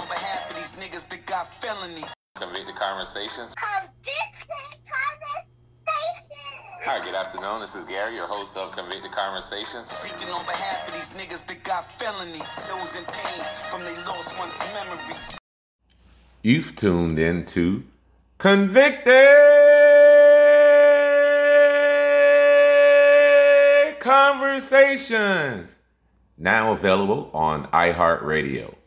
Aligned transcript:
on 0.00 0.08
behalf 0.08 0.50
of 0.50 0.56
these 0.56 0.72
niggas 0.80 1.06
that 1.08 1.26
got 1.26 1.46
felonies. 1.46 2.14
Convicted 2.36 2.74
Conversations. 2.74 3.54
Convicted 3.54 4.80
Conversations. 4.88 5.60
Hi, 6.84 7.00
good 7.04 7.14
afternoon. 7.14 7.60
This 7.60 7.74
is 7.74 7.84
Gary, 7.84 8.14
your 8.14 8.26
host 8.26 8.56
of 8.56 8.74
Convicted 8.74 9.12
Conversations. 9.12 9.90
Speaking 9.92 10.32
on 10.32 10.42
behalf 10.46 10.88
of 10.88 10.94
these 10.94 11.10
niggas 11.20 11.44
that 11.46 11.62
got 11.64 11.84
felonies. 11.84 12.68
Those 12.68 12.96
in 12.96 13.04
pains 13.04 13.52
from 13.68 13.82
their 13.84 13.96
lost 14.06 14.38
ones' 14.38 14.58
memories. 14.72 15.38
You've 16.42 16.74
tuned 16.76 17.18
into 17.18 17.84
Convicted 18.38 19.10
Conversations, 24.00 25.76
now 26.38 26.72
available 26.72 27.30
on 27.34 27.66
iHeartRadio. 27.66 28.79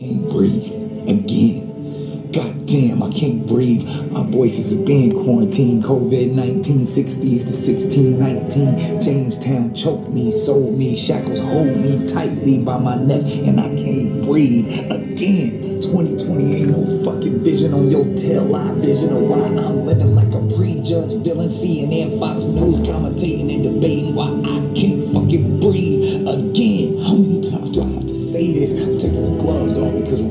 Can't 0.00 0.30
breathe 0.30 1.10
again. 1.10 2.30
God 2.30 2.66
damn, 2.68 3.02
I 3.02 3.10
can't 3.10 3.44
breathe. 3.48 3.84
My 4.12 4.22
voices 4.22 4.70
have 4.70 4.86
been 4.86 5.10
quarantined. 5.10 5.82
COVID 5.82 6.34
19, 6.34 6.86
60s 6.86 7.18
to 7.18 7.50
1619. 7.50 9.02
Jamestown 9.02 9.74
choked 9.74 10.10
me, 10.10 10.30
sold 10.30 10.78
me, 10.78 10.96
shackles 10.96 11.40
hold 11.40 11.78
me 11.78 12.06
tightly 12.06 12.62
by 12.62 12.78
my 12.78 12.94
neck, 12.94 13.24
and 13.26 13.58
I 13.58 13.74
can't 13.74 14.22
breathe 14.22 14.68
again. 14.88 15.80
2020 15.82 16.54
ain't 16.54 16.70
no 16.70 17.02
fucking 17.02 17.42
vision 17.42 17.74
on 17.74 17.90
your 17.90 18.04
tail 18.14 18.44
live 18.44 18.76
vision 18.76 19.10
of 19.16 19.22
why 19.22 19.46
I'm 19.46 19.84
living 19.84 20.14
like 20.14 20.28
a 20.28 20.54
prejudged 20.54 21.24
villain. 21.24 21.50
CNN, 21.50 22.20
Fox 22.20 22.44
News 22.44 22.78
commentating 22.82 23.52
and 23.52 23.64
debating 23.64 24.14
why 24.14 24.28
I 24.28 24.74
can't 24.78 25.12
fucking 25.12 25.57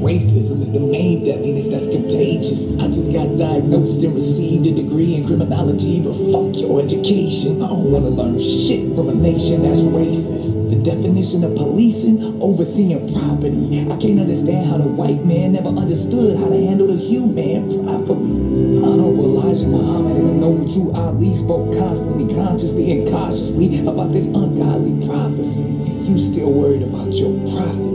racism 0.07 0.61
is 0.61 0.71
the 0.71 0.79
main 0.79 1.25
deadliness 1.25 1.67
that's 1.67 1.85
contagious. 1.85 2.71
I 2.79 2.87
just 2.87 3.11
got 3.11 3.27
diagnosed 3.35 4.01
and 4.03 4.15
received 4.15 4.65
a 4.65 4.71
degree 4.71 5.15
in 5.15 5.27
criminology, 5.27 5.99
but 5.99 6.15
fuck 6.31 6.55
your 6.55 6.79
education. 6.79 7.61
I 7.61 7.67
don't 7.67 7.91
want 7.91 8.05
to 8.05 8.11
learn 8.11 8.39
shit 8.39 8.95
from 8.95 9.09
a 9.09 9.13
nation 9.13 9.63
that's 9.63 9.81
racist. 9.81 10.55
The 10.71 10.79
definition 10.79 11.43
of 11.43 11.55
policing, 11.55 12.41
overseeing 12.41 13.11
property. 13.19 13.83
I 13.91 13.97
can't 13.99 14.23
understand 14.23 14.71
how 14.71 14.77
the 14.77 14.87
white 14.87 15.25
man 15.25 15.51
never 15.51 15.75
understood 15.75 16.39
how 16.39 16.47
to 16.47 16.55
handle 16.55 16.87
the 16.87 16.95
human 16.95 17.83
properly. 17.83 18.31
Honorable 18.79 19.43
Elijah 19.43 19.67
Muhammad 19.67 20.15
and 20.15 20.27
the 20.29 20.33
noble 20.39 20.71
Drew 20.71 20.93
Ali 20.93 21.35
spoke 21.35 21.75
constantly, 21.75 22.33
consciously, 22.33 22.95
and 22.95 23.09
cautiously 23.11 23.85
about 23.85 24.13
this 24.13 24.27
ungodly 24.27 25.05
prophecy. 25.05 25.67
And 25.67 26.15
you 26.15 26.21
still 26.23 26.53
worried 26.53 26.83
about 26.83 27.11
your 27.11 27.35
prophecy. 27.51 27.86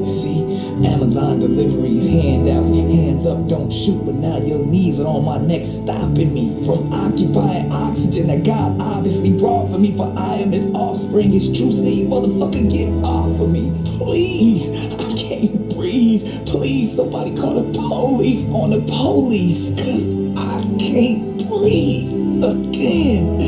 Amazon 0.84 1.40
deliveries, 1.40 2.04
handouts, 2.04 2.70
hands 2.70 3.26
up, 3.26 3.46
don't 3.48 3.70
shoot, 3.70 4.04
but 4.04 4.14
now 4.14 4.38
your 4.38 4.64
knees 4.64 5.00
are 5.00 5.06
on 5.06 5.24
my 5.24 5.38
neck, 5.38 5.64
stopping 5.64 6.34
me 6.34 6.64
from 6.64 6.92
occupying 6.92 7.70
oxygen 7.72 8.28
that 8.28 8.44
God 8.44 8.80
obviously 8.80 9.32
brought 9.32 9.70
for 9.70 9.78
me. 9.78 9.96
For 9.96 10.12
I 10.16 10.36
am 10.36 10.52
his 10.52 10.66
offspring, 10.74 11.30
his 11.30 11.46
true 11.46 11.72
seed, 11.72 12.08
motherfucker, 12.08 12.70
get 12.70 12.92
off 13.04 13.40
of 13.40 13.50
me, 13.50 13.72
please. 13.84 14.70
I 14.70 15.14
can't 15.14 15.74
breathe. 15.74 16.46
Please, 16.46 16.96
somebody 16.96 17.34
call 17.34 17.62
the 17.62 17.78
police 17.78 18.46
on 18.48 18.70
the 18.70 18.80
police, 18.80 19.70
cause 19.70 20.10
I 20.36 20.62
can't 20.78 21.48
breathe 21.48 22.44
again. 22.44 23.40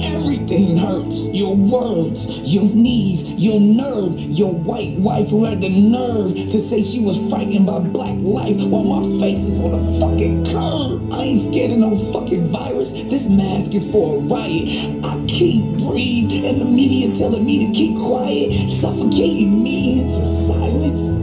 And 0.00 0.19
everything 0.50 0.76
hurts. 0.76 1.28
Your 1.28 1.56
words, 1.56 2.26
your 2.28 2.64
knees, 2.64 3.28
your 3.32 3.60
nerve, 3.60 4.18
your 4.18 4.52
white 4.52 4.98
wife 4.98 5.28
who 5.28 5.44
had 5.44 5.60
the 5.60 5.68
nerve 5.68 6.34
to 6.34 6.68
say 6.68 6.82
she 6.82 7.00
was 7.00 7.18
frightened 7.30 7.66
by 7.66 7.78
black 7.78 8.16
life 8.18 8.56
while 8.56 8.84
my 8.84 9.20
face 9.20 9.46
is 9.46 9.60
on 9.60 9.72
the 9.72 10.00
fucking 10.00 10.44
curb. 10.46 11.12
I 11.12 11.22
ain't 11.22 11.52
scared 11.52 11.72
of 11.72 11.78
no 11.78 12.12
fucking 12.12 12.50
virus. 12.50 12.90
This 12.92 13.26
mask 13.26 13.74
is 13.74 13.88
for 13.90 14.16
a 14.16 14.20
riot. 14.20 15.04
I 15.04 15.24
can't 15.26 15.78
breathe, 15.78 16.44
and 16.44 16.60
the 16.60 16.64
media 16.64 17.14
telling 17.16 17.44
me 17.44 17.66
to 17.66 17.72
keep 17.72 17.96
quiet, 17.98 18.70
suffocating 18.70 19.62
me 19.62 20.02
into 20.02 20.24
silence. 20.46 21.18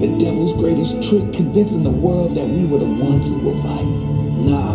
The 0.00 0.16
devil's 0.18 0.52
greatest 0.54 1.02
trick, 1.08 1.32
convincing 1.32 1.84
the 1.84 1.90
world 1.90 2.36
that 2.36 2.48
we 2.48 2.64
were 2.64 2.78
the 2.78 2.86
ones 2.86 3.28
who 3.28 3.38
were 3.38 3.60
violent. 3.62 4.14
Nah, 4.44 4.73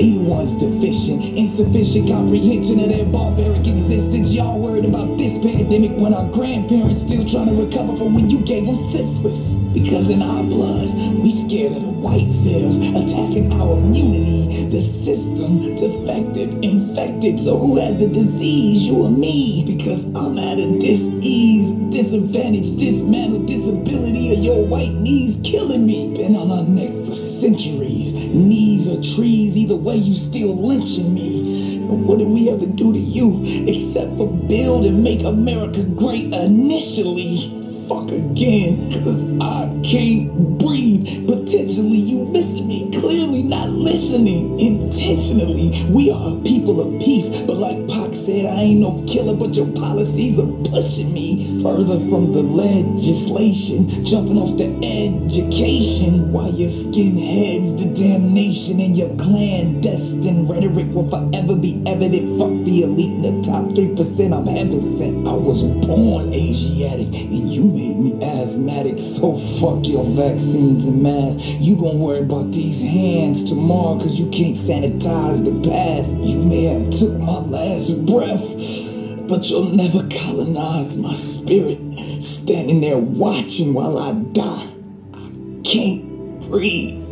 they 0.00 0.12
the 0.12 0.20
ones 0.20 0.54
deficient, 0.54 1.22
insufficient 1.36 2.08
comprehension 2.08 2.80
of 2.80 2.88
their 2.88 3.04
barbaric 3.04 3.66
existence. 3.66 4.30
Y'all 4.30 4.58
worried 4.58 4.86
about 4.86 5.18
this 5.18 5.32
pandemic 5.44 5.92
when 5.98 6.14
our 6.14 6.26
grandparents 6.32 7.02
still 7.02 7.22
trying 7.28 7.54
to 7.54 7.62
recover 7.62 7.94
from 7.98 8.14
when 8.14 8.30
you 8.30 8.40
gave 8.40 8.64
them 8.64 8.76
syphilis. 8.76 9.60
Because 9.74 10.08
in 10.08 10.22
our 10.22 10.42
blood, 10.42 10.88
we 11.20 11.30
scared 11.44 11.76
of 11.76 11.82
the 11.82 11.90
white 11.90 12.32
cells 12.32 12.78
attacking 12.78 13.52
our 13.52 13.76
immunity. 13.76 14.70
The 14.70 14.80
system 14.80 15.76
defective, 15.76 16.58
infected. 16.62 17.40
So 17.40 17.58
who 17.58 17.76
has 17.76 17.98
the 17.98 18.08
disease? 18.08 18.86
You 18.86 19.04
or 19.04 19.10
me? 19.10 19.64
Because 19.66 20.06
I'm 20.14 20.38
at 20.38 20.58
a 20.58 20.78
dis-ease, 20.78 21.72
disadvantage, 21.92 22.74
dismantle, 22.78 23.40
disability 23.40 24.32
of 24.32 24.38
your 24.38 24.64
white 24.64 24.94
knees 24.94 25.38
killing 25.44 25.84
me. 25.84 26.16
Been 26.16 26.36
on 26.36 26.48
my 26.48 26.62
neck 26.62 26.99
for 27.10 27.16
centuries. 27.16 28.12
Knees 28.14 28.88
or 28.88 29.02
trees, 29.02 29.56
either 29.56 29.74
way, 29.74 29.96
you 29.96 30.14
still 30.14 30.56
lynching 30.56 31.12
me. 31.12 31.76
And 31.76 32.06
what 32.06 32.18
did 32.18 32.28
we 32.28 32.48
ever 32.48 32.66
do 32.66 32.92
to 32.92 32.98
you 32.98 33.42
except 33.66 34.16
for 34.16 34.28
build 34.28 34.84
and 34.84 35.02
make 35.02 35.22
America 35.22 35.82
great 35.82 36.32
initially? 36.32 37.59
Fuck 37.90 38.12
again, 38.12 38.88
cause 39.02 39.26
I 39.40 39.66
can't 39.82 40.30
breathe. 40.60 41.26
Potentially, 41.26 41.98
you 41.98 42.24
missing 42.26 42.68
me. 42.68 42.88
Clearly, 42.92 43.42
not 43.42 43.70
listening. 43.70 44.60
Intentionally, 44.60 45.84
we 45.90 46.08
are 46.08 46.36
a 46.36 46.40
people 46.42 46.80
of 46.80 47.00
peace. 47.00 47.28
But 47.28 47.56
like 47.56 47.88
Pac 47.88 48.14
said, 48.14 48.46
I 48.46 48.60
ain't 48.60 48.78
no 48.78 49.04
killer, 49.08 49.34
but 49.34 49.56
your 49.56 49.66
policies 49.72 50.38
are 50.38 50.46
pushing 50.70 51.12
me 51.12 51.60
further 51.64 51.98
from 52.08 52.32
the 52.32 52.42
legislation, 52.42 54.04
jumping 54.04 54.38
off 54.38 54.56
the 54.56 54.70
education. 54.86 56.30
While 56.30 56.54
your 56.54 56.70
skinheads, 56.70 57.76
the 57.76 57.86
damnation, 57.86 58.78
and 58.78 58.96
your 58.96 59.16
clandestine 59.16 60.46
rhetoric 60.46 60.86
will 60.94 61.10
forever 61.10 61.56
be 61.56 61.82
evident. 61.86 62.38
Fuck 62.38 62.64
the 62.64 62.84
elite 62.84 63.10
in 63.10 63.22
the 63.22 63.42
top 63.42 63.64
3%. 63.70 64.32
I'm 64.32 64.46
heaven 64.46 64.80
sent. 64.96 65.26
I 65.26 65.32
was 65.32 65.64
born 65.84 66.32
Asiatic, 66.32 67.12
and 67.14 67.52
you 67.52 67.79
asthmatic. 68.22 68.98
So 68.98 69.36
fuck 69.36 69.86
your 69.86 70.04
vaccines 70.04 70.84
and 70.84 71.02
masks. 71.02 71.42
You 71.42 71.76
gon' 71.76 71.98
worry 71.98 72.20
about 72.20 72.52
these 72.52 72.80
hands 72.80 73.44
tomorrow, 73.44 73.98
cause 73.98 74.18
you 74.18 74.28
can't 74.30 74.56
sanitize 74.56 75.44
the 75.44 75.68
past. 75.68 76.10
You 76.12 76.42
may 76.42 76.64
have 76.64 76.90
took 76.90 77.16
my 77.18 77.38
last 77.38 78.04
breath, 78.06 79.28
but 79.28 79.48
you'll 79.48 79.70
never 79.74 80.06
colonize 80.08 80.96
my 80.96 81.14
spirit. 81.14 81.78
Standing 82.22 82.80
there 82.80 82.98
watching 82.98 83.72
while 83.74 83.98
I 83.98 84.12
die. 84.12 84.72
I 85.14 85.62
can't 85.64 86.40
breathe, 86.42 87.02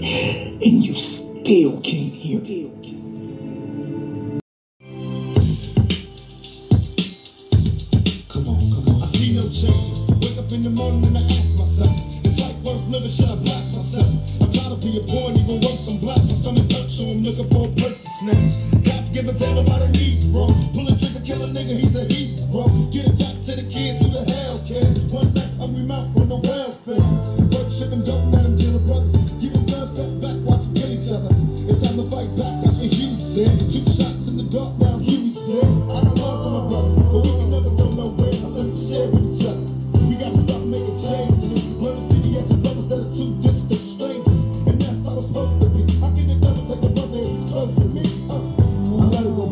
and 0.00 0.84
you 0.84 0.94
still 0.94 1.80
can't 1.80 2.12
hear 2.12 2.40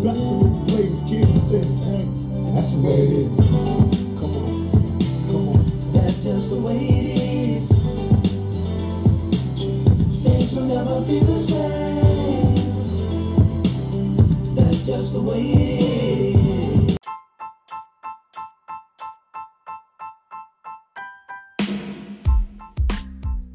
back 0.02 0.14
to 0.14 0.20
when 0.20 0.66
we 0.66 0.82
kids, 1.08 1.30
but 1.30 1.50
then 1.52 2.10
it 2.42 2.54
that's 2.56 2.74
the 2.74 2.80
way 2.82 3.06
it 3.06 3.14
is. 3.14 3.36
Come 3.38 3.54
on, 3.54 3.90
come 5.28 5.48
on. 5.48 5.92
That's 5.92 6.24
just 6.24 6.50
the 6.50 6.56
way 6.56 6.76
it 6.76 7.06
is. 7.56 7.68
Things 10.24 10.56
will 10.56 10.64
never 10.64 11.00
be 11.02 11.20
the 11.20 11.36
same. 11.36 12.56
That's 14.56 14.84
just 14.84 15.12
the 15.12 15.20
way 15.20 15.40
it 15.40 16.36
is. 16.36 16.96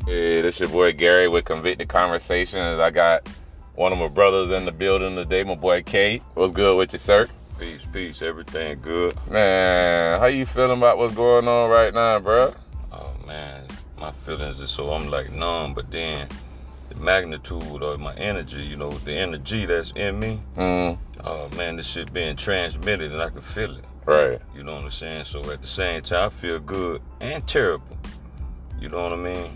Hey, 0.05 0.41
this 0.41 0.61
your 0.61 0.69
boy 0.69 0.94
Gary 0.94 1.27
with 1.27 1.44
Convicted 1.44 1.89
Conversations. 1.89 2.79
I 2.79 2.89
got 2.89 3.27
one 3.77 3.94
of 3.94 4.00
my 4.00 4.07
brothers 4.07 4.50
in 4.50 4.65
the 4.65 4.71
building 4.71 5.15
today, 5.15 5.44
my 5.44 5.53
boy 5.56 5.83
Kate. 5.83 6.24
What's 6.33 6.51
good 6.51 6.75
with 6.77 6.91
you, 6.94 6.97
sir? 7.00 7.27
Peace, 7.59 7.81
peace, 7.94 8.21
everything 8.24 8.79
good. 8.81 9.15
Man, 9.29 10.19
how 10.19 10.25
you 10.25 10.45
feeling 10.47 10.79
about 10.79 10.97
what's 10.97 11.13
going 11.13 11.47
on 11.47 11.69
right 11.69 11.94
now, 11.94 12.19
bro? 12.19 12.53
Oh 12.91 13.13
man, 13.25 13.65
my 14.00 14.12
feelings 14.12 14.59
is 14.59 14.71
so 14.71 14.91
I'm 14.91 15.09
like 15.09 15.31
numb, 15.31 15.74
but 15.75 15.91
then 15.91 16.27
the 16.89 16.95
magnitude 16.95 17.83
of 17.83 18.00
my 18.00 18.15
energy, 18.15 18.62
you 18.63 18.77
know, 18.77 18.89
the 18.91 19.13
energy 19.13 19.65
that's 19.68 19.91
in 19.95 20.19
me, 20.19 20.41
Mm, 20.57 20.97
oh 21.23 21.50
man, 21.56 21.75
this 21.77 21.85
shit 21.85 22.12
being 22.12 22.35
transmitted 22.35 23.12
and 23.12 23.21
I 23.21 23.30
can 23.30 23.41
feel 23.41 23.75
it. 23.77 23.85
right. 24.06 24.39
You 24.56 24.63
know 24.63 24.73
what 24.75 24.85
I'm 24.85 24.91
saying? 24.91 25.25
So 25.25 25.39
at 25.51 25.62
the 25.62 25.68
same 25.68 26.01
time, 26.01 26.27
I 26.27 26.30
feel 26.30 26.59
good 26.59 27.01
and 27.21 27.45
terrible. 27.47 27.97
You 28.80 28.89
know 28.89 29.03
what 29.03 29.13
I 29.13 29.18
mean? 29.18 29.51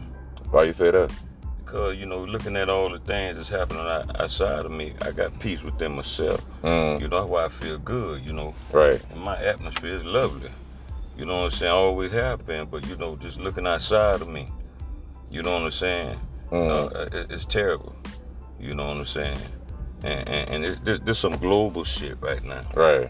Why 0.51 0.63
you 0.65 0.71
say 0.71 0.91
that? 0.91 1.11
Because, 1.71 1.97
you 1.97 2.05
know, 2.05 2.25
looking 2.25 2.57
at 2.57 2.67
all 2.69 2.89
the 2.89 2.99
things 2.99 3.37
that's 3.37 3.47
happening 3.47 3.85
outside 4.19 4.65
of 4.65 4.71
me, 4.73 4.93
I 5.01 5.11
got 5.11 5.39
peace 5.39 5.61
within 5.63 5.93
myself. 5.95 6.41
Mm, 6.63 6.99
You 6.99 7.07
know, 7.07 7.21
that's 7.21 7.29
why 7.31 7.45
I 7.45 7.47
feel 7.47 7.77
good, 7.77 8.25
you 8.25 8.33
know. 8.33 8.53
right. 8.73 9.01
And 9.11 9.21
my 9.21 9.41
atmosphere 9.41 9.95
is 9.95 10.03
lovely. 10.03 10.51
You 11.17 11.23
know 11.25 11.37
what 11.37 11.45
I'm 11.45 11.51
saying? 11.51 11.71
I 11.71 11.75
always 11.75 12.11
have 12.11 12.45
been, 12.45 12.65
but 12.67 12.85
you 12.87 12.97
know, 12.97 13.15
just 13.15 13.39
looking 13.39 13.65
outside 13.65 14.21
of 14.21 14.27
me, 14.27 14.49
you 15.29 15.43
know 15.43 15.53
what 15.53 15.61
I'm 15.61 15.71
saying? 15.71 16.19
Mm. 16.51 16.93
Uh, 16.93 17.17
it, 17.17 17.31
it's 17.31 17.45
terrible. 17.45 17.95
You 18.59 18.75
know 18.75 18.87
what 18.89 18.97
I'm 18.97 19.05
saying? 19.05 19.37
And, 20.03 20.27
and, 20.27 20.49
and 20.49 20.65
it, 20.65 20.83
there- 20.83 20.97
there's 20.97 21.19
some 21.19 21.37
global 21.37 21.85
shit 21.85 22.17
right 22.19 22.43
now. 22.43 22.63
Right. 22.75 23.09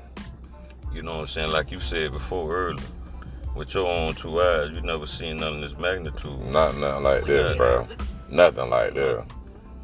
You 0.94 1.02
know 1.02 1.14
what 1.14 1.22
I'm 1.22 1.28
saying? 1.30 1.52
Like 1.52 1.72
you 1.72 1.80
said 1.80 2.12
before 2.12 2.56
earlier, 2.56 2.86
with 3.56 3.74
your 3.74 3.88
own 3.88 4.14
two 4.14 4.40
eyes, 4.40 4.70
you 4.72 4.82
never 4.82 5.08
seen 5.08 5.38
nothing 5.38 5.62
this 5.62 5.76
magnitude. 5.80 6.40
Not 6.42 6.78
nothing 6.78 7.04
like 7.04 7.26
this, 7.26 7.58
bro. 7.58 7.88
Nothing 8.32 8.70
like 8.70 8.94
that. 8.96 9.26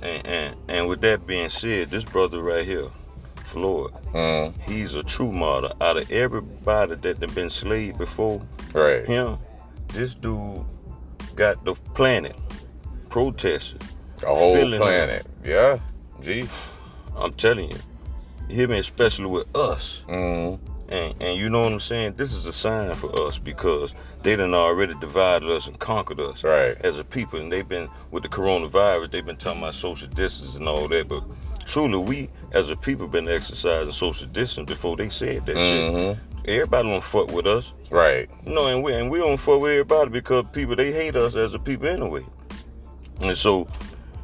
And, 0.01 0.25
and 0.25 0.55
and 0.67 0.89
with 0.89 1.01
that 1.01 1.27
being 1.27 1.49
said, 1.49 1.91
this 1.91 2.03
brother 2.03 2.41
right 2.41 2.65
here, 2.65 2.89
Floyd, 3.45 3.91
Mm, 4.13 4.53
he's 4.67 4.94
a 4.94 5.03
true 5.03 5.31
martyr. 5.31 5.71
Out 5.81 5.97
of 5.97 6.09
everybody 6.11 6.95
that 6.95 7.19
done 7.19 7.33
been 7.33 7.49
slaved 7.49 7.97
before, 7.97 8.41
right. 8.73 9.05
him, 9.05 9.38
this 9.89 10.13
dude 10.13 10.65
got 11.35 11.63
the 11.65 11.75
planet 11.94 12.35
protesting. 13.09 13.81
A 14.23 14.27
whole 14.27 14.55
planet. 14.77 15.25
Yeah. 15.44 15.79
Gee. 16.21 16.47
I'm 17.15 17.33
telling 17.33 17.71
you. 17.71 17.77
You 18.49 18.55
hear 18.55 18.67
me? 18.67 18.79
Especially 18.79 19.25
with 19.25 19.55
us. 19.55 20.01
Mm, 20.07 20.59
And 20.89 21.13
and 21.22 21.38
you 21.38 21.50
know 21.50 21.62
what 21.62 21.72
I'm 21.74 21.80
saying? 21.80 22.13
This 22.16 22.34
is 22.34 22.45
a 22.45 22.54
sign 22.54 22.95
for 22.95 23.28
us 23.28 23.38
because 23.38 23.94
they 24.24 24.36
done 24.36 24.54
already 24.54 24.94
divided 25.00 25.50
us 25.50 25.68
and 25.68 25.78
conquered 25.80 26.19
us 26.19 26.44
Right. 26.44 26.78
as 26.81 26.98
a 26.98 27.04
people. 27.04 27.39
And 27.39 27.51
they've 27.51 27.68
been 27.68 27.89
with 28.12 28.24
the 28.24 28.30
coronavirus, 28.30 29.12
they've 29.12 29.25
been 29.25 29.36
talking 29.38 29.62
about 29.62 29.75
social 29.75 30.07
distance 30.07 30.56
and 30.56 30.68
all 30.68 30.88
that. 30.88 31.07
But 31.10 31.24
truly 31.66 31.98
we 31.98 32.30
as 32.54 32.69
a 32.69 32.75
people 32.78 33.07
been 33.07 33.28
exercising 33.28 33.92
social 33.92 34.28
distance 34.28 34.68
before 34.69 34.95
they 34.95 35.10
said 35.10 35.45
that 35.45 35.56
shit. 35.56 35.94
mhm. 35.94 36.18
Everybody 36.45 36.88
don't 36.90 37.04
fuck 37.04 37.31
with 37.33 37.45
us. 37.45 37.74
Right. 37.90 38.30
No, 38.45 38.68
and 38.68 38.81
we 38.81 38.94
and 38.94 39.12
we 39.12 39.19
don't 39.19 39.36
fuck 39.38 39.60
with 39.60 39.72
everybody 39.72 40.10
because 40.10 40.45
people 40.54 40.78
they 40.78 40.94
hate 40.94 41.18
us 41.18 41.36
as 41.36 41.54
a 41.54 41.60
people 41.60 41.88
anyway. 41.90 42.25
And 43.22 43.38
so 43.38 43.68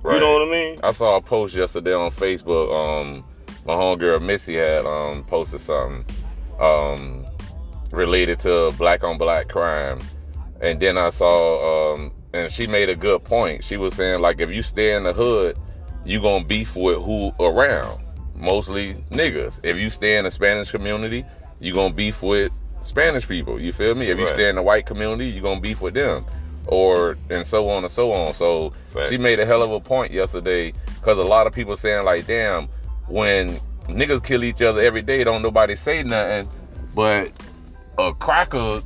Right. 0.02 0.16
you 0.16 0.20
know 0.22 0.34
what 0.34 0.48
I 0.48 0.52
mean? 0.52 0.80
I 0.84 0.92
saw 0.92 1.18
a 1.18 1.22
post 1.22 1.56
yesterday 1.56 1.94
on 1.94 2.12
Facebook. 2.12 2.72
Um, 2.74 3.26
my 3.66 3.74
homegirl 3.74 4.22
Missy 4.22 4.56
had 4.56 4.86
um 4.86 5.24
posted 5.26 5.60
something 5.60 6.06
um 6.60 7.26
related 7.92 8.40
to 8.42 8.72
black 8.78 9.04
on 9.04 9.18
black 9.18 9.48
crime, 9.50 10.00
and 10.62 10.80
then 10.80 10.98
I 10.98 11.10
saw 11.10 11.94
um 11.94 12.12
and 12.34 12.52
she 12.52 12.66
made 12.68 12.90
a 12.90 12.96
good 12.96 13.24
point. 13.24 13.64
She 13.64 13.78
was 13.78 13.94
saying 13.94 14.22
like 14.22 14.40
if 14.40 14.50
you 14.50 14.64
stay 14.64 14.94
in 14.96 15.04
the 15.04 15.14
hood, 15.14 15.58
you 16.06 16.22
gonna 16.22 16.44
beef 16.44 16.76
with 16.76 17.02
who 17.02 17.32
around, 17.40 18.02
mostly 18.36 18.96
niggas. 19.12 19.60
If 19.64 19.78
you 19.78 19.90
stay 19.90 20.18
in 20.18 20.24
the 20.26 20.32
Spanish 20.32 20.72
community, 20.72 21.26
you 21.60 21.74
gonna 21.74 21.94
beef 21.94 22.22
with 22.22 22.52
Spanish 22.82 23.28
people. 23.28 23.60
You 23.60 23.72
feel 23.72 23.96
me? 23.96 24.10
If 24.10 24.18
you 24.18 24.26
Right. 24.26 24.34
stay 24.34 24.50
in 24.50 24.56
the 24.56 24.62
white 24.64 24.86
community, 24.86 25.28
you 25.28 25.42
gonna 25.42 25.62
beef 25.62 25.82
with 25.82 25.94
them. 25.94 26.26
Or 26.66 27.18
and 27.30 27.46
so 27.46 27.70
on 27.70 27.84
and 27.84 27.92
so 27.92 28.12
on. 28.14 28.34
So 28.34 28.74
Fact. 28.94 29.10
she 29.10 29.18
made 29.18 29.40
a 29.40 29.46
hell 29.46 29.62
of 29.62 29.72
a 29.72 29.80
point 29.80 30.12
yesterday 30.12 30.74
because 31.00 31.18
a 31.18 31.24
lot 31.24 31.46
of 31.46 31.54
people 31.54 31.76
saying 31.76 32.06
like, 32.06 32.26
damn, 32.26 32.68
when 33.08 33.60
niggas 33.88 34.24
kill 34.24 34.44
each 34.44 34.62
other 34.62 34.82
every 34.82 35.02
day, 35.02 35.24
don't 35.24 35.42
nobody 35.42 35.76
say 35.76 36.04
nothing. 36.04 36.50
But 36.96 37.32
a 37.98 38.14
cracker 38.14 38.82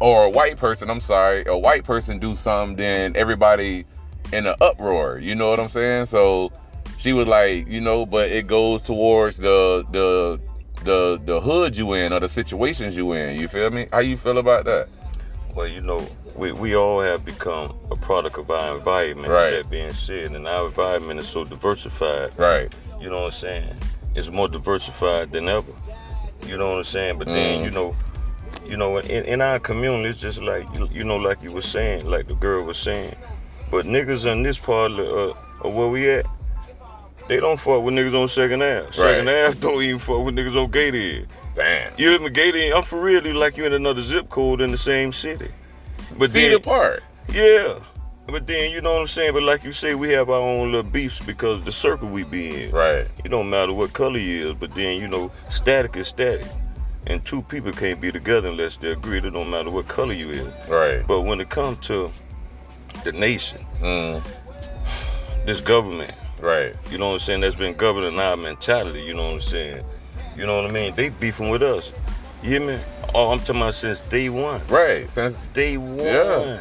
or 0.00 0.24
a 0.24 0.30
white 0.30 0.56
person, 0.56 0.90
I'm 0.90 1.00
sorry, 1.00 1.44
a 1.46 1.56
white 1.56 1.84
person 1.84 2.18
do 2.18 2.34
something, 2.34 2.76
then 2.76 3.16
everybody 3.16 3.84
in 4.32 4.46
an 4.46 4.54
uproar. 4.60 5.18
You 5.18 5.34
know 5.34 5.50
what 5.50 5.60
I'm 5.60 5.68
saying? 5.68 6.06
So 6.06 6.52
she 6.98 7.12
was 7.12 7.26
like, 7.26 7.66
you 7.66 7.80
know, 7.80 8.06
but 8.06 8.30
it 8.30 8.46
goes 8.46 8.82
towards 8.82 9.38
the 9.38 9.84
the 9.90 10.40
the 10.84 11.20
the 11.24 11.40
hood 11.40 11.76
you 11.76 11.94
in 11.94 12.12
or 12.12 12.20
the 12.20 12.28
situations 12.28 12.96
you 12.96 13.12
in. 13.12 13.40
You 13.40 13.48
feel 13.48 13.70
me? 13.70 13.88
How 13.92 14.00
you 14.00 14.16
feel 14.16 14.38
about 14.38 14.64
that? 14.66 14.88
Well, 15.54 15.66
you 15.66 15.80
know, 15.80 16.06
we, 16.34 16.52
we 16.52 16.76
all 16.76 17.00
have 17.00 17.24
become 17.24 17.74
a 17.90 17.96
product 17.96 18.36
of 18.36 18.50
our 18.50 18.76
environment. 18.76 19.32
Right. 19.32 19.52
That 19.52 19.70
being 19.70 19.92
said, 19.92 20.32
and 20.32 20.46
our 20.46 20.66
environment 20.66 21.18
is 21.18 21.28
so 21.28 21.44
diversified. 21.44 22.38
Right. 22.38 22.72
You 23.00 23.08
know 23.08 23.22
what 23.22 23.34
I'm 23.34 23.40
saying? 23.40 23.76
It's 24.16 24.30
more 24.30 24.48
diversified 24.48 25.30
than 25.32 25.48
ever. 25.48 25.72
You 26.46 26.56
know 26.56 26.70
what 26.70 26.78
I'm 26.78 26.84
saying? 26.84 27.18
But 27.18 27.26
then 27.28 27.60
Mm. 27.60 27.64
you 27.64 27.70
know, 27.70 27.96
you 28.66 28.76
know, 28.76 28.98
in, 28.98 29.24
in 29.24 29.40
our 29.40 29.58
community, 29.58 30.08
it's 30.10 30.20
just 30.20 30.40
like 30.40 30.66
you, 30.74 30.88
you 30.90 31.04
know, 31.04 31.16
like 31.16 31.42
you 31.42 31.52
were 31.52 31.62
saying, 31.62 32.06
like 32.06 32.26
the 32.28 32.34
girl 32.34 32.64
was 32.64 32.78
saying. 32.78 33.14
But 33.70 33.84
niggas 33.84 34.24
in 34.30 34.42
this 34.42 34.58
part 34.58 34.92
of, 34.92 34.96
the, 34.96 35.04
uh, 35.04 35.34
of 35.68 35.74
where 35.74 35.88
we 35.88 36.10
at, 36.10 36.24
they 37.28 37.40
don't 37.40 37.58
fuck 37.58 37.82
with 37.82 37.94
niggas 37.94 38.14
on 38.20 38.28
Second 38.28 38.62
Ave. 38.62 38.92
Second 38.92 39.26
Right. 39.26 39.44
Ave 39.46 39.58
don't 39.60 39.82
even 39.82 39.98
fuck 39.98 40.24
with 40.24 40.34
niggas 40.36 40.56
on 40.56 40.70
Gated. 40.70 41.28
Damn. 41.54 41.92
You 41.98 42.14
in 42.14 42.32
Gated, 42.32 42.72
I'm 42.72 42.82
for 42.82 43.00
real, 43.00 43.26
you 43.26 43.34
like 43.34 43.56
you 43.56 43.64
in 43.66 43.72
another 43.72 44.02
zip 44.02 44.28
code 44.30 44.60
in 44.60 44.70
the 44.70 44.78
same 44.78 45.12
city. 45.12 45.48
But 46.18 46.30
Feet 46.30 46.48
then, 46.50 46.54
apart. 46.56 47.02
yeah. 47.32 47.74
But 48.28 48.46
then 48.46 48.70
you 48.72 48.80
know 48.80 48.94
what 48.94 49.00
I'm 49.02 49.06
saying. 49.06 49.32
But 49.34 49.42
like 49.44 49.62
you 49.64 49.72
say, 49.72 49.94
we 49.94 50.10
have 50.12 50.28
our 50.30 50.40
own 50.40 50.72
little 50.72 50.90
beefs 50.90 51.18
because 51.20 51.64
the 51.64 51.72
circle 51.72 52.08
we 52.08 52.24
be 52.24 52.64
in. 52.64 52.70
Right. 52.72 53.06
It 53.24 53.28
don't 53.28 53.48
matter 53.48 53.72
what 53.72 53.92
color 53.92 54.18
you 54.18 54.48
is, 54.48 54.54
but 54.54 54.74
then 54.74 55.00
you 55.00 55.08
know, 55.08 55.30
static 55.50 55.96
is 55.96 56.08
static. 56.08 56.46
And 57.08 57.24
two 57.24 57.40
people 57.42 57.70
can't 57.72 58.00
be 58.00 58.10
together 58.10 58.48
unless 58.48 58.76
they 58.78 58.90
agree. 58.90 59.18
It 59.18 59.30
don't 59.30 59.48
matter 59.48 59.70
what 59.70 59.86
color 59.86 60.12
you 60.12 60.30
is. 60.30 60.52
Right. 60.68 61.06
But 61.06 61.20
when 61.22 61.40
it 61.40 61.48
comes 61.50 61.78
to 61.86 62.10
the 63.04 63.12
nation, 63.12 63.64
Mm, 63.80 64.26
this 65.44 65.60
government, 65.60 66.12
right. 66.40 66.74
you 66.90 66.98
know 66.98 67.08
what 67.08 67.12
I'm 67.14 67.20
saying, 67.20 67.40
that's 67.42 67.54
been 67.54 67.74
governing 67.74 68.18
our 68.18 68.36
mentality, 68.36 69.02
you 69.02 69.14
know 69.14 69.26
what 69.26 69.34
I'm 69.34 69.40
saying? 69.42 69.84
You 70.36 70.46
know 70.46 70.56
what 70.60 70.68
I 70.68 70.72
mean? 70.72 70.94
They 70.96 71.10
beefing 71.10 71.50
with 71.50 71.62
us. 71.62 71.92
You 72.42 72.50
hear 72.50 72.60
me? 72.60 72.78
Oh, 73.14 73.30
I'm 73.30 73.38
talking 73.40 73.56
about 73.62 73.74
since 73.76 74.00
day 74.00 74.28
one. 74.28 74.60
Right. 74.66 75.10
Since 75.12 75.48
Day 75.48 75.76
one. 75.76 75.98
Yeah. 75.98 76.58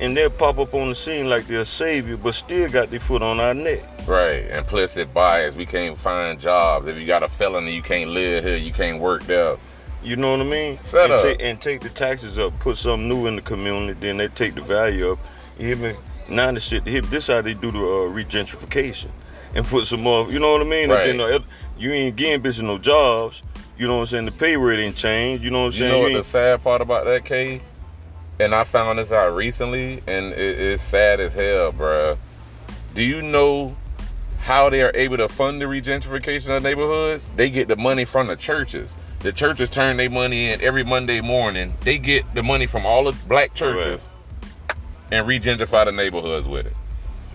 And 0.00 0.16
they'll 0.16 0.30
pop 0.30 0.58
up 0.58 0.74
on 0.74 0.88
the 0.88 0.94
scene 0.94 1.28
like 1.28 1.46
they're 1.46 1.60
a 1.60 1.64
savior, 1.64 2.16
but 2.16 2.34
still 2.34 2.68
got 2.68 2.90
their 2.90 3.00
foot 3.00 3.22
on 3.22 3.38
our 3.38 3.54
neck. 3.54 3.80
Right, 4.06 4.44
implicit 4.50 5.14
bias. 5.14 5.54
We 5.54 5.66
can't 5.66 5.96
find 5.96 6.38
jobs. 6.40 6.86
If 6.86 6.96
you 6.96 7.06
got 7.06 7.22
a 7.22 7.28
felony, 7.28 7.74
you 7.74 7.82
can't 7.82 8.10
live 8.10 8.44
here. 8.44 8.56
You 8.56 8.72
can't 8.72 9.00
work 9.00 9.22
there. 9.24 9.56
You 10.02 10.16
know 10.16 10.32
what 10.32 10.40
I 10.40 10.44
mean? 10.44 10.78
Set 10.82 11.04
and, 11.04 11.12
up. 11.12 11.22
ta- 11.22 11.42
and 11.42 11.60
take 11.62 11.80
the 11.80 11.88
taxes 11.88 12.38
up, 12.38 12.58
put 12.58 12.76
something 12.76 13.08
new 13.08 13.26
in 13.26 13.36
the 13.36 13.42
community, 13.42 13.98
then 14.00 14.18
they 14.18 14.28
take 14.28 14.54
the 14.54 14.60
value 14.60 15.12
up. 15.12 15.18
You 15.58 15.66
hear 15.68 15.76
me? 15.76 15.96
Now 16.28 16.52
the 16.52 16.60
shit, 16.60 16.86
here- 16.86 17.00
this 17.00 17.28
how 17.28 17.40
they 17.40 17.54
do 17.54 17.70
the 17.70 17.78
uh, 17.78 18.12
regentrification 18.12 19.08
and 19.54 19.64
put 19.64 19.86
some 19.86 20.02
more. 20.02 20.30
You 20.30 20.40
know 20.40 20.52
what 20.52 20.60
I 20.60 20.64
mean? 20.64 20.90
Right. 20.90 21.06
Then, 21.06 21.20
uh, 21.20 21.38
you 21.78 21.92
ain't 21.92 22.16
getting 22.16 22.42
bitches 22.42 22.62
no 22.62 22.76
jobs. 22.78 23.42
You 23.78 23.86
know 23.86 23.96
what 23.96 24.02
I'm 24.02 24.06
saying? 24.08 24.24
The 24.26 24.32
pay 24.32 24.56
rate 24.56 24.78
ain't 24.78 24.96
changed. 24.96 25.42
You 25.42 25.50
know 25.50 25.60
what 25.60 25.66
I'm 25.66 25.72
saying? 25.72 25.92
You 25.92 26.08
know 26.08 26.14
what 26.14 26.18
the 26.18 26.22
sad 26.22 26.62
part 26.62 26.80
about 26.80 27.06
that, 27.06 27.24
K? 27.24 27.60
And 28.40 28.54
I 28.54 28.64
found 28.64 28.98
this 28.98 29.12
out 29.12 29.34
recently, 29.34 30.02
and 30.06 30.32
it, 30.32 30.60
it's 30.60 30.82
sad 30.82 31.20
as 31.20 31.34
hell, 31.34 31.72
bruh. 31.72 32.18
Do 32.94 33.02
you 33.02 33.22
know 33.22 33.76
how 34.40 34.68
they 34.70 34.82
are 34.82 34.92
able 34.94 35.16
to 35.18 35.28
fund 35.28 35.60
the 35.60 35.66
regentrification 35.66 36.56
of 36.56 36.62
neighborhoods? 36.62 37.28
They 37.36 37.48
get 37.50 37.68
the 37.68 37.76
money 37.76 38.04
from 38.04 38.26
the 38.26 38.36
churches. 38.36 38.94
The 39.20 39.32
churches 39.32 39.68
turn 39.70 39.96
their 39.96 40.10
money 40.10 40.50
in 40.50 40.60
every 40.60 40.84
Monday 40.84 41.20
morning. 41.20 41.74
They 41.80 41.96
get 41.96 42.34
the 42.34 42.42
money 42.42 42.66
from 42.66 42.84
all 42.84 43.04
the 43.04 43.12
black 43.26 43.54
churches 43.54 44.08
and 45.10 45.26
regentrify 45.26 45.84
the 45.86 45.92
neighborhoods 45.92 46.48
with 46.48 46.66
it. 46.66 46.74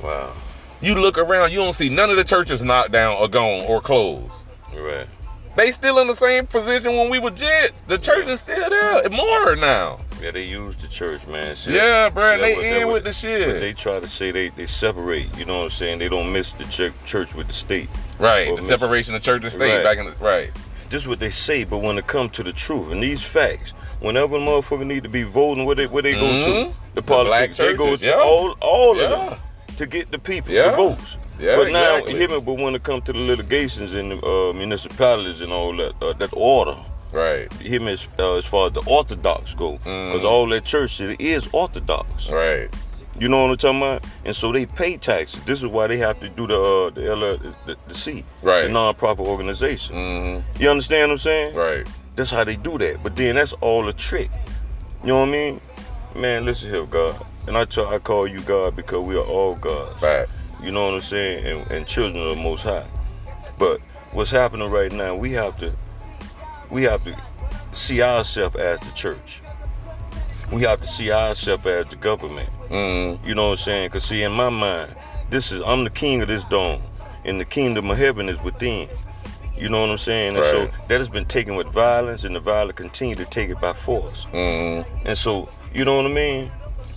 wow. 0.04 0.34
You 0.82 0.96
look 0.96 1.18
around, 1.18 1.52
you 1.52 1.58
don't 1.58 1.74
see 1.74 1.90
none 1.90 2.10
of 2.10 2.16
the 2.16 2.24
churches 2.24 2.64
knocked 2.64 2.92
down 2.92 3.18
or 3.18 3.28
gone 3.28 3.66
or 3.68 3.82
closed. 3.82 4.32
Right. 4.74 5.08
They 5.56 5.72
still 5.72 6.00
in 6.00 6.08
the 6.08 6.16
same 6.16 6.48
position 6.48 6.96
when 6.96 7.10
we 7.10 7.20
were 7.20 7.32
jets. 7.32 7.82
The 7.82 7.98
church 7.98 8.28
is 8.28 8.40
still 8.40 8.70
there, 8.70 9.10
more 9.10 9.56
now. 9.56 10.00
Yeah, 10.22 10.32
they 10.32 10.44
use 10.44 10.76
the 10.78 10.88
church, 10.88 11.26
man. 11.28 11.56
See, 11.56 11.74
Yeah, 11.76 12.10
bruh, 12.10 12.36
see, 12.36 12.42
they 12.42 12.56
what- 12.56 12.66
in 12.66 12.88
what- 12.88 12.94
with 12.94 13.04
the 13.06 13.12
shit. 13.12 13.60
They 13.60 13.74
try 13.74 14.00
to 14.00 14.08
say 14.08 14.32
they, 14.32 14.50
they 14.50 14.66
separate. 14.68 15.28
You 15.38 15.46
know 15.46 15.60
what 15.60 15.64
I'm 15.66 15.72
saying? 15.72 16.00
They 16.00 16.10
don't 16.10 16.32
miss 16.32 16.52
the 16.54 16.66
church, 16.66 16.94
church 17.06 17.34
with 17.34 17.48
the 17.48 17.54
state. 17.54 17.90
Right, 18.20 18.56
the 18.56 18.62
separation 18.62 19.16
of 19.16 19.22
church 19.22 19.44
and 19.44 19.52
state 19.52 19.76
Right. 19.78 19.84
back 19.84 19.98
in 19.98 20.06
the 20.06 20.24
right. 20.24 20.52
This 20.90 21.04
is 21.04 21.08
what 21.08 21.20
they 21.20 21.30
say, 21.30 21.64
but 21.66 21.78
when 21.80 21.98
it 21.98 22.08
comes 22.08 22.32
to 22.34 22.44
the 22.44 22.52
truth 22.52 22.92
and 22.92 23.02
these 23.02 23.22
facts, 23.22 23.72
whenever 24.00 24.36
a 24.36 24.40
motherfucker 24.40 24.86
need 24.86 25.04
to 25.04 25.10
be 25.10 25.24
voting, 25.24 25.66
where 25.66 25.76
they 25.76 25.88
where 25.88 26.02
they 26.04 26.14
go 26.16 26.40
to 26.40 26.46
mm-hmm. 26.46 26.70
the 26.70 26.76
The 26.96 27.02
politics, 27.02 27.58
black 27.58 27.70
they 27.72 27.76
go 27.78 27.96
to 27.96 28.06
yeah. 28.06 28.14
all 28.14 28.56
all 28.60 29.00
of 29.00 29.10
them 29.10 29.40
to 29.78 29.86
get 29.86 30.12
the 30.12 30.20
people 30.20 30.52
Yeah. 30.54 30.72
the 30.72 30.78
votes. 30.78 31.18
Yeah, 31.40 31.56
but 31.56 31.72
now, 31.72 31.96
exactly. 31.98 32.20
hear 32.20 32.30
me, 32.30 32.40
but 32.42 32.54
when 32.58 32.76
it 32.76 32.84
comes 32.84 33.04
to 33.06 33.14
the 33.14 33.20
litigations 33.20 33.94
in 33.94 34.10
the 34.10 34.18
uh, 34.26 34.54
municipalities 34.54 35.42
and 35.42 35.52
all 35.52 35.76
that, 35.78 35.94
uh, 36.02 36.14
that 36.14 36.30
order, 36.34 36.76
Right. 37.12 37.52
hear 37.54 37.80
me, 37.80 37.94
as, 37.94 38.08
uh, 38.20 38.36
as 38.36 38.46
far 38.46 38.68
as 38.68 38.74
the 38.74 38.84
Orthodox 38.86 39.54
go, 39.54 39.74
because 39.74 40.22
Mhm. 40.22 40.26
all 40.26 40.48
that 40.50 40.66
church 40.66 40.92
shit 40.92 41.20
is 41.20 41.48
Orthodox. 41.54 42.30
Right. 42.30 42.70
You 43.20 43.28
know 43.28 43.42
what 43.44 43.52
I'm 43.52 43.58
talking 43.58 43.78
about? 43.82 44.04
And 44.26 44.36
so 44.36 44.52
they 44.52 44.66
pay 44.66 44.96
taxes. 44.98 45.42
This 45.44 45.60
is 45.60 45.66
why 45.66 45.88
they 45.88 45.98
have 45.98 46.20
to 46.22 46.30
do 46.30 46.46
the 46.48 46.56
uh, 46.60 46.90
the, 46.92 47.10
L- 47.10 47.54
the, 47.66 47.76
the 47.88 47.96
C, 47.96 48.24
Right. 48.44 48.64
the 48.64 48.70
non-profit 48.70 49.26
organization. 49.26 49.96
Mm-hmm. 49.96 50.62
You 50.62 50.70
understand 50.70 51.10
what 51.10 51.14
I'm 51.14 51.18
saying? 51.20 51.56
Right. 51.56 51.88
That's 52.16 52.32
how 52.32 52.44
they 52.44 52.56
do 52.56 52.78
that. 52.78 53.02
But 53.04 53.16
then 53.16 53.36
that's 53.36 53.54
all 53.62 53.88
a 53.88 53.94
trick. 53.94 54.30
You 55.04 55.10
know 55.10 55.20
what 55.22 55.30
I 55.30 55.32
mean? 55.32 55.62
Man, 56.16 56.46
listen 56.46 56.70
here, 56.70 56.86
God. 56.86 57.26
And 57.48 57.58
I 57.58 57.66
try, 57.66 57.96
I 57.96 58.00
call 58.00 58.28
you 58.28 58.40
God 58.42 58.76
because 58.76 59.02
we 59.02 59.16
are 59.16 59.26
all 59.26 59.56
gods. 59.56 60.00
Facts. 60.00 60.52
You 60.62 60.72
know 60.72 60.86
what 60.86 60.96
I'm 60.96 61.02
saying? 61.02 61.46
And, 61.46 61.72
and 61.72 61.88
children 61.88 62.22
of 62.22 62.36
the 62.36 62.44
Most 62.44 62.64
High. 62.64 62.88
But 63.58 63.80
what's 64.12 64.32
happening 64.32 64.70
right 64.70 64.92
now? 64.92 65.16
We 65.16 65.32
have 65.34 65.58
to, 65.60 65.74
we 66.70 66.84
have 66.84 67.04
to 67.04 67.16
see 67.72 68.02
ourselves 68.02 68.56
as 68.56 68.80
the 68.80 68.92
church. 68.94 69.42
We 70.52 70.64
have 70.64 70.82
to 70.82 70.88
see 70.88 71.12
ourselves 71.12 71.66
as 71.66 71.88
the 71.88 71.96
government. 71.96 72.50
Mm-hmm. 72.70 73.28
You 73.28 73.36
know 73.36 73.50
what 73.50 73.52
I'm 73.52 73.58
saying? 73.58 73.90
Cause 73.92 74.06
see, 74.06 74.24
in 74.24 74.32
my 74.32 74.50
mind, 74.50 74.96
this 75.30 75.52
is 75.52 75.62
I'm 75.62 75.84
the 75.84 75.92
king 75.92 76.22
of 76.22 76.28
this 76.28 76.44
dome, 76.46 76.82
and 77.24 77.40
the 77.40 77.46
kingdom 77.46 77.92
of 77.92 77.98
heaven 77.98 78.30
is 78.30 78.42
within. 78.42 78.90
You 79.56 79.70
know 79.70 79.82
what 79.82 79.90
I'm 79.90 79.98
saying? 79.98 80.38
And 80.38 80.46
so 80.46 80.70
that 80.88 81.00
has 81.00 81.10
been 81.10 81.26
taken 81.26 81.56
with 81.56 81.68
violence, 81.68 82.24
and 82.24 82.36
the 82.36 82.40
violent 82.40 82.78
continue 82.78 83.16
to 83.16 83.26
take 83.26 83.50
it 83.50 83.60
by 83.62 83.74
force. 83.74 84.26
Mm-hmm. 84.32 85.08
And 85.08 85.18
so, 85.18 85.50
you 85.74 85.86
know 85.86 85.98
what 85.98 86.06
I 86.06 86.14
mean? 86.14 86.52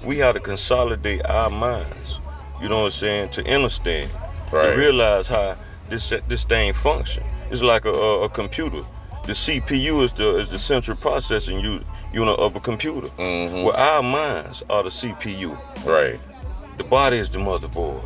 We 0.04 0.18
have 0.18 0.34
to 0.34 0.40
consolidate 0.40 1.24
our 1.26 1.50
minds. 1.50 2.18
You 2.60 2.68
know 2.68 2.80
what 2.80 2.84
I'm 2.86 2.90
saying? 2.92 3.28
To 3.30 3.54
understand, 3.54 4.10
Right. 4.50 4.70
to 4.70 4.76
realize 4.76 5.28
how 5.28 5.56
this 5.88 6.12
this 6.28 6.44
thing 6.44 6.72
function. 6.72 7.22
It's 7.50 7.62
like 7.62 7.84
a, 7.84 7.90
a, 7.92 8.24
a 8.24 8.28
computer. 8.28 8.82
The 9.26 9.32
CPU 9.34 10.04
is 10.04 10.12
the 10.12 10.38
is 10.38 10.48
the 10.48 10.58
central 10.58 10.96
processing 10.96 11.60
unit 12.12 12.38
of 12.38 12.56
a 12.56 12.60
computer. 12.60 13.08
Mhm. 13.08 13.64
Well, 13.64 13.76
our 13.76 14.02
minds 14.02 14.62
are 14.70 14.82
the 14.82 14.90
CPU. 14.90 15.56
Right. 15.84 16.18
The 16.78 16.84
body 16.84 17.18
is 17.18 17.28
the 17.28 17.38
motherboard. 17.38 18.02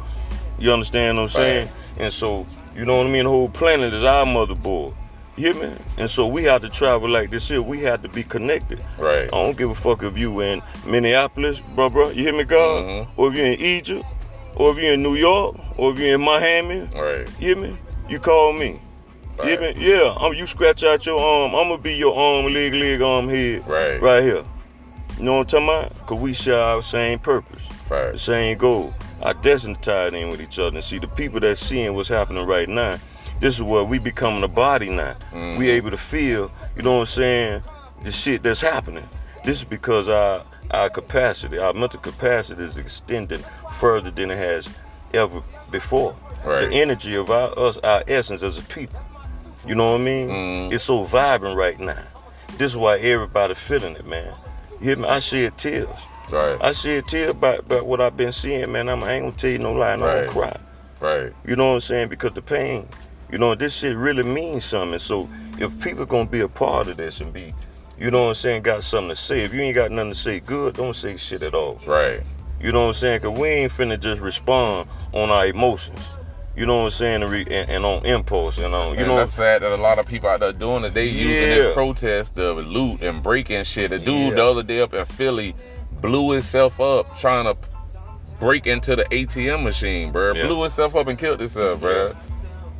You 0.58 0.72
understand 0.72 1.16
what 1.18 1.24
I'm 1.24 1.28
saying? 1.28 1.66
Facts. 1.68 1.80
And 1.98 2.12
so, 2.12 2.46
you 2.74 2.84
know 2.84 2.96
what 2.98 3.06
I 3.06 3.10
mean? 3.10 3.24
The 3.24 3.30
whole 3.30 3.48
planet 3.48 3.92
is 3.94 4.02
our 4.02 4.24
motherboard. 4.26 4.94
You 5.36 5.52
hear 5.52 5.68
me? 5.70 5.76
And 5.98 6.08
so 6.10 6.26
we 6.26 6.44
have 6.44 6.62
to 6.62 6.68
travel 6.70 7.08
like 7.10 7.30
this 7.30 7.48
here. 7.48 7.60
We 7.60 7.80
have 7.82 8.02
to 8.02 8.08
be 8.08 8.22
connected. 8.22 8.80
Right. 8.98 9.24
I 9.28 9.30
don't 9.30 9.56
give 9.56 9.70
a 9.70 9.74
fuck 9.74 10.02
if 10.02 10.16
you 10.16 10.40
in 10.40 10.62
Minneapolis, 10.86 11.60
bro, 11.74 11.90
bro. 11.90 12.08
You 12.08 12.22
hear 12.22 12.32
me, 12.32 12.44
God? 12.44 12.84
Mhm. 12.84 13.06
Or 13.16 13.28
if 13.28 13.34
you're 13.36 13.46
in 13.46 13.60
Egypt, 13.60 14.04
or 14.54 14.70
if 14.70 14.78
you're 14.78 14.94
in 14.94 15.02
New 15.02 15.14
York, 15.14 15.56
or 15.76 15.92
if 15.92 15.98
you're 15.98 16.14
in 16.14 16.22
Miami. 16.22 16.88
Right. 16.94 17.28
You 17.38 17.54
hear 17.54 17.56
me? 17.56 17.76
You 18.08 18.18
call 18.18 18.52
me. 18.54 18.80
You 19.42 19.44
hear 19.48 19.60
me? 19.60 19.66
Right. 19.66 19.76
Yeah. 19.76 20.14
Um, 20.18 20.32
you 20.32 20.46
scratch 20.46 20.82
out 20.84 21.04
your 21.04 21.20
arm. 21.20 21.54
I'm 21.54 21.68
gonna 21.68 21.82
be 21.82 21.92
your 21.94 22.16
arm, 22.16 22.46
leg, 22.52 22.72
leg, 22.72 23.02
arm, 23.02 23.28
head. 23.28 23.68
Right. 23.68 24.00
Right 24.00 24.22
here. 24.22 24.42
You 25.18 25.24
know 25.24 25.34
what 25.34 25.52
I'm 25.54 25.66
talking 25.66 25.68
about? 25.68 26.06
Cause 26.06 26.18
we 26.18 26.32
share 26.32 26.60
our 26.62 26.82
same 26.82 27.18
purpose 27.18 27.62
Right. 27.90 28.12
the 28.12 28.18
same 28.18 28.56
goal. 28.56 28.94
Our 29.22 29.34
destiny 29.34 29.76
tied 29.82 30.14
in 30.14 30.30
with 30.30 30.40
each 30.40 30.58
other. 30.58 30.76
And 30.76 30.84
see, 30.84 30.98
the 30.98 31.08
people 31.08 31.40
that 31.40 31.58
seeing 31.58 31.94
what's 31.94 32.08
happening 32.08 32.46
right 32.46 32.68
now, 32.68 32.98
this 33.40 33.56
is 33.56 33.62
where 33.62 33.84
we 33.84 33.98
becoming 33.98 34.42
a 34.42 34.48
body 34.48 34.90
now. 34.90 35.14
Mm-hmm. 35.32 35.58
We 35.58 35.70
able 35.70 35.90
to 35.90 35.96
feel, 35.96 36.50
you 36.76 36.82
know 36.82 36.94
what 36.94 37.00
I'm 37.00 37.06
saying, 37.06 37.62
the 38.02 38.10
shit 38.10 38.42
that's 38.42 38.60
happening. 38.60 39.08
This 39.44 39.58
is 39.58 39.64
because 39.64 40.08
our 40.08 40.42
our 40.72 40.90
capacity, 40.90 41.58
our 41.58 41.72
mental 41.72 42.00
capacity 42.00 42.62
is 42.64 42.76
extended 42.76 43.44
further 43.78 44.10
than 44.10 44.30
it 44.30 44.36
has 44.38 44.68
ever 45.14 45.40
before. 45.70 46.16
Right. 46.44 46.68
The 46.68 46.76
energy 46.76 47.14
of 47.16 47.30
our 47.30 47.56
us, 47.58 47.76
our 47.78 48.02
essence 48.08 48.42
as 48.42 48.58
a 48.58 48.62
people. 48.62 49.00
You 49.66 49.74
know 49.74 49.92
what 49.92 50.00
I 50.00 50.04
mean? 50.04 50.28
Mhm. 50.28 50.72
It's 50.72 50.84
so 50.84 51.02
vibrant 51.04 51.56
right 51.56 51.78
now. 51.78 52.02
This 52.58 52.72
is 52.72 52.76
why 52.76 52.98
everybody 52.98 53.54
feeling 53.54 53.94
it, 53.96 54.06
man. 54.06 54.32
You 54.80 54.88
hear 54.88 54.96
me? 54.96 55.08
I 55.08 55.18
shed 55.20 55.56
tears. 55.58 55.88
Right. 56.30 56.56
I 56.60 56.72
shed 56.72 57.06
tears 57.06 57.30
about, 57.30 57.60
about 57.60 57.86
what 57.86 58.00
I've 58.00 58.16
been 58.16 58.32
seeing, 58.32 58.70
man. 58.72 58.88
I'm, 58.88 59.02
I 59.04 59.12
ain't 59.12 59.24
gonna 59.26 59.36
tell 59.36 59.50
you 59.50 59.58
no 59.58 59.72
lie, 59.72 59.92
I 59.92 59.96
Right. 59.96 60.28
cry. 60.28 60.56
Right. 61.00 61.32
You 61.46 61.54
know 61.56 61.68
what 61.68 61.74
I'm 61.74 61.80
saying? 61.80 62.08
Because 62.08 62.32
the 62.32 62.42
pain, 62.42 62.88
you 63.30 63.38
know, 63.38 63.54
this 63.54 63.76
shit 63.76 63.96
really 63.96 64.22
means 64.22 64.64
something. 64.64 64.98
So 64.98 65.28
if 65.58 65.78
people 65.80 66.06
gonna 66.06 66.28
be 66.28 66.40
a 66.40 66.48
part 66.48 66.88
of 66.88 66.96
this 66.96 67.20
and 67.20 67.32
be, 67.32 67.54
you 67.98 68.10
know 68.10 68.24
what 68.24 68.28
I'm 68.28 68.34
saying, 68.34 68.62
got 68.62 68.82
something 68.82 69.10
to 69.10 69.16
say. 69.16 69.40
If 69.40 69.54
you 69.54 69.60
ain't 69.62 69.74
got 69.74 69.90
nothing 69.90 70.12
to 70.12 70.18
say 70.18 70.40
good, 70.40 70.74
don't 70.74 70.94
say 70.94 71.16
shit 71.16 71.42
at 71.42 71.54
all. 71.54 71.80
Right. 71.86 72.20
You 72.60 72.72
know 72.72 72.82
what 72.82 72.88
I'm 72.88 72.94
saying? 72.94 73.20
Cause 73.20 73.38
we 73.38 73.48
ain't 73.48 73.72
finna 73.72 73.98
just 73.98 74.20
respond 74.20 74.88
on 75.12 75.30
our 75.30 75.46
emotions. 75.46 75.98
You 76.56 76.64
know 76.64 76.78
what 76.78 76.84
I'm 76.84 76.90
saying? 76.90 77.22
And, 77.22 77.30
re- 77.30 77.46
and, 77.50 77.70
and 77.70 77.84
on 77.84 78.06
impulse 78.06 78.56
you 78.56 78.68
know. 78.68 78.92
you 78.92 78.98
and 78.98 79.08
know. 79.08 79.16
that's 79.16 79.34
sad 79.34 79.60
that 79.60 79.72
a 79.72 79.76
lot 79.76 79.98
of 79.98 80.06
people 80.06 80.30
out 80.30 80.40
there 80.40 80.52
doing 80.52 80.84
it. 80.84 80.94
They 80.94 81.04
using 81.04 81.28
this 81.28 81.74
protest 81.74 82.36
to 82.36 82.52
loot 82.54 83.02
and 83.02 83.22
breaking 83.22 83.64
shit. 83.64 83.92
A 83.92 83.98
dude 83.98 84.08
Yeah. 84.08 84.30
the 84.36 84.44
other 84.46 84.62
day 84.62 84.80
up 84.80 84.94
in 84.94 85.04
Philly 85.04 85.54
blew 86.00 86.30
himself 86.32 86.80
up 86.80 87.14
trying 87.18 87.44
to 87.44 87.56
break 88.40 88.66
into 88.66 88.96
the 88.96 89.04
ATM 89.04 89.64
machine, 89.64 90.12
bro. 90.12 90.32
Yeah. 90.32 90.46
Blew 90.46 90.62
himself 90.62 90.96
up 90.96 91.06
and 91.08 91.18
killed 91.18 91.40
himself, 91.40 91.80
bro. 91.80 92.16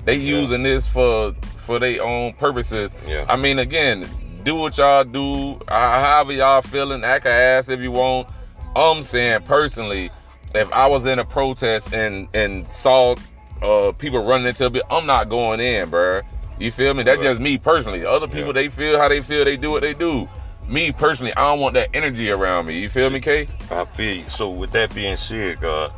Yeah. 0.07 0.15
They 0.15 0.21
using 0.21 0.63
this 0.63 0.89
for 0.89 1.33
for 1.59 1.79
their 1.79 2.03
own 2.03 2.33
purposes. 2.35 2.93
Yeah. 3.07 3.25
I 3.29 3.37
mean, 3.37 3.59
again, 3.59 4.07
do 4.45 4.55
what 4.55 4.79
y'all 4.79 5.05
do. 5.05 5.61
However 5.69 6.33
y'all 6.33 6.63
feeling, 6.63 7.05
act 7.05 7.27
a 7.27 7.31
ass 7.31 7.69
if 7.69 7.81
you 7.81 7.91
want. 7.91 8.29
I'm 8.77 9.03
saying 9.03 9.43
personally, 9.43 10.11
if 10.55 10.71
I 10.73 10.87
was 10.87 11.07
in 11.07 11.19
a 11.19 11.25
protest 11.25 11.93
and 11.93 12.29
and 12.35 12.67
saw 12.69 13.17
uh 13.63 13.93
people 13.93 14.23
running 14.25 14.47
into 14.47 14.67
a 14.67 14.71
bit, 14.71 14.83
I'm 14.91 15.07
not 15.07 15.29
going 15.29 15.61
in, 15.61 15.91
bruh. 15.91 16.23
You 16.59 16.71
feel 16.71 16.95
me? 16.95 17.03
That's 17.03 17.21
just 17.23 17.41
me 17.41 17.59
personally. 17.59 18.07
Other 18.07 18.27
people, 18.29 18.47
Yeah. 18.49 18.53
they 18.53 18.69
feel 18.69 18.99
how 18.99 19.09
they 19.09 19.21
feel. 19.21 19.45
They 19.45 19.57
do 19.59 19.71
what 19.73 19.83
they 19.83 19.93
do. 19.93 20.29
Me 20.69 20.91
personally, 20.91 21.33
I 21.35 21.43
don't 21.51 21.61
want 21.61 21.75
that 21.75 21.91
energy 21.95 22.31
around 22.31 22.67
me. 22.67 22.79
You 22.79 22.89
feel 22.89 23.11
me, 23.11 23.21
K? 23.21 23.47
I 23.71 23.85
feel 23.85 24.17
you. 24.17 24.25
So 24.31 24.51
with 24.51 24.73
that 24.73 24.95
being 24.95 25.17
said, 25.17 25.61
God, 25.61 25.93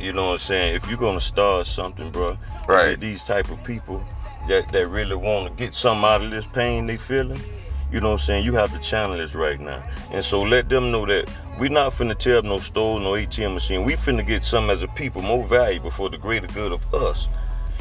you 0.00 0.12
know 0.12 0.26
what 0.26 0.32
I'm 0.34 0.38
saying? 0.38 0.74
If 0.76 0.88
you're 0.88 0.98
gonna 0.98 1.20
start 1.20 1.66
something, 1.66 2.10
bro, 2.10 2.38
Right. 2.68 2.90
get 2.90 3.00
these 3.00 3.22
type 3.24 3.50
of 3.50 3.62
people 3.64 4.02
that, 4.48 4.70
that 4.72 4.88
really 4.88 5.16
want 5.16 5.48
to 5.48 5.64
get 5.64 5.74
something 5.74 6.04
out 6.08 6.22
of 6.22 6.30
this 6.30 6.44
pain 6.46 6.86
they 6.86 6.96
feeling, 6.96 7.40
you 7.90 8.00
know 8.00 8.08
what 8.08 8.12
I'm 8.14 8.18
saying? 8.26 8.44
You 8.44 8.54
have 8.54 8.72
to 8.72 8.78
channel 8.80 9.16
this 9.16 9.34
right 9.34 9.58
now. 9.58 9.82
And 10.12 10.24
so 10.24 10.42
let 10.42 10.68
them 10.68 10.90
know 10.90 11.06
that 11.06 11.28
we 11.58 11.68
not 11.68 11.92
finna 11.92 12.16
tear 12.16 12.36
up 12.36 12.44
no 12.44 12.58
store, 12.58 13.00
no 13.00 13.12
ATM 13.12 13.54
machine. 13.54 13.84
We 13.84 13.94
finna 13.94 14.26
get 14.26 14.44
something 14.44 14.70
as 14.70 14.82
a 14.82 14.88
people 14.88 15.22
more 15.22 15.44
valuable 15.44 15.90
for 15.90 16.08
the 16.10 16.18
greater 16.18 16.46
good 16.48 16.72
of 16.72 16.94
us. 16.94 17.26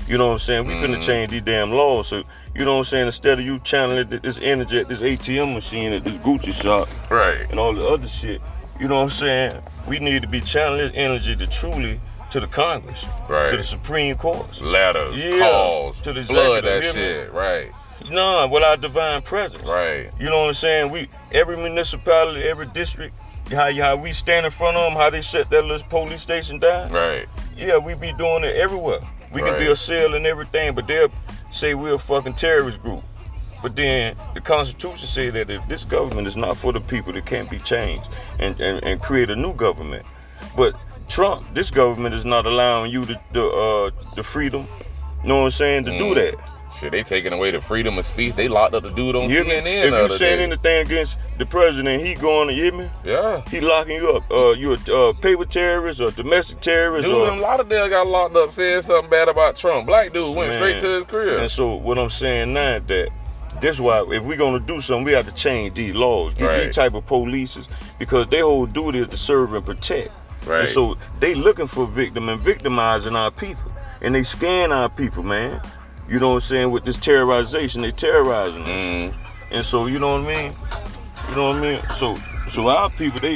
You 0.07 0.17
know 0.17 0.27
what 0.27 0.33
I'm 0.33 0.39
saying? 0.39 0.67
We 0.67 0.75
finna 0.75 0.93
mm-hmm. 0.93 1.01
change 1.01 1.31
these 1.31 1.41
damn 1.41 1.71
laws. 1.71 2.07
So, 2.07 2.23
you 2.55 2.63
know 2.63 2.73
what 2.75 2.79
I'm 2.79 2.85
saying? 2.85 3.05
Instead 3.07 3.39
of 3.39 3.45
you 3.45 3.59
channeling 3.59 4.07
this 4.07 4.39
energy 4.41 4.79
at 4.79 4.87
this 4.87 5.01
ATM 5.01 5.53
machine 5.53 5.91
at 5.91 6.05
this 6.05 6.13
Gucci 6.19 6.53
shop, 6.53 6.87
Right. 7.11 7.45
and 7.51 7.59
all 7.59 7.73
the 7.73 7.85
other 7.85 8.07
shit. 8.07 8.41
You 8.79 8.87
know 8.87 8.95
what 8.95 9.01
I'm 9.03 9.09
saying? 9.09 9.61
We 9.87 9.99
need 9.99 10.21
to 10.21 10.27
be 10.27 10.39
channeling 10.41 10.79
this 10.87 10.91
energy 10.95 11.35
to 11.35 11.47
truly 11.47 11.99
to 12.31 12.39
the 12.39 12.47
Congress, 12.47 13.05
Right. 13.29 13.49
to 13.49 13.57
the 13.57 13.63
Supreme 13.63 14.15
Court. 14.15 14.61
Letters, 14.61 15.23
Yeah, 15.23 15.39
calls, 15.39 16.01
to 16.01 16.13
the 16.13 16.21
executive, 16.21 16.63
that 16.83 16.93
shit. 16.93 17.31
Right. 17.33 17.71
Nah, 18.11 18.47
with 18.47 18.63
our 18.63 18.77
divine 18.77 19.21
presence. 19.21 19.67
Right. 19.67 20.11
You 20.19 20.25
know 20.29 20.41
what 20.41 20.47
I'm 20.49 20.53
saying? 20.53 20.91
We 20.91 21.09
every 21.31 21.57
municipality, 21.57 22.43
every 22.43 22.67
district, 22.67 23.15
how 23.51 23.73
how 23.73 23.95
we 23.95 24.13
stand 24.13 24.45
in 24.45 24.51
front 24.51 24.77
of 24.77 24.83
them, 24.83 24.93
how 25.01 25.09
they 25.09 25.21
shut 25.21 25.49
that 25.49 25.65
little 25.65 25.87
police 25.87 26.21
station 26.21 26.59
down. 26.59 26.89
Right. 26.91 27.27
Yeah, 27.55 27.77
we 27.77 27.95
be 27.95 28.13
doing 28.13 28.43
it 28.43 28.55
everywhere. 28.55 28.99
We 29.33 29.41
can 29.41 29.57
be 29.57 29.67
a 29.67 29.75
cell 29.75 30.13
and 30.13 30.25
everything, 30.25 30.73
but 30.75 30.87
they'll 30.87 31.11
say 31.51 31.73
we're 31.73 31.95
a 31.95 31.99
fucking 31.99 32.33
terrorist 32.35 32.81
group. 32.81 33.03
But 33.61 33.75
then 33.75 34.15
the 34.33 34.41
Constitution 34.41 35.07
say 35.07 35.29
that 35.31 35.49
if 35.49 35.67
this 35.67 35.83
government 35.83 36.27
is 36.27 36.35
not 36.35 36.57
for 36.57 36.71
the 36.71 36.79
people, 36.81 37.15
it 37.15 37.25
can't 37.25 37.49
be 37.49 37.57
changed 37.59 38.07
and, 38.39 38.59
and, 38.59 38.83
and 38.83 39.01
create 39.01 39.29
a 39.29 39.35
new 39.35 39.53
government. 39.53 40.05
But 40.55 40.75
Trump, 41.09 41.53
this 41.53 41.71
government 41.71 42.13
is 42.15 42.25
not 42.25 42.45
allowing 42.45 42.91
you 42.91 43.05
the 43.05 43.19
the, 43.31 43.43
uh, 43.45 43.91
the 44.15 44.23
freedom, 44.23 44.67
you 45.23 45.29
know 45.29 45.39
what 45.39 45.45
I'm 45.45 45.51
saying, 45.51 45.85
to 45.85 45.97
do 45.97 46.13
Mm. 46.13 46.15
that. 46.15 46.35
Shit, 46.79 46.91
they 46.91 47.01
taking 47.01 47.33
away 47.33 47.49
the 47.49 47.59
freedom 47.59 47.97
of 47.97 48.05
speech. 48.05 48.35
They 48.35 48.47
locked 48.47 48.75
up 48.75 48.83
the 48.83 48.91
dude 48.91 49.15
on 49.15 49.31
You? 49.31 49.43
CNN. 49.43 49.85
If 49.85 50.11
you 50.11 50.15
saying 50.15 50.39
anything 50.41 50.85
against 50.85 51.17
the 51.39 51.45
president, 51.47 52.05
he 52.05 52.13
going 52.13 52.49
to 52.49 52.53
you 52.53 52.71
me? 52.71 52.87
yeah. 53.03 53.41
He 53.49 53.61
locking 53.61 53.95
you 53.95 54.11
up. 54.11 54.29
Uh, 54.29 54.51
you 54.51 54.73
a 54.75 55.09
uh, 55.09 55.13
paper 55.13 55.45
terrorist 55.45 55.99
or 56.01 56.11
domestic 56.11 56.61
terrorist 56.61 57.07
Dude 57.07 57.15
or 57.17 57.33
in 57.33 57.41
Lauderdale 57.41 57.89
got 57.89 58.05
locked 58.05 58.35
up 58.35 58.51
saying 58.51 58.81
something 58.83 59.09
bad 59.09 59.27
about 59.27 59.55
Trump. 59.55 59.87
Black 59.87 60.13
dude 60.13 60.35
went 60.35 60.49
Man. 60.51 60.59
straight 60.59 60.81
to 60.81 60.87
his 60.97 61.05
crib. 61.05 61.39
And 61.39 61.49
so 61.49 61.77
what 61.77 61.97
I'm 61.97 62.11
saying 62.11 62.53
now 62.53 62.77
that 62.77 63.09
this 63.61 63.79
why 63.79 64.05
if 64.11 64.23
we're 64.23 64.37
gonna 64.37 64.59
do 64.59 64.81
something, 64.81 65.05
we 65.05 65.13
have 65.13 65.25
to 65.25 65.33
change 65.33 65.73
these 65.75 65.93
laws. 65.95 66.33
Get 66.33 66.45
Right. 66.47 66.65
these 66.67 66.75
type 66.75 66.93
of 66.93 67.05
polices 67.05 67.67
because 67.99 68.27
their 68.27 68.43
whole 68.43 68.65
duty 68.65 68.99
is 68.99 69.07
to 69.09 69.17
serve 69.17 69.53
and 69.53 69.65
protect. 69.65 70.11
Right. 70.45 70.61
And 70.61 70.69
so 70.69 70.97
they 71.19 71.35
looking 71.35 71.67
for 71.67 71.85
victim 71.85 72.29
and 72.29 72.39
victimizing 72.39 73.15
our 73.15 73.31
people. 73.31 73.71
And 74.01 74.13
they 74.15 74.23
scan 74.23 74.71
our 74.71 74.89
people, 74.89 75.23
man. 75.23 75.59
You 76.07 76.19
know 76.19 76.29
what 76.29 76.35
I'm 76.35 76.41
saying? 76.41 76.71
With 76.71 76.85
this 76.85 76.97
terrorization, 76.97 77.81
they 77.81 77.91
terrorizing 77.91 78.61
us. 78.61 78.67
Mm, 78.67 79.13
And 79.51 79.65
so 79.65 79.85
you 79.87 79.97
know 79.99 80.13
what 80.21 80.29
I 80.31 80.35
mean? 80.35 80.53
You 81.29 81.35
know 81.35 81.47
what 81.49 81.57
I 81.57 81.61
mean? 81.61 81.79
So 81.97 82.17
so 82.51 82.67
our 82.69 82.89
people 82.89 83.19
they 83.19 83.35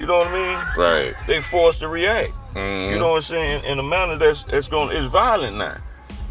you 0.00 0.06
know 0.06 0.18
what 0.18 0.28
I 0.28 0.32
mean? 0.32 0.58
Right. 0.76 1.14
They 1.26 1.40
forced 1.40 1.80
to 1.80 1.88
react. 1.88 2.32
Mhm. 2.54 2.90
You 2.92 2.98
know 2.98 3.10
what 3.10 3.16
I'm 3.16 3.22
saying? 3.22 3.64
In 3.64 3.78
a 3.78 3.82
manner 3.82 4.16
that's 4.16 4.44
that's 4.44 4.68
going 4.68 4.96
it's 4.96 5.12
violent 5.12 5.56
now. 5.58 5.76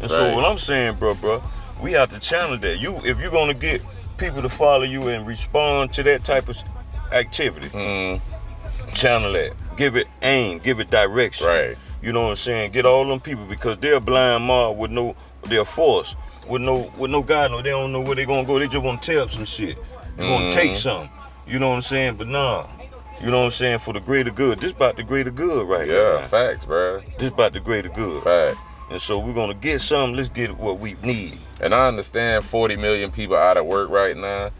And 0.00 0.10
so 0.10 0.34
what 0.34 0.44
I'm 0.44 0.58
saying, 0.58 0.94
bro, 0.96 1.14
bro, 1.14 1.42
we 1.82 1.92
have 1.92 2.10
to 2.10 2.18
channel 2.18 2.56
that. 2.58 2.78
You 2.78 2.96
if 3.04 3.18
you're 3.20 3.30
gonna 3.30 3.54
get 3.54 3.82
people 4.18 4.42
to 4.42 4.48
follow 4.48 4.82
you 4.84 5.08
and 5.08 5.26
respond 5.26 5.92
to 5.94 6.02
that 6.04 6.24
type 6.24 6.48
of 6.48 6.56
activity, 7.12 7.68
Mm, 7.68 8.20
channel 8.94 9.32
that. 9.32 9.52
Give 9.76 9.96
it 9.96 10.06
aim, 10.22 10.58
give 10.58 10.80
it 10.80 10.90
direction. 10.90 11.46
right. 11.46 11.76
You 12.02 12.12
know 12.12 12.22
what 12.24 12.30
I'm 12.30 12.36
saying? 12.36 12.72
Get 12.72 12.86
all 12.86 13.04
them 13.06 13.20
people 13.20 13.44
because 13.44 13.78
they're 13.78 14.00
blind 14.00 14.44
mob 14.44 14.78
with 14.78 14.90
no 14.90 15.16
they're 15.44 15.64
forced. 15.64 16.16
With 16.48 16.62
no 16.62 16.90
with 16.96 17.10
no 17.10 17.22
God, 17.22 17.50
no, 17.50 17.62
they 17.62 17.70
don't 17.70 17.92
know 17.92 18.00
where 18.00 18.14
they're 18.14 18.26
gonna 18.26 18.44
go. 18.46 18.58
They 18.58 18.66
just 18.68 18.82
wanna 18.82 18.98
tear 19.00 19.20
up 19.22 19.30
some 19.30 19.44
shit. 19.44 19.76
They 20.16 20.22
Mhm. 20.24 20.32
wanna 20.32 20.52
take 20.52 20.76
some. 20.76 21.08
You 21.46 21.58
know 21.58 21.70
what 21.70 21.76
I'm 21.76 21.82
saying? 21.82 22.14
But 22.16 22.28
nah. 22.28 22.66
You 23.20 23.32
know 23.32 23.38
what 23.40 23.46
I'm 23.46 23.50
saying? 23.50 23.78
For 23.78 23.92
the 23.92 23.98
greater 24.00 24.30
good. 24.30 24.60
This 24.60 24.70
about 24.70 24.96
the 24.96 25.02
greater 25.02 25.30
good 25.32 25.66
right 25.66 25.88
here. 25.88 26.14
Yeah, 26.18 26.26
facts, 26.28 26.64
bro. 26.64 27.00
This 27.18 27.32
about 27.32 27.52
the 27.52 27.58
greater 27.60 27.88
good. 27.88 28.22
Facts. 28.22 28.58
And 28.90 29.00
so 29.02 29.18
we're 29.18 29.34
gonna 29.34 29.54
get 29.54 29.80
some. 29.80 30.14
let's 30.14 30.28
get 30.28 30.56
what 30.56 30.78
we 30.78 30.94
need. 31.02 31.38
And 31.60 31.74
I 31.74 31.88
understand 31.88 32.44
40 32.44 32.76
million 32.76 33.10
people 33.10 33.36
out 33.36 33.56
of 33.56 33.66
work 33.66 33.90
right 33.90 34.16
now, 34.16 34.50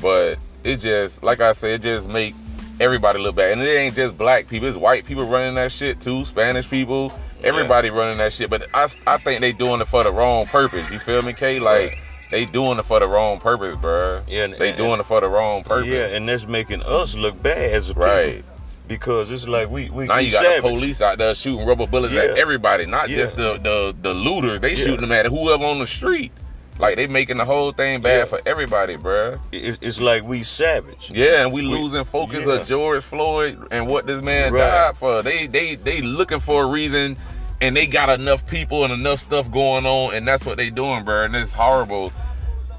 but 0.00 0.38
it 0.62 0.76
just, 0.76 1.22
like 1.22 1.40
I 1.40 1.52
said, 1.52 1.70
it 1.72 1.82
just 1.82 2.08
make 2.08 2.34
everybody 2.80 3.18
look 3.18 3.36
bad. 3.36 3.52
And 3.52 3.60
it 3.60 3.66
ain't 3.68 3.94
just 3.94 4.16
black 4.16 4.46
people, 4.48 4.68
it's 4.68 4.76
white 4.78 5.04
people 5.04 5.26
running 5.26 5.54
that 5.56 5.70
shit 5.72 6.00
too, 6.00 6.24
Spanish 6.24 6.68
people, 6.68 7.12
everybody 7.42 7.90
running 7.90 8.18
that 8.18 8.32
shit. 8.32 8.48
But 8.50 8.68
I, 8.72 8.88
I 9.06 9.18
think 9.18 9.40
they 9.40 9.52
doing 9.52 9.80
it 9.80 9.86
for 9.86 10.02
the 10.04 10.12
wrong 10.12 10.46
purpose. 10.46 10.90
You 10.90 10.98
feel 10.98 11.22
me, 11.22 11.32
K? 11.34 11.58
Like, 11.58 11.98
they 12.30 12.46
doing 12.46 12.78
it 12.78 12.84
for 12.84 13.00
the 13.00 13.06
wrong 13.06 13.38
purpose, 13.38 13.74
bruh. 13.76 14.22
Yeah, 14.26 14.44
and- 14.44 14.54
They 14.54 14.70
and- 14.70 14.78
doing 14.78 15.00
it 15.00 15.06
for 15.06 15.20
the 15.20 15.28
wrong 15.28 15.62
purpose. 15.62 15.90
Yeah, 15.90 16.06
and 16.16 16.26
that's 16.28 16.46
making 16.46 16.82
us 16.82 17.14
look 17.14 17.40
bad 17.42 17.72
as 17.74 17.90
a 17.90 17.94
people. 17.94 18.44
Because 18.86 19.30
it's 19.30 19.48
like 19.48 19.70
we 19.70 19.88
we 19.90 20.06
Now 20.06 20.16
we 20.18 20.24
you 20.24 20.32
got 20.32 20.44
savage. 20.44 20.62
the 20.62 20.68
police 20.68 21.00
out 21.00 21.16
there 21.18 21.34
shooting 21.34 21.66
rubber 21.66 21.86
bullets 21.86 22.14
at 22.14 22.36
everybody, 22.38 22.84
not 22.84 23.08
Yeah. 23.08 23.16
just 23.16 23.36
the 23.36 23.58
the 23.58 23.94
the 24.02 24.12
looters. 24.12 24.60
They 24.60 24.70
Yeah. 24.70 24.84
shooting 24.84 25.00
them 25.00 25.12
at 25.12 25.26
whoever 25.26 25.64
on 25.64 25.78
the 25.78 25.86
street. 25.86 26.32
Like 26.78 26.96
they 26.96 27.06
making 27.06 27.36
the 27.38 27.44
whole 27.44 27.70
thing 27.72 28.00
bad 28.02 28.18
Yeah. 28.18 28.24
for 28.24 28.40
everybody, 28.44 28.96
bruh. 28.96 29.38
It- 29.52 29.78
it's 29.80 30.00
like 30.00 30.24
we 30.24 30.42
savage. 30.42 31.08
Yeah, 31.14 31.42
and 31.42 31.52
we 31.52 31.62
We- 31.62 31.68
losing 31.68 32.04
focus 32.04 32.44
yeah. 32.46 32.54
of 32.54 32.66
George 32.66 33.02
Floyd 33.04 33.58
and 33.70 33.86
what 33.86 34.06
this 34.06 34.20
man 34.20 34.52
Right. 34.52 34.60
died 34.68 34.96
for. 34.98 35.22
They 35.22 35.46
they 35.46 35.76
they 35.76 36.02
looking 36.02 36.40
for 36.40 36.64
a 36.64 36.66
reason, 36.66 37.16
and 37.62 37.74
they 37.76 37.86
got 37.86 38.10
enough 38.10 38.46
people 38.46 38.84
and 38.84 38.92
enough 38.92 39.20
stuff 39.20 39.50
going 39.50 39.86
on, 39.86 40.14
and 40.14 40.28
that's 40.28 40.44
what 40.44 40.58
they 40.58 40.68
doing, 40.68 41.04
bro. 41.04 41.24
And 41.24 41.34
it's 41.36 41.52
horrible. 41.54 42.12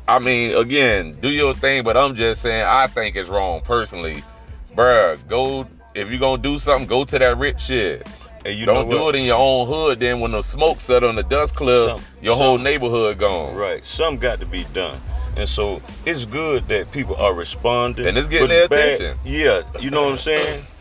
I 0.07 0.19
mean, 0.19 0.55
again, 0.55 1.17
do 1.19 1.29
your 1.29 1.55
thing, 1.55 1.81
but 1.83 1.97
I'm 1.97 2.13
just 2.13 2.43
saying 2.43 2.63
I 2.63 2.85
think 2.85 3.15
it's 3.15 3.27
wrong 3.29 3.61
personally, 3.61 4.23
bruh. 4.75 5.17
Go 5.27 5.65
if 5.95 6.09
you're 6.11 6.19
gonna 6.19 6.41
do 6.41 6.57
something, 6.57 6.87
go 6.87 7.03
to 7.05 7.17
that 7.19 7.37
rich 7.37 7.61
shit. 7.61 8.07
And 8.45 8.59
you 8.59 8.67
Don't 8.67 8.89
do 8.91 9.09
it 9.09 9.15
in 9.15 9.23
your 9.23 9.37
own 9.37 9.65
hood. 9.67 9.99
Then 9.99 10.19
when 10.19 10.31
the 10.31 10.43
smoke 10.43 10.79
settle 10.79 11.09
and 11.09 11.17
the 11.17 11.23
dust 11.23 11.55
clear, 11.55 11.89
Some- 11.89 12.01
your 12.21 12.35
whole 12.35 12.59
neighborhood 12.59 13.17
gone. 13.17 13.55
Right. 13.55 13.83
Some 13.85 14.17
got 14.17 14.39
to 14.39 14.45
be 14.45 14.65
done. 14.65 15.01
And 15.35 15.49
so 15.49 15.81
it's 16.05 16.25
good 16.25 16.67
that 16.67 16.91
people 16.91 17.15
are 17.15 17.33
responding. 17.33 18.05
And 18.07 18.17
it's 18.17 18.27
getting 18.27 18.49
their 18.49 18.67
bad- 18.67 19.01
attention. 19.01 19.17
Yeah, 19.25 19.63
you 19.79 19.89
know 19.89 20.03
what 20.03 20.11
I'm 20.13 20.17
saying? 20.19 20.65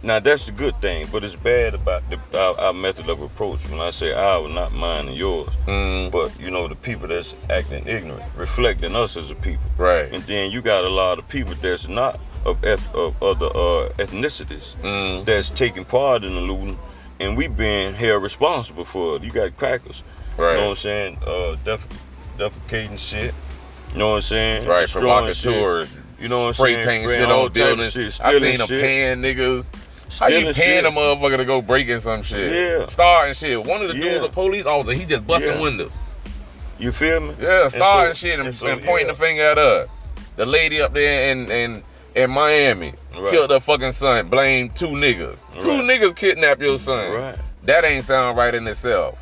Now 0.00 0.20
that's 0.20 0.46
the 0.46 0.52
good 0.52 0.80
thing, 0.80 1.08
but 1.10 1.24
it's 1.24 1.34
bad 1.34 1.74
about 1.74 2.04
the, 2.08 2.20
our, 2.38 2.56
our 2.60 2.72
method 2.72 3.08
of 3.08 3.20
approach. 3.20 3.68
When 3.68 3.80
I 3.80 3.90
say 3.90 4.12
ours, 4.12 4.48
not 4.54 4.70
mine 4.72 5.08
and 5.08 5.16
yours, 5.16 5.48
Mm, 5.66 6.12
but 6.12 6.30
you 6.38 6.52
know 6.52 6.68
the 6.68 6.76
people 6.76 7.08
that's 7.08 7.34
acting 7.50 7.84
ignorant, 7.84 8.22
reflecting 8.36 8.94
us 8.94 9.16
as 9.16 9.28
a 9.32 9.34
people. 9.34 9.64
right. 9.76 10.04
And 10.12 10.22
then 10.22 10.52
you 10.52 10.62
got 10.62 10.84
a 10.84 10.88
lot 10.88 11.18
of 11.18 11.26
people 11.28 11.52
that's 11.60 11.88
not 11.88 12.20
of, 12.44 12.62
eth- 12.64 12.94
of 12.94 13.20
other 13.22 13.46
uh, 13.46 13.88
ethnicities 13.98 14.74
Mm, 14.82 15.24
that's 15.24 15.48
taking 15.50 15.84
part 15.84 16.24
in 16.24 16.34
the 16.34 16.40
looting, 16.40 16.78
and 17.20 17.36
we 17.36 17.48
being 17.48 17.94
held 17.94 18.22
responsible 18.22 18.84
for 18.84 19.16
it. 19.16 19.22
You 19.22 19.30
got 19.30 19.56
crackers, 19.56 20.02
right. 20.36 20.52
you 20.52 20.56
know 20.58 20.64
what 20.66 20.70
I'm 20.70 20.76
saying? 20.76 21.18
Uh, 21.26 21.56
def- 21.64 21.86
defecating 22.38 22.98
shit. 22.98 23.34
You 23.92 23.98
know 23.98 24.10
what 24.10 24.16
I'm 24.16 24.22
saying? 24.22 24.66
Right, 24.68 24.80
Destroying 24.82 25.32
shit. 25.32 25.44
provocateurs. 25.54 25.96
You 26.20 26.28
know 26.28 26.40
what 26.42 26.48
I'm 26.48 26.54
saying? 26.54 26.74
spray 26.82 26.84
painting 26.84 27.08
shit 27.08 27.30
all 27.30 27.44
on 27.46 27.52
buildings. 27.52 27.92
shit, 27.92 28.20
I 28.22 28.38
seen 28.38 28.58
them 28.58 28.66
shit. 28.66 28.80
paying 28.82 29.18
niggas. 29.18 29.70
How 30.18 30.28
you 30.28 30.52
paying 30.54 30.84
a 30.86 30.90
motherfucker 30.90 31.36
to 31.36 31.44
go 31.44 31.60
breaking 31.62 32.00
some 32.00 32.22
shit? 32.22 32.52
Yeah. 32.80 32.86
Star 32.86 33.26
and 33.26 33.36
shit. 33.36 33.62
One 33.64 33.82
of 33.82 33.88
the 33.88 33.94
dudes, 33.94 34.06
Yeah. 34.22 34.24
a 34.24 34.28
police 34.28 34.64
officer, 34.66 34.94
he 34.94 35.04
just 35.04 35.26
busting 35.26 35.54
Yeah. 35.54 35.60
windows. 35.60 35.92
You 36.78 36.92
feel 36.92 37.20
me? 37.20 37.34
Yeah, 37.40 37.68
star 37.68 38.06
And 38.08 38.16
so- 38.16 38.26
shit 38.26 38.38
and, 38.38 38.48
and 38.48 38.56
so, 38.56 38.66
and 38.68 38.82
pointing 38.82 39.06
yeah. 39.08 39.12
the 39.12 39.18
finger 39.18 39.42
at 39.42 39.58
us. 39.58 39.88
The 40.36 40.46
lady 40.46 40.80
up 40.80 40.92
there 40.94 41.30
in 41.30 41.50
in, 41.50 41.82
in 42.18 42.30
Miami 42.30 42.92
Right. 43.16 43.30
killed 43.30 43.50
her 43.50 43.60
fucking 43.60 43.92
son. 43.92 44.28
Blame 44.28 44.70
two 44.70 44.88
niggas. 44.88 45.38
Two 45.60 45.68
Right. 45.68 45.84
niggas 45.84 46.14
kidnapped 46.16 46.60
your 46.60 46.78
son. 46.78 47.12
Right. 47.12 47.36
That 47.64 47.84
ain't 47.84 48.04
sound 48.04 48.36
right 48.36 48.54
in 48.54 48.66
itself. 48.66 49.18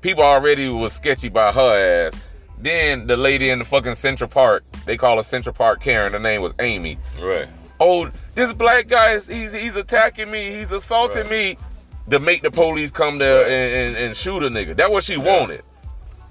People 0.00 0.24
already 0.24 0.68
was 0.68 0.92
sketchy 0.92 1.28
by 1.28 1.52
her 1.52 2.08
ass. 2.08 2.20
Then 2.58 3.06
the 3.06 3.16
lady 3.16 3.50
in 3.50 3.58
the 3.58 3.64
fucking 3.64 3.94
Central 3.94 4.28
Park, 4.28 4.64
they 4.86 4.96
call 4.96 5.16
her 5.16 5.22
Central 5.22 5.54
Park 5.54 5.82
Karen. 5.82 6.12
Her 6.12 6.18
name 6.18 6.42
was 6.42 6.52
Amy. 6.60 6.98
Right. 7.20 7.46
oh, 7.80 8.10
this 8.34 8.52
black 8.52 8.88
guy 8.88 9.12
is 9.12 9.26
he's 9.26 9.52
he's 9.54 9.76
attacking 9.76 10.30
me, 10.30 10.54
he's 10.58 10.70
assaulting 10.70 11.22
Right. 11.22 11.30
me, 11.30 11.58
to 12.10 12.18
make 12.20 12.42
the 12.42 12.50
police 12.50 12.90
come 12.90 13.16
there 13.18 13.42
and, 13.46 13.88
and, 13.96 14.04
and 14.06 14.16
shoot 14.16 14.42
a 14.42 14.48
nigga. 14.50 14.76
That's 14.76 14.90
what 14.90 15.04
she 15.04 15.16
wanted. 15.16 15.62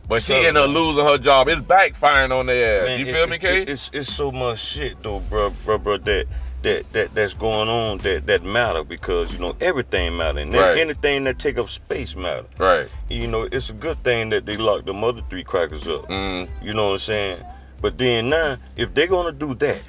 But 0.10 0.24
she 0.24 0.34
ended 0.34 0.58
up 0.58 0.70
losing 0.72 1.06
her 1.06 1.18
job. 1.20 1.48
It's 1.48 1.62
backfiring 1.62 2.38
on 2.38 2.48
their 2.48 2.80
ass. 2.82 2.86
Man, 2.88 3.00
you 3.00 3.06
it- 3.06 3.14
feel 3.14 3.28
me, 3.28 3.36
it- 3.38 3.70
It's 3.70 3.90
it's 3.94 4.12
so 4.12 4.32
much 4.32 4.60
shit 4.60 5.02
though, 5.04 5.20
bro, 5.20 5.52
bro, 5.64 5.78
bro, 5.78 5.98
that 6.00 6.26
that 6.64 6.92
that 6.94 7.14
that's 7.16 7.34
going 7.36 7.70
on 7.70 8.00
that 8.00 8.26
that 8.28 8.44
matter 8.44 8.84
because 8.84 9.32
you 9.32 9.40
know 9.40 9.56
everything 9.62 10.18
matter 10.18 10.40
and 10.40 10.52
Right. 10.54 10.78
anything 10.80 11.24
that 11.26 11.38
take 11.40 11.58
up 11.60 11.70
space 11.70 12.16
matter. 12.16 12.46
right. 12.58 12.88
You 13.08 13.28
know, 13.28 13.48
it's 13.52 13.70
a 13.70 13.74
good 13.74 14.04
thing 14.04 14.30
that 14.32 14.46
they 14.48 14.58
locked 14.58 14.88
the 14.88 14.94
other 14.94 15.22
three 15.30 15.44
crackers 15.44 15.88
up. 15.88 16.08
Mm, 16.10 16.50
You 16.62 16.74
know 16.74 16.88
what 16.88 16.94
I'm 16.94 17.00
saying? 17.00 17.38
But 17.82 17.98
then 18.00 18.30
now, 18.30 18.58
if 18.76 18.94
they're 18.96 19.08
gonna 19.08 19.32
do 19.32 19.54
that, 19.56 19.82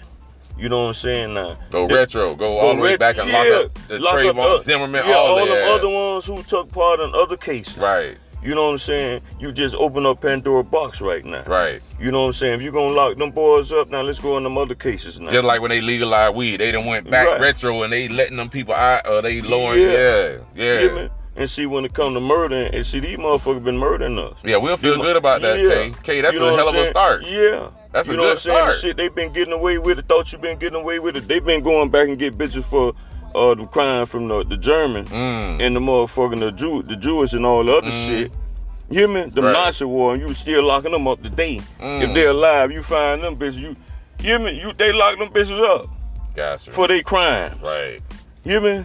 you 0.59 0.69
know 0.69 0.83
what 0.83 0.89
I'm 0.89 0.95
saying 0.95 1.35
now? 1.35 1.57
go 1.71 1.89
they- 1.89 1.95
retro. 1.95 2.35
Go 2.37 2.59
all 2.59 2.75
the 2.77 2.81
way 2.83 2.97
back 2.97 3.17
and 3.19 3.29
yeah, 3.31 3.39
lock 3.39 3.65
up 3.65 3.79
the 3.89 3.99
lock 3.99 4.15
up 4.15 4.21
Trayvon 4.21 4.59
the- 4.59 4.63
Zimmerman, 4.65 5.03
yeah, 5.09 5.15
all, 5.15 5.39
all 5.41 5.53
ass. 5.53 5.71
other 5.71 5.89
ones 5.89 6.27
who 6.27 6.43
took 6.43 6.71
part 6.71 7.01
in 7.01 7.11
other 7.15 7.37
cases. 7.39 7.77
Right, 7.79 8.17
You 8.43 8.55
know 8.55 8.67
what 8.67 8.73
I'm 8.73 8.79
saying? 8.79 9.21
You 9.39 9.53
just 9.53 9.75
open 9.77 10.07
up 10.07 10.23
Pandora 10.23 10.65
box 10.65 11.01
right 11.01 11.25
now. 11.25 11.43
right. 11.47 11.83
You 11.99 12.11
know 12.11 12.23
what 12.23 12.27
I'm 12.29 12.33
saying? 12.33 12.55
If 12.55 12.63
you're 12.63 12.73
gonna 12.73 12.95
lock 12.95 13.17
them 13.19 13.31
boys 13.31 13.71
up, 13.73 13.91
now 13.91 14.01
let's 14.01 14.19
go 14.19 14.37
in 14.39 14.45
them 14.45 14.57
other 14.57 14.75
cases 14.75 15.19
now. 15.21 15.31
Just 15.31 15.45
like 15.45 15.61
when 15.61 15.69
they 15.71 15.81
legalized 15.83 16.35
weed, 16.35 16.59
they 16.61 16.73
done 16.73 16.87
went 16.87 17.11
back 17.11 17.27
Right. 17.29 17.41
retro 17.41 17.83
and 17.83 17.93
they 17.93 18.09
letting 18.09 18.39
them 18.39 18.49
people 18.49 18.75
out 18.75 19.07
or 19.07 19.21
they 19.21 19.41
lowering. 19.43 19.83
Yeah. 19.83 20.39
Yeah, 20.55 20.81
yeah, 20.81 20.89
me? 20.89 21.09
And 21.37 21.49
see 21.49 21.65
when 21.67 21.85
it 21.85 21.93
come 21.95 22.13
to 22.15 22.21
murdering, 22.21 22.75
and 22.75 22.85
see 22.87 22.99
these 23.01 23.17
motherfuckers 23.19 23.63
been 23.65 23.79
murdering 23.79 24.19
us. 24.19 24.35
yeah. 24.43 24.57
We'll 24.57 24.77
feel 24.77 24.93
You 24.93 24.97
know- 24.99 25.05
good 25.05 25.17
about 25.17 25.43
that, 25.43 25.59
Yeah. 25.61 25.69
K. 25.69 25.93
K, 26.03 26.21
that's 26.23 26.35
You 26.35 26.41
know 26.41 26.55
a 26.55 26.57
hell 26.57 26.69
of 26.69 26.75
a 26.75 26.87
start. 26.87 27.25
Yeah. 27.27 27.69
That's 27.93 28.09
you 28.09 28.15
a 28.15 28.17
know 28.17 28.23
good 28.23 28.29
what 28.29 28.31
I'm 28.33 28.39
saying? 28.39 28.67
The 28.67 28.73
start. 28.73 28.75
shit 28.81 28.97
they 28.97 29.09
been 29.09 29.33
getting 29.33 29.53
away 29.53 29.79
with 29.79 29.99
it. 29.99 30.07
Thought 30.09 30.33
you 30.33 30.39
been 30.39 30.59
getting 30.59 30.81
away 30.81 30.99
with 30.99 31.17
it. 31.17 31.29
They 31.29 31.39
been 31.41 31.63
going 31.63 31.89
back 31.91 32.09
and 32.09 32.19
get 32.19 32.37
bitches 32.39 32.65
for 32.65 32.95
uh 33.35 33.55
the 33.55 33.67
crime 33.67 34.07
from 34.07 34.29
the 34.29 34.45
the 34.45 34.57
German 34.57 35.05
Mm. 35.07 35.61
and 35.63 35.77
the 35.77 35.81
motherfucking 35.81 36.41
the 36.41 36.53
Jew 36.53 36.83
the 36.83 36.97
Jewish 36.97 37.33
and 37.33 37.45
all 37.47 37.65
the 37.65 37.73
other 37.73 37.89
Mm. 37.91 38.07
shit. 38.07 38.33
You 38.91 38.99
hear 38.99 39.09
me? 39.09 39.31
The 39.31 39.43
Right. 39.43 39.53
Nazi 39.53 39.85
war, 39.85 40.15
and 40.15 40.23
you 40.29 40.35
still 40.35 40.65
locking 40.65 40.91
them 40.91 41.07
up 41.07 41.23
today. 41.23 41.61
Mm. 41.81 42.03
If 42.03 42.15
they're 42.15 42.31
alive, 42.31 42.73
you 42.73 42.83
find 42.83 43.23
them 43.23 43.37
bitches. 43.37 43.59
You, 43.59 43.69
you 44.19 44.31
hear 44.31 44.39
me? 44.41 44.61
You 44.61 44.73
they 44.77 44.93
lock 44.93 45.17
them 45.19 45.29
bitches 45.29 45.61
up 45.65 45.89
Gotcha. 46.35 46.73
for 46.73 46.89
their 46.89 47.03
crimes. 47.03 47.57
right, 47.63 48.01
You 48.45 48.53
hear 48.53 48.61
me? 48.61 48.85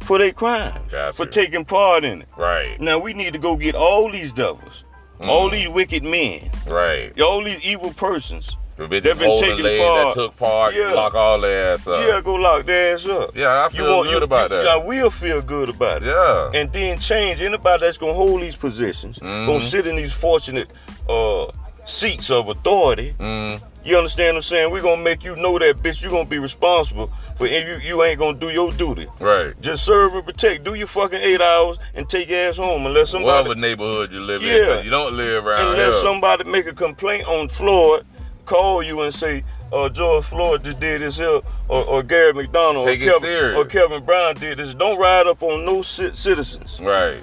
For 0.00 0.18
their 0.18 0.32
crimes. 0.32 0.78
Gotcha. 0.90 1.16
For 1.16 1.26
taking 1.26 1.64
part 1.64 2.04
in 2.04 2.22
it. 2.22 2.28
right, 2.36 2.80
Now 2.80 2.98
we 2.98 3.12
need 3.12 3.32
to 3.32 3.38
go 3.38 3.56
get 3.56 3.74
all 3.74 4.08
these 4.10 4.30
devils, 4.32 4.84
all 5.22 5.48
Mm. 5.48 5.52
these 5.52 5.68
wicked 5.68 6.04
men, 6.04 6.48
right. 6.68 7.20
all 7.20 7.42
these 7.42 7.60
evil 7.62 7.92
persons. 7.92 8.56
The 8.80 8.86
bitches 8.86 9.02
They've 9.02 9.18
been 9.18 9.38
taking 9.38 9.78
part. 9.78 10.06
that 10.06 10.12
took 10.14 10.36
part, 10.38 10.74
Yeah. 10.74 10.92
lock 10.94 11.14
all 11.14 11.38
their 11.38 11.74
ass 11.74 11.86
up. 11.86 12.00
yeah, 12.06 12.20
go 12.22 12.34
lock 12.34 12.64
their 12.64 12.94
ass 12.94 13.06
up. 13.06 13.36
Yeah, 13.36 13.66
I 13.66 13.68
feel 13.68 14.04
good 14.04 14.22
about 14.22 14.48
that. 14.50 14.66
I 14.66 14.76
will 14.76 15.10
feel 15.10 15.42
good 15.42 15.68
about 15.68 16.02
it. 16.02 16.06
Yeah. 16.06 16.50
And 16.58 16.72
then 16.72 16.98
change 16.98 17.42
anybody 17.42 17.84
that's 17.84 17.98
gonna 17.98 18.14
hold 18.14 18.40
these 18.40 18.56
positions, 18.56 19.18
Mhm. 19.18 19.46
gonna 19.46 19.60
sit 19.60 19.86
in 19.86 19.96
these 19.96 20.14
fortunate 20.14 20.70
uh, 21.10 21.46
seats 21.84 22.30
of 22.30 22.48
authority. 22.48 23.14
Mm, 23.18 23.60
You 23.82 23.96
understand 23.96 24.34
what 24.34 24.40
I'm 24.40 24.42
saying? 24.42 24.70
We're 24.72 24.82
gonna 24.82 25.00
make 25.02 25.24
you 25.24 25.34
know 25.36 25.58
that 25.58 25.82
bitch. 25.82 26.02
You're 26.02 26.10
gonna 26.10 26.26
be 26.26 26.38
responsible 26.38 27.10
for 27.38 27.46
if 27.46 27.66
you 27.66 27.78
you 27.82 28.02
ain't 28.04 28.18
gonna 28.18 28.36
do 28.38 28.50
your 28.50 28.70
duty. 28.72 29.06
right. 29.20 29.58
Just 29.62 29.84
serve 29.86 30.14
and 30.14 30.24
protect. 30.24 30.64
Do 30.64 30.74
your 30.74 30.86
fucking 30.86 31.18
eight 31.20 31.40
hours 31.40 31.78
and 31.94 32.06
take 32.08 32.28
your 32.28 32.38
ass 32.50 32.58
home 32.58 32.84
unless 32.86 33.08
somebody 33.10 33.48
Whatever 33.48 33.54
neighborhood 33.54 34.12
you 34.12 34.20
live 34.20 34.42
in, 34.42 34.48
Yeah. 34.48 34.64
'cause 34.66 34.84
you 34.84 34.90
don't 34.90 35.14
live 35.14 35.46
around 35.46 35.68
unless 35.68 35.94
here. 35.94 36.02
somebody 36.02 36.44
make 36.44 36.66
a 36.66 36.74
complaint 36.74 37.26
on 37.26 37.48
Floyd, 37.48 38.04
call 38.40 38.82
you 38.82 39.00
and 39.02 39.14
say, 39.14 39.44
uh, 39.72 39.88
George 39.88 40.24
Floyd 40.24 40.64
just 40.64 40.80
did 40.80 41.00
this 41.02 41.16
here, 41.16 41.40
or, 41.68 41.84
or 41.86 42.02
Gary 42.02 42.32
McDonald, 42.32 42.88
or, 42.88 42.96
Kevin, 42.96 43.56
or 43.56 43.64
Kevin 43.64 44.04
Brown 44.04 44.34
did 44.34 44.58
this. 44.58 44.74
Don't 44.74 44.98
ride 44.98 45.26
up 45.26 45.42
on 45.42 45.64
no 45.64 45.82
ci- 45.82 46.14
citizens 46.14 46.80
right, 46.80 47.22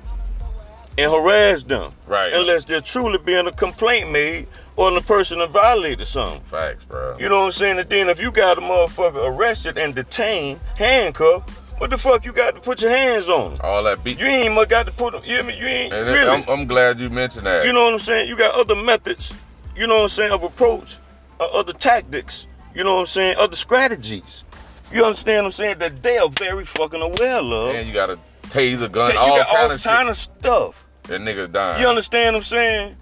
and 0.98 1.12
harass 1.12 1.64
them 1.64 1.92
right. 2.06 2.34
unless 2.34 2.64
there 2.64 2.82
truly 2.82 3.18
being 3.18 3.48
a 3.48 3.52
complaint 3.52 4.12
made 4.12 4.48
or 4.78 4.92
the 4.92 5.02
person 5.02 5.40
that 5.40 5.50
violated 5.50 6.08
something. 6.08 6.40
Facts, 6.42 6.84
bro. 6.84 7.18
You 7.18 7.28
know 7.30 7.40
what 7.40 7.46
I'm 7.48 7.52
saying? 7.52 7.80
And 7.80 7.90
then 7.90 8.10
if 8.10 8.22
you 8.22 8.32
got 8.32 8.58
a 8.58 8.62
motherfucker 8.62 9.28
arrested 9.28 9.78
and 9.78 9.94
detained, 9.94 10.60
handcuffed, 10.76 11.50
what 11.80 11.90
the 11.90 11.98
fuck 11.98 12.26
you 12.26 12.32
got 12.32 12.56
to 12.56 12.62
put 12.62 12.82
your 12.82 12.92
hands 12.92 13.28
on? 13.28 13.60
All 13.62 13.84
that 13.84 14.04
beat. 14.04 14.20
You 14.20 14.26
ain't 14.26 14.54
much 14.56 14.70
got 14.70 14.86
to 14.86 14.92
put 14.92 15.14
them. 15.14 15.24
You, 15.24 15.36
hear 15.36 15.44
me? 15.44 15.58
you 15.58 15.66
ain't 15.66 15.94
And 15.94 16.08
really. 16.08 16.28
I'm, 16.28 16.48
I'm 16.48 16.68
glad 16.68 17.00
you 17.00 17.10
mentioned 17.10 17.46
that. 17.46 17.66
You 17.66 17.74
know 17.74 17.86
what 17.86 17.94
I'm 17.94 18.00
saying? 18.00 18.30
You 18.30 18.38
got 18.38 18.56
other 18.56 18.76
methods, 18.76 19.34
you 19.76 19.88
know 19.88 19.98
what 19.98 20.04
I'm 20.04 20.10
saying, 20.10 20.32
of 20.32 20.44
approach, 20.44 20.98
Uh, 21.40 21.46
other 21.54 21.74
tactics, 21.74 22.46
you 22.74 22.84
know 22.84 22.96
what 22.96 23.02
I'm 23.02 23.06
saying, 23.08 23.36
other 23.38 23.56
strategies. 23.56 24.44
You 24.92 25.04
understand 25.04 25.44
what 25.44 25.46
I'm 25.48 25.52
saying? 25.52 25.78
That 25.80 26.02
they 26.02 26.18
are 26.18 26.30
very 26.30 26.64
fucking 26.64 27.02
aware 27.02 27.40
of. 27.40 27.76
and 27.76 27.88
you 27.88 27.94
got 27.94 28.10
a 28.10 28.18
taser 28.44 28.92
gun, 28.92 29.12
you 29.12 29.18
all 29.18 29.38
got 29.38 29.48
kind 29.48 29.66
all 29.66 29.72
of 29.72 29.84
kind 29.84 30.10
of 30.10 30.18
stuff. 30.18 30.86
That 31.04 31.22
niggas 31.22 31.52
dying. 31.52 31.82
You 31.82 31.88
understand 31.88 32.36
what 32.36 32.40
I'm 32.40 32.46
saying? 32.46 32.96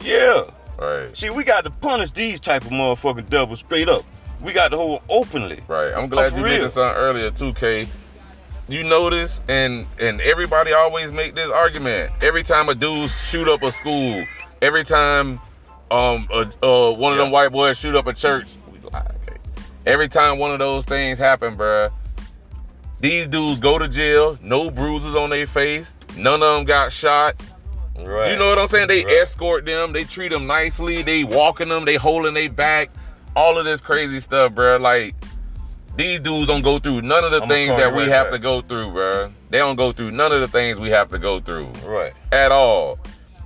Yeah. 0.00 0.50
Right. 0.78 1.16
See, 1.16 1.30
we 1.30 1.44
got 1.44 1.64
to 1.64 1.70
punish 1.70 2.10
these 2.10 2.40
type 2.40 2.64
of 2.64 2.70
motherfucking 2.70 3.28
devils 3.30 3.60
straight 3.60 3.88
up. 3.88 4.04
We 4.40 4.52
got 4.52 4.68
to 4.68 4.76
hold 4.76 5.02
openly. 5.08 5.60
Right. 5.68 5.92
I'm 5.92 6.08
glad 6.08 6.32
for 6.32 6.38
you 6.38 6.44
real. 6.44 6.52
mentioned 6.54 6.72
something 6.72 6.96
earlier 6.96 7.30
2K. 7.30 7.88
You 8.68 8.84
notice, 8.84 9.40
and 9.48 9.86
and 9.98 10.20
everybody 10.20 10.72
always 10.72 11.12
make 11.12 11.34
this 11.34 11.50
argument. 11.50 12.10
Every 12.22 12.42
time 12.42 12.68
a 12.68 12.74
dude 12.74 13.10
shoot 13.10 13.48
up 13.48 13.62
a 13.62 13.70
school, 13.72 14.24
every 14.62 14.84
time 14.84 15.40
um 15.92 16.28
uh, 16.32 16.90
one 16.92 17.12
of 17.12 17.18
them 17.18 17.30
white 17.30 17.52
boys 17.52 17.78
shoot 17.78 17.94
up 17.94 18.06
a 18.06 18.12
church. 18.14 18.56
Every 19.84 20.08
time 20.08 20.38
one 20.38 20.52
of 20.52 20.58
those 20.60 20.84
things 20.84 21.18
happen, 21.18 21.56
bruh, 21.56 21.90
these 23.00 23.26
dudes 23.26 23.60
go 23.60 23.78
to 23.78 23.88
jail, 23.88 24.38
no 24.40 24.70
bruises 24.70 25.16
on 25.16 25.30
their 25.30 25.46
face, 25.46 25.94
none 26.16 26.42
of 26.42 26.54
them 26.56 26.64
got 26.64 26.92
shot. 26.92 27.34
Right. 27.98 28.30
You 28.30 28.38
know 28.38 28.48
what 28.48 28.58
I'm 28.58 28.68
saying? 28.68 28.88
They 28.88 29.04
Right. 29.04 29.14
escort 29.18 29.64
them, 29.66 29.92
they 29.92 30.04
treat 30.04 30.28
them 30.30 30.46
nicely, 30.46 31.02
they 31.02 31.24
walking 31.24 31.68
them, 31.68 31.84
they 31.84 31.96
holding 31.96 32.34
their 32.34 32.48
back, 32.48 32.90
all 33.34 33.58
of 33.58 33.64
this 33.64 33.80
crazy 33.80 34.20
stuff, 34.20 34.52
bruh. 34.52 34.80
Like 34.80 35.14
these 35.96 36.20
dudes 36.20 36.46
don't 36.46 36.62
go 36.62 36.78
through 36.78 37.02
none 37.02 37.24
of 37.24 37.32
the 37.32 37.38
I'ma 37.42 37.48
things 37.48 37.76
that 37.76 37.92
we 37.92 38.02
right 38.04 38.08
have 38.08 38.26
back. 38.26 38.32
to 38.34 38.38
go 38.38 38.62
through, 38.62 38.88
bruh. 38.92 39.32
They 39.50 39.58
don't 39.58 39.76
go 39.76 39.90
through 39.92 40.12
none 40.12 40.30
of 40.32 40.40
the 40.40 40.48
things 40.48 40.78
we 40.78 40.90
have 40.90 41.08
to 41.10 41.18
go 41.18 41.40
through 41.40 41.66
Right. 41.84 42.12
at 42.30 42.52
all. 42.52 42.98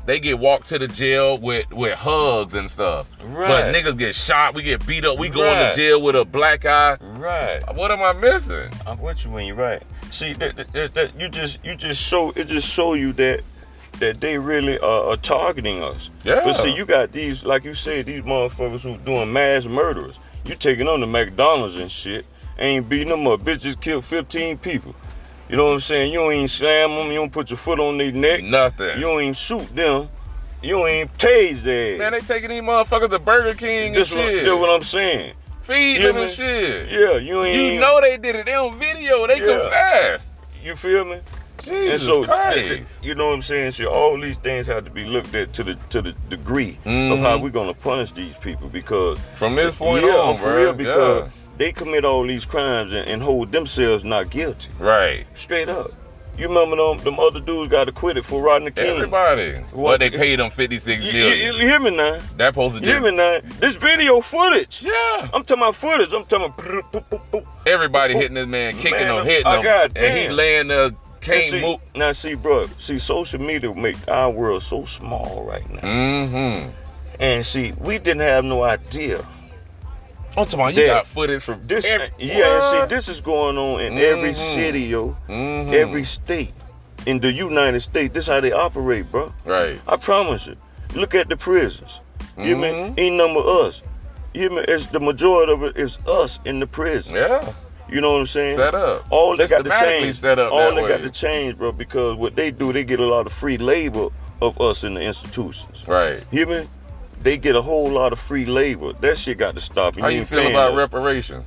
They 0.06 0.20
get 0.20 0.38
walked 0.38 0.68
to 0.68 0.78
the 0.78 0.86
jail 0.88 1.36
with 1.36 1.70
with 1.72 1.94
hugs 1.94 2.54
and 2.54 2.70
stuff. 2.70 3.08
Right. 3.24 3.48
But 3.48 3.74
niggas 3.74 3.98
get 3.98 4.14
shot, 4.14 4.54
we 4.54 4.62
get 4.62 4.86
beat 4.86 5.04
up, 5.04 5.18
we 5.18 5.28
go 5.28 5.42
Right. 5.44 5.66
into 5.66 5.76
jail 5.76 6.00
with 6.00 6.14
a 6.14 6.24
black 6.24 6.64
eye. 6.64 6.96
Right. 7.00 7.60
What 7.74 7.90
am 7.90 8.00
I 8.02 8.12
missing? 8.12 8.70
I'm 8.86 9.00
with 9.00 9.24
you 9.24 9.30
when 9.32 9.46
you're 9.46 9.56
right. 9.56 9.82
See, 10.12 10.32
that, 10.34 10.56
that, 10.72 10.94
that, 10.94 11.20
you 11.20 11.28
just 11.28 11.58
you 11.64 11.74
just 11.74 12.00
show 12.00 12.30
it 12.36 12.46
just 12.46 12.68
show 12.68 12.94
you 12.94 13.12
that 13.14 13.42
that 13.98 14.20
they 14.20 14.38
really 14.38 14.78
are, 14.78 15.10
are 15.12 15.16
targeting 15.16 15.82
us. 15.82 16.10
Yeah. 16.22 16.42
But 16.44 16.52
see, 16.54 16.72
you 16.74 16.84
got 16.86 17.12
these, 17.12 17.44
like 17.44 17.64
you 17.64 17.74
said, 17.74 18.06
these 18.06 18.22
motherfuckers 18.22 18.80
who 18.80 18.96
doing 18.98 19.32
mass 19.32 19.64
murderers. 19.64 20.16
You 20.44 20.54
taking 20.54 20.86
them 20.86 21.00
to 21.00 21.06
McDonald's 21.06 21.76
and 21.76 21.90
shit, 21.90 22.26
ain't 22.58 22.88
beating 22.88 23.08
them 23.08 23.26
up. 23.26 23.40
Bitches 23.40 23.80
killed 23.80 24.04
15 24.04 24.58
people. 24.58 24.94
You 25.48 25.56
know 25.56 25.66
what 25.66 25.74
I'm 25.74 25.80
saying? 25.80 26.12
You 26.12 26.30
ain't 26.30 26.50
slam 26.50 26.90
them. 26.90 27.08
You 27.08 27.16
don't 27.18 27.32
put 27.32 27.50
your 27.50 27.56
foot 27.56 27.78
on 27.78 27.98
their 27.98 28.10
neck. 28.12 28.42
Nothing. 28.42 28.98
You 28.98 29.18
ain't 29.20 29.36
shoot 29.36 29.74
them. 29.74 30.08
You 30.62 30.86
ain't 30.86 31.16
tase 31.18 31.62
their 31.62 31.98
Man, 31.98 32.12
they 32.12 32.20
taking 32.20 32.48
these 32.50 32.62
motherfuckers 32.62 33.10
to 33.10 33.18
Burger 33.18 33.54
King 33.54 33.92
This 33.92 34.10
and 34.10 34.20
what, 34.20 34.26
shit. 34.28 34.44
this 34.44 34.54
what 34.54 34.70
I'm 34.70 34.82
saying. 34.82 35.34
Feed 35.62 35.98
them 36.02 36.16
and 36.16 36.30
shit. 36.30 36.90
Yeah, 36.90 37.16
you 37.18 37.42
ain't. 37.42 37.74
You 37.74 37.80
know 37.80 38.00
they 38.00 38.16
did 38.16 38.36
it. 38.36 38.46
They 38.46 38.54
on 38.54 38.76
video. 38.78 39.26
They 39.26 39.38
Yeah. 39.38 39.58
confessed. 39.58 40.32
You 40.62 40.74
feel 40.74 41.04
me? 41.04 41.20
Jesus 41.62 41.92
and 41.92 42.00
so, 42.02 42.24
Christ. 42.24 43.02
you 43.04 43.14
know 43.14 43.28
what 43.28 43.34
I'm 43.34 43.42
saying? 43.42 43.72
So 43.72 43.86
all 43.86 44.18
these 44.20 44.36
things 44.38 44.66
have 44.66 44.84
to 44.84 44.90
be 44.90 45.04
looked 45.04 45.34
at 45.34 45.52
to 45.54 45.64
the 45.64 45.74
to 45.90 46.02
the 46.02 46.12
degree 46.28 46.78
of 46.84 47.18
how 47.20 47.38
Mhm. 47.38 47.42
we're 47.42 47.50
gonna 47.50 47.74
punish 47.74 48.10
these 48.12 48.34
people 48.36 48.68
because 48.68 49.18
From 49.36 49.54
this 49.56 49.74
point 49.74 50.04
yeah, 50.04 50.12
on, 50.16 50.36
for 50.38 50.54
real, 50.56 50.72
because 50.72 51.24
Yeah. 51.24 51.30
They 51.56 51.72
commit 51.72 52.04
all 52.04 52.22
these 52.26 52.44
crimes 52.44 52.92
and, 52.92 53.08
and 53.08 53.22
hold 53.22 53.52
themselves 53.52 54.04
not 54.04 54.30
guilty. 54.30 54.68
Right. 54.78 55.26
Straight 55.34 55.68
up. 55.68 55.92
You 56.38 56.48
remember 56.48 56.76
them, 56.76 56.98
them 57.02 57.18
other 57.18 57.40
dudes 57.40 57.70
got 57.70 57.88
acquitted 57.88 58.26
for 58.26 58.42
Rodney 58.42 58.70
King. 58.70 58.84
Everybody. 58.96 59.54
What- 59.72 60.00
they 60.00 60.10
paid 60.10 60.38
them 60.38 60.50
56 60.50 61.02
You, 61.02 61.12
million. 61.12 61.38
you- 61.38 61.60
you 61.62 61.68
hear 61.68 61.80
me 61.80 61.96
now? 61.96 62.20
that 62.36 62.52
to 62.54 62.60
You 62.60 62.80
hear 62.80 63.00
me 63.00 63.10
now? 63.10 63.38
This 63.58 63.74
video 63.76 64.20
footage. 64.20 64.82
Yeah. 64.82 65.28
I'm 65.32 65.42
talking 65.44 65.56
about 65.62 65.76
footage. 65.76 66.12
I'm 66.12 66.26
talking 66.26 66.46
about. 66.46 66.58
boop, 66.92 67.04
boop, 67.08 67.20
boop. 67.32 67.46
Everybody 67.66 68.14
hitting 68.14 68.34
this 68.34 68.46
man, 68.46 68.74
kicking 68.74 68.90
Man, 68.92 69.20
him, 69.20 69.24
hitting 69.24 69.46
I 69.46 69.56
him. 69.62 69.92
and 69.96 70.18
he 70.18 70.28
laying 70.28 70.68
there, 70.68 70.90
can't 71.22 71.44
see, 71.44 71.60
move. 71.60 71.80
Now 71.94 72.12
see, 72.12 72.34
bro, 72.34 72.66
see, 72.78 72.98
social 72.98 73.40
media 73.40 73.74
make 73.74 73.96
our 74.06 74.30
world 74.30 74.62
so 74.62 74.84
small 74.84 75.42
right 75.48 75.68
now. 75.70 75.80
Mm-hmm. 75.80 76.70
And 77.18 77.46
see, 77.46 77.72
we 77.78 77.98
didn't 77.98 78.20
have 78.20 78.44
no 78.44 78.62
idea. 78.62 79.26
I'm 80.36 80.44
talking 80.44 80.60
about 80.60 80.74
you 80.74 80.86
got 80.86 81.06
footage 81.06 81.42
from 81.42 81.66
This, 81.66 81.84
every, 81.84 82.10
yeah, 82.18 82.34
and 82.56 82.62
What? 82.62 82.90
see, 82.90 82.94
this 82.94 83.08
is 83.08 83.20
going 83.20 83.56
on 83.56 83.80
in 83.80 83.98
every 83.98 84.32
Mhm. 84.32 84.54
city, 84.54 84.80
yo, 84.82 85.16
Mhm. 85.28 85.72
every 85.72 86.04
state 86.04 86.52
in 87.06 87.20
the 87.20 87.32
United 87.32 87.80
States. 87.80 88.12
This 88.12 88.26
how 88.26 88.40
they 88.40 88.52
operate, 88.52 89.10
bro. 89.10 89.32
Right. 89.44 89.80
I 89.88 89.96
promise 89.96 90.46
you. 90.46 90.56
Look 90.94 91.14
at 91.14 91.28
the 91.28 91.36
prisons. 91.36 92.00
You 92.36 92.44
hear 92.44 92.56
me? 92.56 92.68
Mhm. 92.68 92.98
Ain't 92.98 93.16
number 93.16 93.40
us. 93.40 93.80
You 94.34 94.50
mean? 94.50 94.64
It's 94.68 94.86
the 94.86 95.00
majority 95.00 95.52
of 95.52 95.62
it 95.62 95.76
is 95.78 95.96
us 96.06 96.38
in 96.44 96.60
the 96.60 96.66
prison. 96.66 97.14
Yeah. 97.14 97.40
You 97.88 98.00
know 98.02 98.12
what 98.12 98.18
I'm 98.20 98.26
saying? 98.26 98.56
Set 98.56 98.74
up. 98.74 99.06
All 99.10 99.36
they 99.36 99.46
got 99.46 99.64
to 99.64 99.70
change. 99.70 100.16
set 100.16 100.38
up 100.38 100.52
all 100.52 100.58
that 100.58 100.74
they 100.74 100.82
way. 100.82 100.88
got 100.88 101.02
to 101.02 101.10
change, 101.10 101.56
bro, 101.56 101.72
because 101.72 102.14
what 102.16 102.36
they 102.36 102.50
do, 102.50 102.72
they 102.72 102.84
get 102.84 103.00
a 103.00 103.06
lot 103.06 103.24
of 103.26 103.32
free 103.32 103.56
labor 103.56 104.08
of 104.42 104.60
us 104.60 104.84
in 104.84 104.94
the 104.94 105.00
institutions. 105.00 105.84
Right. 105.86 106.22
Hear 106.30 106.46
me? 106.46 106.66
They 107.26 107.36
get 107.38 107.56
a 107.56 107.60
whole 107.62 107.88
lot 107.90 108.12
of 108.12 108.20
free 108.20 108.46
labor. 108.46 108.92
That 109.00 109.18
shit 109.18 109.36
got 109.38 109.56
to 109.56 109.60
stop. 109.60 109.96
You 109.96 110.02
How 110.02 110.08
you 110.10 110.24
feel 110.24 110.46
about 110.48 110.70
us. 110.70 110.76
reparations? 110.76 111.44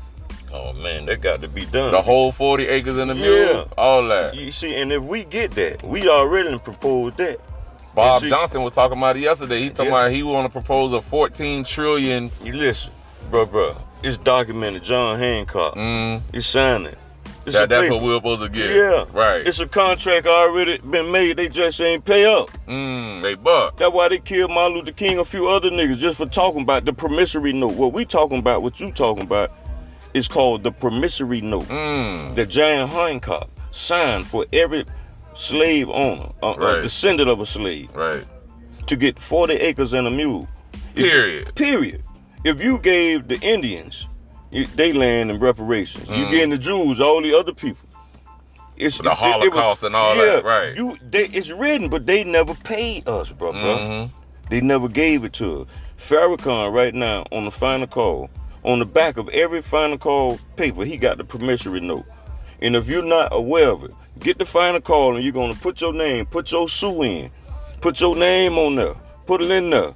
Oh 0.52 0.74
man, 0.74 1.06
that 1.06 1.22
got 1.22 1.40
to 1.42 1.48
be 1.48 1.66
done. 1.68 1.94
The 1.94 2.02
whole 2.02 2.34
40 2.34 2.68
acres 2.68 2.98
in 2.98 3.08
the 3.08 3.16
Yeah. 3.16 3.64
All 3.78 4.04
that. 4.10 4.36
You 4.36 4.52
see, 4.52 4.76
and 4.76 4.92
if 4.92 5.02
we 5.02 5.24
get 5.24 5.52
that, 5.52 5.82
we 5.82 6.10
already 6.10 6.60
proposed 6.60 7.16
that. 7.16 7.40
Bob 7.96 8.22
see- 8.22 8.28
Johnson 8.30 8.62
was 8.62 8.74
talking 8.74 8.98
about 8.98 9.16
it 9.16 9.22
yesterday. 9.22 9.62
He's 9.62 9.72
talking 9.72 9.94
Yeah. 9.94 10.00
about 10.00 10.12
he 10.12 10.22
want 10.22 10.48
to 10.48 10.52
propose 10.52 10.92
a 10.92 11.00
14 11.00 11.64
trillion. 11.64 12.30
You 12.44 12.52
listen, 12.52 12.92
bro, 13.32 13.46
bro. 13.46 13.78
It's 14.04 14.18
documented. 14.18 14.84
John 14.84 15.18
Hancock. 15.18 15.76
Mm, 15.76 16.24
He 16.34 16.42
signed 16.42 16.88
it. 16.88 16.98
That, 17.54 17.70
that's 17.70 17.90
what 17.90 18.02
we're 18.02 18.18
supposed 18.18 18.42
to 18.42 18.50
get. 18.50 18.70
Yeah. 18.76 19.06
Right. 19.12 19.48
It's 19.48 19.60
a 19.60 19.68
contract 19.68 20.28
already 20.28 20.78
been 20.80 21.12
made. 21.12 21.38
They 21.38 21.50
just 21.50 21.80
ain't 21.82 22.06
pay 22.06 22.26
up. 22.26 22.50
mm, 22.68 23.22
they 23.22 23.36
buck. 23.36 23.78
That's 23.78 23.92
why 23.94 24.10
they 24.10 24.20
killed 24.20 24.52
Martin 24.52 24.78
Luther 24.78 24.92
King, 24.92 25.20
a 25.20 25.26
few 25.26 25.48
other 25.50 25.70
niggas, 25.70 25.98
just 25.98 26.18
for 26.18 26.26
talking 26.26 26.62
about 26.62 26.86
the 26.86 26.94
promissory 26.94 27.54
note. 27.54 27.74
What 27.76 27.94
we 27.94 28.06
talking 28.06 28.38
about, 28.40 28.62
what 28.64 28.80
you 28.80 28.92
talking 28.92 29.24
about, 29.24 29.52
is 30.14 30.28
called 30.28 30.64
the 30.64 30.72
promissory 30.72 31.42
note 31.42 31.68
Mm, 31.68 32.36
that 32.36 32.48
John 32.48 32.90
Hancock 32.90 33.50
signed 33.72 34.26
for 34.28 34.46
every 34.52 34.86
slave 35.36 35.88
owner, 35.90 36.32
a, 36.44 36.48
a 36.52 36.82
descendant 36.82 37.30
of 37.30 37.40
a 37.40 37.46
slave, 37.46 37.96
right. 37.96 38.26
to 38.88 38.96
get 38.96 39.20
40 39.20 39.54
acres 39.54 39.94
and 39.94 40.08
a 40.08 40.12
mule. 40.12 40.48
If- 40.96 41.06
Period. 41.06 41.56
period. 41.56 42.04
If 42.44 42.62
you 42.62 42.80
gave 42.80 43.28
the 43.28 43.40
Indians 43.42 44.08
they 44.52 44.94
land 44.94 45.32
in 45.32 45.40
reparations, 45.40 46.10
you 46.10 46.30
gave 46.30 46.50
the 46.50 46.58
Jews, 46.58 47.00
all 47.00 47.22
the 47.22 47.34
other 47.38 47.54
people. 47.54 47.88
It's 48.78 48.98
Mm. 49.00 49.04
The 49.04 49.10
Holocaust 49.14 49.84
and 49.84 49.96
all 49.96 50.16
yeah, 50.16 50.26
that, 50.36 50.46
right. 50.46 50.76
You, 50.76 50.98
they, 51.02 51.26
it's 51.28 51.52
written, 51.52 51.90
but 51.90 52.06
they 52.06 52.24
never 52.24 52.54
paid 52.56 53.08
us, 53.10 53.30
bro. 53.30 53.52
Mhm. 53.52 54.10
They 54.50 54.62
never 54.62 54.88
gave 54.88 55.26
it 55.26 55.34
to 55.34 55.62
us. 55.62 55.68
Farrakhan 55.98 56.72
right 56.74 56.96
now 56.96 57.26
on 57.32 57.44
the 57.44 57.52
final 57.52 57.88
call, 57.88 58.30
on 58.64 58.80
the 58.80 58.86
back 58.86 59.18
of 59.18 59.28
every 59.30 59.62
final 59.62 59.98
call 59.98 60.40
paper, 60.56 60.86
he 60.86 60.96
got 60.98 61.18
the 61.18 61.26
promissory 61.26 61.82
note. 61.82 62.06
And 62.62 62.76
if 62.76 62.88
you're 62.88 63.04
not 63.04 63.30
aware 63.34 63.70
of 63.70 63.84
it, 63.84 63.92
get 64.20 64.38
the 64.38 64.46
final 64.46 64.80
call 64.80 65.16
and 65.16 65.24
you're 65.26 65.34
gonna 65.34 65.56
put 65.56 65.82
your 65.82 65.94
name, 65.94 66.26
put 66.26 66.52
your 66.52 66.70
sue 66.70 67.04
in, 67.04 67.32
put 67.82 68.00
your 68.00 68.16
name 68.16 68.58
on 68.58 68.76
there, 68.76 68.96
put 69.28 69.42
it 69.42 69.52
in 69.52 69.70
there. 69.70 69.94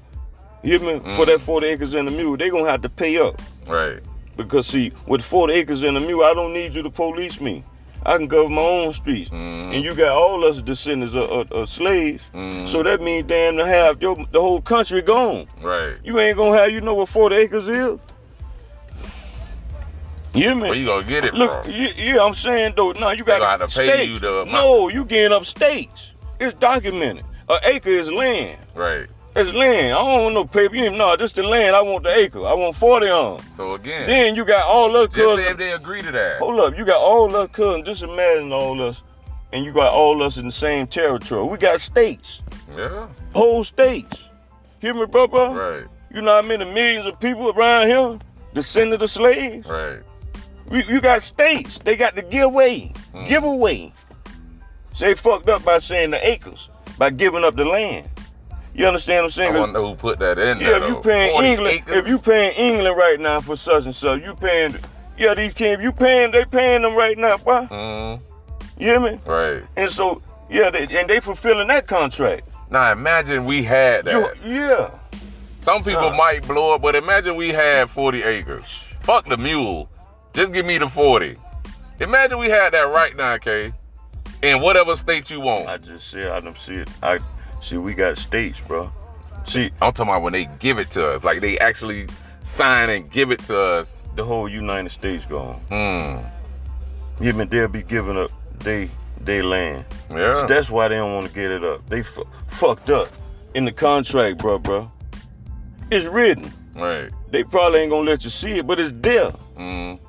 You 0.62 0.78
hear 0.80 1.00
me? 1.00 1.16
For 1.16 1.26
that 1.26 1.40
40 1.42 1.68
acres 1.68 1.94
and 1.94 2.08
a 2.08 2.12
mule, 2.12 2.36
they 2.38 2.50
gonna 2.50 2.70
have 2.70 2.82
to 2.82 2.90
pay 2.90 3.18
up. 3.18 3.42
Right. 3.66 4.02
Because 4.36 4.68
see, 4.68 4.92
with 5.08 5.22
40 5.24 5.54
acres 5.54 5.84
and 5.84 5.96
a 5.98 6.00
mule, 6.00 6.24
I 6.24 6.34
don't 6.34 6.54
need 6.54 6.74
you 6.76 6.82
to 6.84 6.90
police 6.90 7.40
me. 7.40 7.64
I 8.06 8.18
can 8.18 8.28
cover 8.28 8.50
my 8.50 8.62
own 8.62 8.92
streets. 8.92 9.30
Mhm. 9.30 9.76
And 9.76 9.84
you 9.86 9.94
got 9.96 10.10
all 10.18 10.44
us 10.44 10.62
descendants 10.62 11.16
of, 11.16 11.30
of, 11.30 11.52
of 11.54 11.70
slaves. 11.70 12.24
Mhm. 12.34 12.68
So 12.68 12.84
that 12.84 13.00
means 13.02 13.28
damn 13.28 13.56
to 13.58 13.66
have 13.66 14.02
your 14.02 14.18
the 14.32 14.42
whole 14.42 14.60
country 14.62 15.02
gone. 15.02 15.48
Right. 15.62 15.96
You 16.04 16.20
ain't 16.20 16.36
gonna 16.38 16.58
have 16.58 16.72
you 16.72 16.82
know 16.82 16.96
what 16.96 17.08
40 17.10 17.36
acres 17.36 17.68
is? 17.70 18.00
You 20.34 20.42
hear 20.44 20.56
me? 20.56 20.62
Where 20.62 20.74
you 20.74 20.86
gonna 20.88 21.04
get 21.04 21.26
it 21.26 21.34
Look, 21.36 21.64
from? 21.66 21.72
yeah, 21.74 22.18
I'm 22.24 22.34
saying 22.34 22.74
though, 22.76 22.92
no, 22.94 23.12
you 23.12 23.24
got 23.24 23.40
gonna 23.40 23.60
have 23.64 23.70
to 23.72 23.80
pay 23.80 23.88
states. 23.88 24.08
you 24.10 24.20
the 24.20 24.40
amount. 24.42 24.52
No, 24.52 24.90
you 24.90 25.06
getting 25.06 25.32
up 25.32 25.46
states. 25.46 26.12
It's 26.40 26.58
documented. 26.58 27.24
An 27.50 27.60
acre 27.64 27.90
is 27.90 28.12
land. 28.12 28.58
Right. 28.74 29.08
It's 29.36 29.52
land. 29.54 29.94
I 29.94 29.98
don't 29.98 30.24
want 30.24 30.36
no 30.36 30.46
paper. 30.46 30.76
You 30.76 30.84
ain't 30.86 30.98
no, 30.98 31.16
this 31.18 31.32
the 31.32 31.42
land. 31.44 31.76
I 31.76 31.82
want 31.82 32.04
the 32.04 32.16
acre. 32.16 32.46
I 32.46 32.54
want 32.54 32.76
40 32.76 33.10
on. 33.10 33.42
So 33.50 33.74
again, 33.74 34.06
Then 34.08 34.36
you 34.36 34.46
got 34.46 34.64
all 34.68 34.96
us 34.96 35.08
cousins. 35.08 35.26
just 35.26 35.36
say 35.38 35.52
if 35.52 35.58
they 35.58 35.72
agree 35.72 36.02
to 36.04 36.12
that. 36.12 36.40
Hold 36.40 36.60
up, 36.60 36.78
you 36.78 36.86
got 36.86 37.02
all 37.02 37.36
us 37.36 37.50
cousins. 37.52 37.86
Just 37.86 38.04
imagine 38.04 38.54
all 38.54 38.80
us, 38.82 39.02
and 39.52 39.66
you 39.66 39.72
got 39.74 39.92
all 39.92 40.22
us 40.22 40.38
in 40.38 40.46
the 40.46 40.52
same 40.52 40.86
territory. 40.86 41.48
We 41.48 41.58
got 41.58 41.82
states, 41.82 42.42
Yeah. 42.78 43.08
whole 43.34 43.64
states. 43.64 44.26
Hear 44.80 44.94
me, 44.94 45.06
bro, 45.08 45.28
bro? 45.28 45.54
Right. 45.54 45.86
You 46.14 46.22
know 46.22 46.36
how 46.36 46.42
many 46.48 46.66
millions 46.66 47.08
of 47.08 47.20
people 47.20 47.50
around 47.50 47.88
here 47.88 48.20
descended 48.54 48.96
of 48.96 49.00
the 49.00 49.08
slaves? 49.08 49.66
Right. 49.68 50.00
You, 50.72 50.84
you 50.88 51.02
got 51.02 51.24
states. 51.24 51.80
They 51.84 51.96
got 51.96 52.14
the 52.16 52.22
giveaway. 52.22 52.94
Mm. 53.16 53.28
Giveaway. 53.28 53.94
So 54.94 55.06
they 55.06 55.16
fucked 55.16 55.50
up 55.50 55.64
by 55.66 55.80
saying 55.80 56.12
the 56.12 56.28
acres, 56.30 56.70
by 57.00 57.10
giving 57.10 57.44
up 57.44 57.56
the 57.56 57.66
land. 57.66 58.10
You 58.74 58.88
understand 58.88 59.18
what 59.20 59.26
I'm 59.26 59.30
saying? 59.32 59.56
I 59.56 59.60
want 59.60 59.70
to 59.70 59.74
know 59.82 59.88
who 59.90 59.96
put 59.96 60.20
that 60.20 60.40
in 60.40 60.60
Yeah, 60.60 60.80
there. 60.80 60.84
if 60.84 60.88
you 60.90 61.02
paying 61.02 61.44
England, 61.44 61.76
acres? 61.76 61.96
if 61.98 62.08
you 62.08 62.18
paying 62.20 62.54
England 62.56 62.98
right 62.98 63.20
now 63.20 63.40
for 63.42 63.56
such 63.56 63.86
and 63.86 63.94
such, 63.94 64.24
you 64.24 64.34
paying, 64.36 64.76
yeah, 65.18 65.36
these 65.36 65.54
kids, 65.54 65.82
you 65.84 65.92
paying, 65.92 66.32
they 66.32 66.44
paying 66.46 66.82
them 66.82 66.96
right 66.96 67.18
now, 67.18 67.38
boy. 67.38 67.68
Mhm. 67.70 68.20
You 68.80 68.88
hear 68.88 69.00
me? 69.00 69.20
Right. 69.26 69.64
And 69.76 69.92
so, 69.92 70.22
yeah, 70.50 70.72
they, 70.72 70.88
and 71.00 71.08
they 71.08 71.20
fulfilling 71.20 71.68
that 71.68 71.86
contract. 71.86 72.48
Now 72.72 72.92
imagine 72.92 73.46
we 73.46 73.62
had 73.64 74.08
You, 74.08 74.22
that. 74.22 74.34
yeah, 74.44 74.90
Some 75.62 75.84
people 75.84 76.10
Nah. 76.10 76.18
might 76.18 76.46
blow 76.48 76.74
up, 76.74 76.82
but 76.82 76.96
imagine 76.96 77.36
we 77.36 77.50
had 77.54 77.90
40 77.92 78.24
acres. 78.24 78.66
Fuck 79.02 79.30
the 79.30 79.38
mule. 79.38 79.88
Just 80.34 80.52
give 80.52 80.66
me 80.66 80.78
the 80.80 80.90
40. 80.90 81.38
Imagine 82.00 82.40
we 82.40 82.50
had 82.50 82.74
that 82.74 82.90
right 82.90 83.16
now, 83.16 83.38
K. 83.38 83.72
In 84.42 84.60
whatever 84.62 84.96
state 84.98 85.30
you 85.30 85.40
want. 85.40 85.70
I 85.70 85.78
just 85.78 86.10
see, 86.12 86.24
I 86.26 86.40
don't 86.42 86.58
see 86.58 86.74
it. 86.74 86.90
I 87.04 87.20
see, 87.64 87.78
we 87.78 87.94
got 87.94 88.18
states, 88.18 88.60
bro. 88.68 88.92
See, 89.46 89.72
I'm 89.82 89.92
talking 89.92 90.10
about 90.12 90.22
when 90.22 90.34
they 90.34 90.46
give 90.60 90.80
it 90.80 90.92
to 90.92 91.12
us. 91.14 91.24
Like 91.24 91.42
they 91.42 91.58
actually 91.60 92.08
sign 92.42 92.90
and 92.90 93.12
give 93.12 93.32
it 93.32 93.40
to 93.46 93.58
us. 93.58 93.94
the 94.16 94.24
whole 94.24 94.48
United 94.48 94.92
States 94.92 95.26
gone. 95.26 95.56
Hmm. 95.70 97.24
Me? 97.24 97.46
They'll 97.46 97.68
be 97.68 97.82
giving 97.84 98.18
up 98.18 98.32
they 98.60 98.90
they 99.22 99.42
land. 99.42 99.86
Yeah. 100.12 100.34
So 100.36 100.48
that's 100.48 100.70
why 100.70 100.88
they 100.90 100.96
don't 100.96 101.14
want 101.14 101.28
to 101.28 101.34
get 101.34 101.52
it 101.52 101.64
up. 101.64 101.88
They 101.90 102.04
fu- 102.04 102.28
fucked 102.50 102.90
up 102.90 103.10
in 103.56 103.66
the 103.66 103.72
contract, 103.72 104.38
bro, 104.40 104.60
bro. 104.60 104.92
It's 105.92 106.06
written. 106.06 106.52
right. 106.76 107.10
They 107.32 107.44
probably 107.44 107.80
ain't 107.82 107.90
gonna 107.92 108.10
let 108.10 108.24
you 108.24 108.30
see 108.30 108.60
it, 108.60 108.68
but 108.68 108.80
it's 108.80 108.94
there. 108.96 109.32
Mm. 109.58 110.00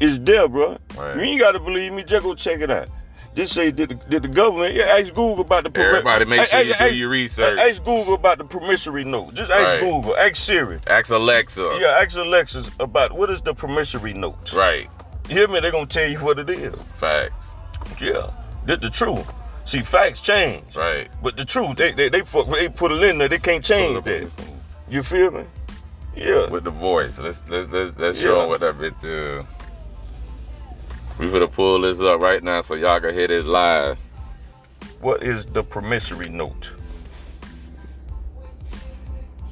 It's 0.00 0.18
there, 0.20 0.48
bro. 0.48 0.78
Right. 0.96 1.16
You 1.16 1.22
ain't 1.22 1.40
gotta 1.40 1.60
believe 1.60 1.92
me. 1.92 2.02
Just 2.04 2.22
go 2.24 2.34
check 2.34 2.60
it 2.60 2.70
out. 2.70 2.88
Just 3.34 3.52
say 3.54 3.70
did 3.70 3.90
the, 3.90 3.94
did 3.94 4.22
the 4.22 4.28
government? 4.28 4.74
Yeah, 4.74 4.84
ask 4.98 5.06
Google 5.08 5.40
about 5.40 5.64
the. 5.64 5.70
permi- 5.70 5.84
Everybody 5.88 6.24
make 6.24 6.40
Ask- 6.40 6.50
sure 6.50 6.60
you 6.62 6.70
ask- 6.72 6.78
do 6.80 6.84
ask- 6.86 6.94
your 6.96 7.08
research. 7.08 7.58
Ask 7.60 7.84
Google 7.84 8.14
about 8.14 8.38
the 8.38 8.44
promissory 8.44 9.04
note. 9.04 9.34
Just 9.34 9.50
ask 9.50 9.64
Right. 9.64 9.80
Google. 9.80 10.16
Ask 10.16 10.36
Siri. 10.36 10.80
Ask 10.88 11.10
Alexa. 11.12 11.78
Yeah, 11.80 11.98
ask 12.00 12.16
Alexis 12.16 12.68
about 12.80 13.12
what 13.12 13.30
is 13.30 13.40
the 13.40 13.54
promissory 13.54 14.12
note. 14.12 14.52
Right. 14.52 14.88
You 15.28 15.36
hear 15.36 15.48
me? 15.48 15.60
They're 15.60 15.70
gonna 15.70 15.86
tell 15.86 16.08
you 16.08 16.18
what 16.18 16.38
it 16.40 16.50
is. 16.50 16.74
Facts. 16.98 17.46
Yeah, 18.00 18.30
that's 18.66 18.80
the 18.80 18.90
truth. 18.90 19.26
See, 19.66 19.82
facts 19.82 20.20
change. 20.20 20.74
Right. 20.74 21.08
But 21.22 21.36
the 21.36 21.44
truth, 21.44 21.76
they 21.76 21.92
they 21.92 22.08
they, 22.08 22.22
fuck, 22.22 22.48
they 22.50 22.68
put 22.68 22.90
it 22.90 23.02
in 23.02 23.18
there. 23.18 23.28
They 23.28 23.38
can't 23.38 23.62
change 23.62 24.02
that. 24.04 24.28
You 24.88 25.02
feel 25.02 25.30
me? 25.30 25.44
Yeah. 26.16 26.48
With 26.48 26.64
the 26.64 26.70
voice. 26.70 27.18
Let's 27.18 27.42
let's 27.48 27.70
let's, 27.70 27.96
let's 27.98 28.18
Yeah. 28.18 28.24
show 28.24 28.40
'em 28.40 28.48
what 28.48 28.60
that 28.60 28.74
bitch 28.78 29.04
is. 29.04 29.46
We 31.18 31.26
finna 31.26 31.50
pull 31.50 31.80
this 31.80 32.00
up 32.00 32.20
right 32.20 32.42
now 32.42 32.60
so 32.60 32.76
y'all 32.76 33.00
can 33.00 33.12
hear 33.12 33.26
this 33.26 33.44
live. 33.44 33.98
What 35.00 35.24
is 35.24 35.44
the 35.46 35.64
promissory 35.64 36.28
note? 36.28 36.70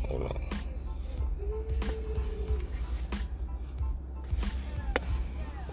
Hold 0.09 0.23
on. 0.23 0.43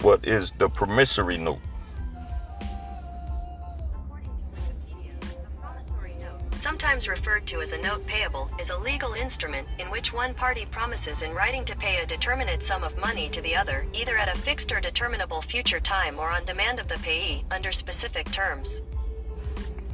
What 0.01 0.25
is 0.25 0.51
the 0.58 0.67
promissory 0.67 1.38
note? 1.38 1.60
Sometimes 7.03 7.19
referred 7.19 7.45
to 7.47 7.59
as 7.59 7.73
a 7.73 7.81
note 7.81 8.05
payable, 8.07 8.49
is 8.61 8.69
a 8.69 8.77
legal 8.77 9.13
instrument 9.13 9.67
in 9.77 9.87
which 9.87 10.13
one 10.13 10.33
party 10.33 10.65
promises 10.65 11.21
in 11.21 11.33
writing 11.33 11.65
to 11.65 11.75
pay 11.75 12.01
a 12.01 12.05
determinate 12.05 12.63
sum 12.63 12.81
of 12.81 12.97
money 12.97 13.27
to 13.29 13.41
the 13.41 13.53
other, 13.55 13.85
either 13.91 14.17
at 14.17 14.33
a 14.33 14.37
fixed 14.39 14.71
or 14.71 14.79
determinable 14.79 15.41
future 15.41 15.81
time 15.81 16.17
or 16.17 16.29
on 16.29 16.45
demand 16.45 16.79
of 16.79 16.87
the 16.87 16.97
payee, 16.99 17.43
under 17.51 17.73
specific 17.73 18.31
terms. 18.31 18.81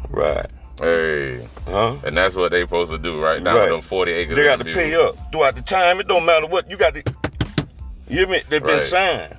Right. 0.09 0.45
Hey. 0.79 1.47
Huh? 1.65 1.97
And 2.03 2.15
that's 2.15 2.35
what 2.35 2.51
they 2.51 2.61
supposed 2.61 2.91
to 2.91 2.99
do 2.99 3.19
right 3.19 3.41
now 3.41 3.55
Right. 3.55 3.61
with 3.63 3.71
them 3.71 3.81
40 3.81 4.11
acres. 4.11 4.35
They 4.35 4.43
got 4.43 4.59
to 4.59 4.65
pay 4.65 4.93
up 4.93 5.15
throughout 5.31 5.55
the 5.55 5.63
time. 5.63 5.99
It 5.99 6.07
don't 6.07 6.25
matter 6.25 6.45
what 6.45 6.69
you 6.69 6.77
got 6.77 6.93
to. 6.93 7.03
You 8.07 8.19
hear 8.19 8.27
me? 8.27 8.43
They've 8.49 8.61
been 8.61 8.75
Right. 8.75 8.83
signed, 8.83 9.35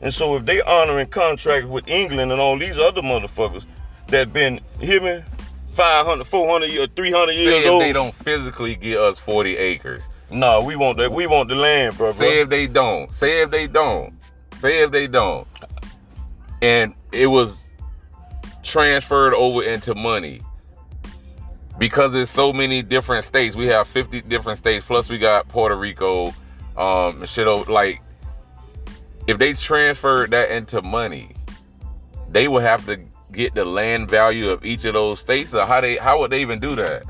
and 0.00 0.14
so 0.14 0.36
if 0.36 0.46
they 0.46 0.62
honoring 0.62 1.08
contracts 1.08 1.68
with 1.68 1.86
England 1.86 2.32
and 2.32 2.40
all 2.40 2.56
these 2.58 2.78
other 2.78 3.02
motherfuckers 3.02 3.66
that 4.08 4.32
been 4.32 4.60
you 4.80 4.86
hear 4.86 5.00
me, 5.02 5.22
500, 5.80 6.26
400 6.26 6.70
years, 6.70 6.88
300 6.94 7.32
Say 7.32 7.42
years 7.42 7.64
if 7.64 7.70
old. 7.70 7.82
they 7.82 7.92
don't 7.92 8.14
physically 8.14 8.76
give 8.76 9.00
us 9.00 9.18
40 9.18 9.56
acres. 9.56 10.08
No, 10.30 10.60
we 10.62 10.76
want 10.76 10.98
that. 10.98 11.10
We 11.10 11.26
want 11.26 11.48
the 11.48 11.54
land, 11.54 11.96
bro. 11.96 12.12
Say 12.12 12.42
if 12.42 12.50
they 12.50 12.66
don't. 12.66 13.10
Say 13.10 13.40
if 13.42 13.50
they 13.50 13.66
don't. 13.66 14.12
Say 14.56 14.82
if 14.82 14.90
they 14.90 15.06
don't. 15.06 15.46
And 16.60 16.94
it 17.12 17.28
was 17.28 17.70
transferred 18.62 19.32
over 19.32 19.62
into 19.62 19.94
money. 19.94 20.42
Because 21.78 22.12
there's 22.12 22.28
so 22.28 22.52
many 22.52 22.82
different 22.82 23.24
states. 23.24 23.56
We 23.56 23.68
have 23.68 23.88
50 23.88 24.20
different 24.22 24.58
states, 24.58 24.84
plus 24.84 25.08
we 25.08 25.18
got 25.18 25.48
Puerto 25.48 25.76
Rico, 25.76 26.26
um, 26.76 27.20
and 27.20 27.28
shit 27.28 27.46
over 27.46 27.72
like 27.72 28.02
if 29.26 29.38
they 29.38 29.54
transferred 29.54 30.32
that 30.32 30.50
into 30.50 30.82
money, 30.82 31.34
they 32.28 32.48
would 32.48 32.62
have 32.64 32.84
to 32.84 33.00
get 33.32 33.54
the 33.54 33.64
land 33.64 34.10
value 34.10 34.50
of 34.50 34.64
each 34.64 34.84
of 34.84 34.94
those 34.94 35.20
states. 35.20 35.54
Or 35.54 35.66
how 35.66 35.80
they 35.80 35.96
how 35.96 36.20
would 36.20 36.30
they 36.30 36.40
even 36.42 36.60
do 36.60 36.74
that? 36.76 37.04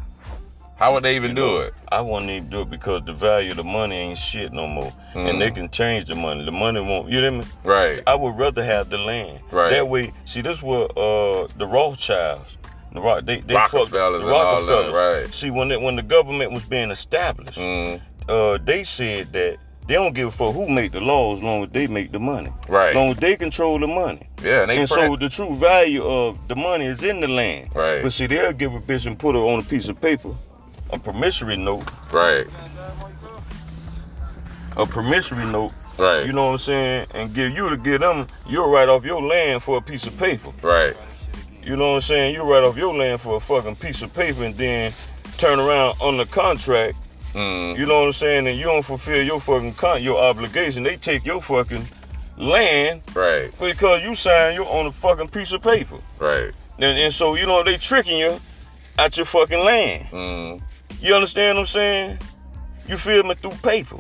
How 0.77 0.95
would 0.95 1.03
they 1.05 1.15
even 1.17 1.35
do 1.35 1.59
it? 1.59 1.75
I 1.93 2.01
won't 2.01 2.31
even 2.31 2.49
do 2.49 2.63
it 2.63 2.71
because 2.71 3.03
the 3.05 3.13
value 3.13 3.51
of 3.51 3.59
the 3.59 3.65
money 3.65 3.97
ain't 3.97 4.19
shit 4.19 4.51
no 4.51 4.67
more, 4.67 4.91
and 5.15 5.39
they 5.39 5.51
can 5.51 5.69
change 5.69 6.09
the 6.09 6.15
money. 6.15 6.43
The 6.43 6.53
money 6.53 6.81
won't. 6.81 7.11
You 7.11 7.21
know 7.21 7.31
what 7.37 7.45
I 7.45 7.49
mean? 7.49 7.57
Right. 7.65 8.03
I 8.07 8.15
would 8.15 8.39
rather 8.39 8.65
have 8.65 8.89
the 8.89 8.97
land. 8.97 9.41
Right. 9.51 9.69
That 9.69 9.89
way, 9.89 10.15
see, 10.25 10.41
this 10.41 10.63
what 10.63 10.97
uh 10.97 11.49
the 11.59 11.67
Rothschilds, 11.67 12.57
the 12.95 13.01
Rock, 13.03 13.27
they 13.27 13.41
they 13.41 13.55
fucked 13.55 13.75
Rockefellers 13.75 14.23
the 14.23 14.29
and 14.29 14.35
all 14.35 14.67
them, 14.85 14.95
right. 14.95 15.35
See, 15.35 15.51
when 15.51 15.71
it, 15.71 15.83
when 15.83 15.97
the 15.97 16.03
government 16.03 16.53
was 16.53 16.65
being 16.65 16.91
established, 16.91 17.59
Mm, 17.59 18.01
uh, 18.31 18.59
they 18.65 18.83
said 18.83 19.35
that 19.35 19.59
they 19.91 19.97
don't 19.97 20.15
give 20.15 20.29
a 20.29 20.31
fuck 20.31 20.55
who 20.55 20.69
make 20.69 20.93
the 20.93 21.01
laws, 21.01 21.39
as 21.39 21.43
long 21.43 21.65
as 21.65 21.71
they 21.71 21.89
make 21.89 22.13
the 22.13 22.21
money. 22.21 22.53
Right. 22.69 22.91
As 22.91 22.95
long 22.95 23.11
as 23.11 23.17
they 23.17 23.35
control 23.35 23.77
the 23.81 23.89
money. 23.89 24.29
yeah, 24.41 24.61
and 24.61 24.71
they 24.71 24.77
And 24.77 24.89
so 24.89 25.17
the 25.17 25.29
true 25.29 25.57
value 25.57 26.05
of 26.05 26.47
the 26.47 26.55
money 26.55 26.87
is 26.87 27.03
in 27.03 27.19
the 27.21 27.27
land. 27.27 27.75
Right. 27.75 28.01
But 28.01 28.13
see, 28.13 28.29
they'll 28.29 28.53
give 28.53 28.73
a 28.73 28.79
bitch 28.79 29.07
and 29.07 29.19
put 29.19 29.35
her 29.35 29.41
on 29.41 29.59
a 29.59 29.65
piece 29.65 29.89
of 29.89 30.01
paper, 30.01 30.33
a 30.91 30.99
promissory 30.99 31.57
note, 31.57 31.91
right, 32.13 32.47
a 34.77 34.87
promissory 34.87 35.45
note. 35.45 35.73
right, 35.99 36.25
You 36.25 36.33
know 36.33 36.47
what 36.47 36.53
I'm 36.53 36.59
saying? 36.59 37.07
And 37.13 37.35
give 37.35 37.53
you 37.53 37.69
to 37.71 37.77
give 37.77 38.01
them, 38.01 38.29
you'll 38.47 38.71
write 38.71 38.89
off 38.89 39.05
your 39.05 39.21
land 39.21 39.65
for 39.65 39.79
a 39.79 39.83
piece 39.83 40.07
of 40.07 40.17
paper. 40.17 40.53
right, 40.63 40.97
You 41.65 41.75
know 41.75 41.91
what 41.91 41.97
I'm 41.97 42.03
saying? 42.03 42.35
You 42.37 42.43
write 42.43 42.63
off 42.63 42.77
your 42.77 42.95
land 42.95 43.21
for 43.23 43.35
a 43.35 43.41
fucking 43.41 43.75
piece 43.75 44.03
of 44.03 44.15
paper 44.15 44.45
and 44.45 44.55
then 44.57 44.93
turn 45.37 45.59
around 45.59 45.97
on 46.01 46.17
the 46.17 46.27
contract. 46.27 46.97
Mm, 47.33 47.77
You 47.79 47.87
know 47.87 48.01
what 48.01 48.07
I'm 48.09 48.13
saying? 48.13 48.47
And 48.47 48.59
you 48.59 48.65
don't 48.65 48.85
fulfill 48.85 49.23
your 49.23 49.41
fucking 49.41 49.75
con- 49.75 50.03
your 50.03 50.19
obligation. 50.19 50.83
They 50.83 50.97
take 50.97 51.25
your 51.25 51.41
fucking 51.43 51.87
land 52.37 53.03
right, 53.15 53.51
because 53.59 54.03
you 54.03 54.15
signed 54.15 54.57
you 54.57 54.65
on 54.65 54.87
a 54.87 54.93
fucking 54.93 55.29
piece 55.29 55.53
of 55.53 55.63
paper. 55.63 55.99
right, 56.19 56.53
And, 56.79 56.99
and 56.99 57.13
so 57.13 57.35
you 57.35 57.47
know 57.47 57.63
they 57.63 57.77
tricking 57.77 58.19
you 58.19 58.41
out 58.99 59.17
your 59.17 59.27
fucking 59.27 59.63
land. 59.65 60.07
mm. 60.11 60.63
You 61.01 61.15
understand 61.15 61.57
what 61.57 61.63
I'm 61.63 61.67
saying? 61.67 62.19
You 62.87 62.97
feel 62.97 63.23
me 63.23 63.35
through 63.35 63.53
paper. 63.63 63.97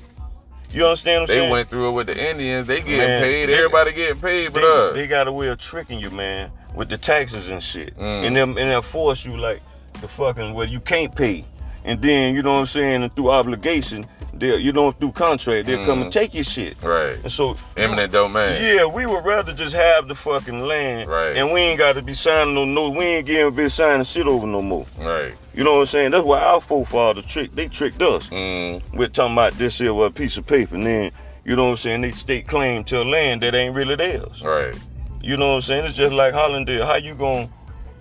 You 0.73 0.85
understand 0.85 1.23
what 1.23 1.23
I'm 1.23 1.27
They 1.29 1.35
saying? 1.35 1.47
They 1.49 1.53
went 1.53 1.69
through 1.71 1.88
it 1.88 1.93
with 1.93 2.07
the 2.09 2.31
Indians. 2.31 2.66
They 2.66 2.81
getting 2.81 2.99
Man, 2.99 3.23
paid. 3.23 3.47
they- 3.47 3.55
Everybody 3.55 3.93
getting 3.93 4.21
paid 4.21 4.53
but 4.53 4.61
they, 4.61 4.66
us. 4.66 4.95
they 4.97 5.07
got 5.07 5.27
a 5.29 5.33
way 5.33 5.49
of 5.49 5.59
tricking 5.59 5.99
you, 5.99 6.11
man, 6.11 6.51
with 6.75 6.88
the 6.88 6.97
taxes 6.99 7.49
and 7.49 7.62
shit. 7.62 7.97
Mm. 7.99 8.27
And 8.27 8.37
them 8.37 8.49
and 8.51 8.71
they'll 8.71 8.83
force 8.83 9.25
you 9.25 9.37
like 9.37 9.62
the 10.01 10.09
fucking 10.09 10.55
well 10.55 10.66
you 10.66 10.81
can't 10.81 11.14
pay. 11.14 11.45
And 11.85 12.01
then 12.03 12.35
you 12.35 12.43
know 12.43 12.53
what 12.55 12.61
I'm 12.61 12.66
saying, 12.66 13.03
and 13.03 13.14
through 13.14 13.31
obligation, 13.31 14.07
they 14.35 14.57
you 14.57 14.73
know 14.73 14.93
through 14.93 15.12
contract, 15.12 15.66
they'll 15.66 15.85
come 15.85 16.03
and 16.03 16.12
take 16.12 16.35
your 16.35 16.45
shit. 16.45 16.77
Mm. 16.79 16.88
right. 16.88 17.19
And 17.23 17.33
so 17.33 17.57
Eminent 17.77 18.12
domain. 18.12 18.62
Yeah, 18.62 18.85
we 18.87 19.07
would 19.07 19.25
rather 19.25 19.53
just 19.53 19.75
have 19.75 20.07
the 20.09 20.14
fucking 20.14 20.61
land. 20.61 21.11
Right. 21.11 21.37
And 21.37 21.53
we 21.53 21.61
ain't 21.61 21.79
gotta 21.79 22.03
be 22.03 22.14
signing 22.14 22.55
no 22.55 22.64
no 22.64 22.90
we 22.90 23.05
ain't 23.05 23.27
getting 23.27 23.55
been 23.55 23.71
signing 23.71 24.05
shit 24.05 24.27
over 24.27 24.47
no 24.47 24.62
more. 24.62 24.87
Right. 24.99 25.35
You 25.55 25.64
know 25.64 25.75
what 25.75 25.81
I'm 25.81 25.87
saying? 25.87 26.11
That's 26.12 26.25
why 26.25 26.40
our 26.40 26.61
forefathers 26.61 27.25
tricked 27.27 27.57
they 27.57 27.66
tricked 27.69 28.01
us. 28.03 28.29
Mm, 28.29 28.83
We're 28.95 29.09
talking 29.09 29.33
about 29.33 29.55
this 29.55 29.79
here 29.79 29.93
with 29.95 30.12
a 30.12 30.14
piece 30.14 30.37
of 30.37 30.47
paper, 30.47 30.75
and 30.75 30.87
then 30.87 31.11
you 31.45 31.57
know 31.57 31.64
what 31.64 31.71
I'm 31.73 31.77
saying, 31.79 32.01
they 32.03 32.11
state 32.12 32.47
claim 32.47 32.85
to 32.85 33.03
a 33.03 33.05
land 33.05 33.43
that 33.43 33.55
ain't 33.55 33.75
really 33.75 33.97
theirs. 33.97 34.43
right. 34.43 34.75
You 35.23 35.37
know 35.37 35.51
what 35.51 35.55
I'm 35.57 35.61
saying? 35.62 35.87
It's 35.87 35.97
just 35.97 36.14
like 36.14 36.33
Hollandale. 36.35 36.87
How 36.87 36.97
you 36.97 37.14
gonna 37.14 37.49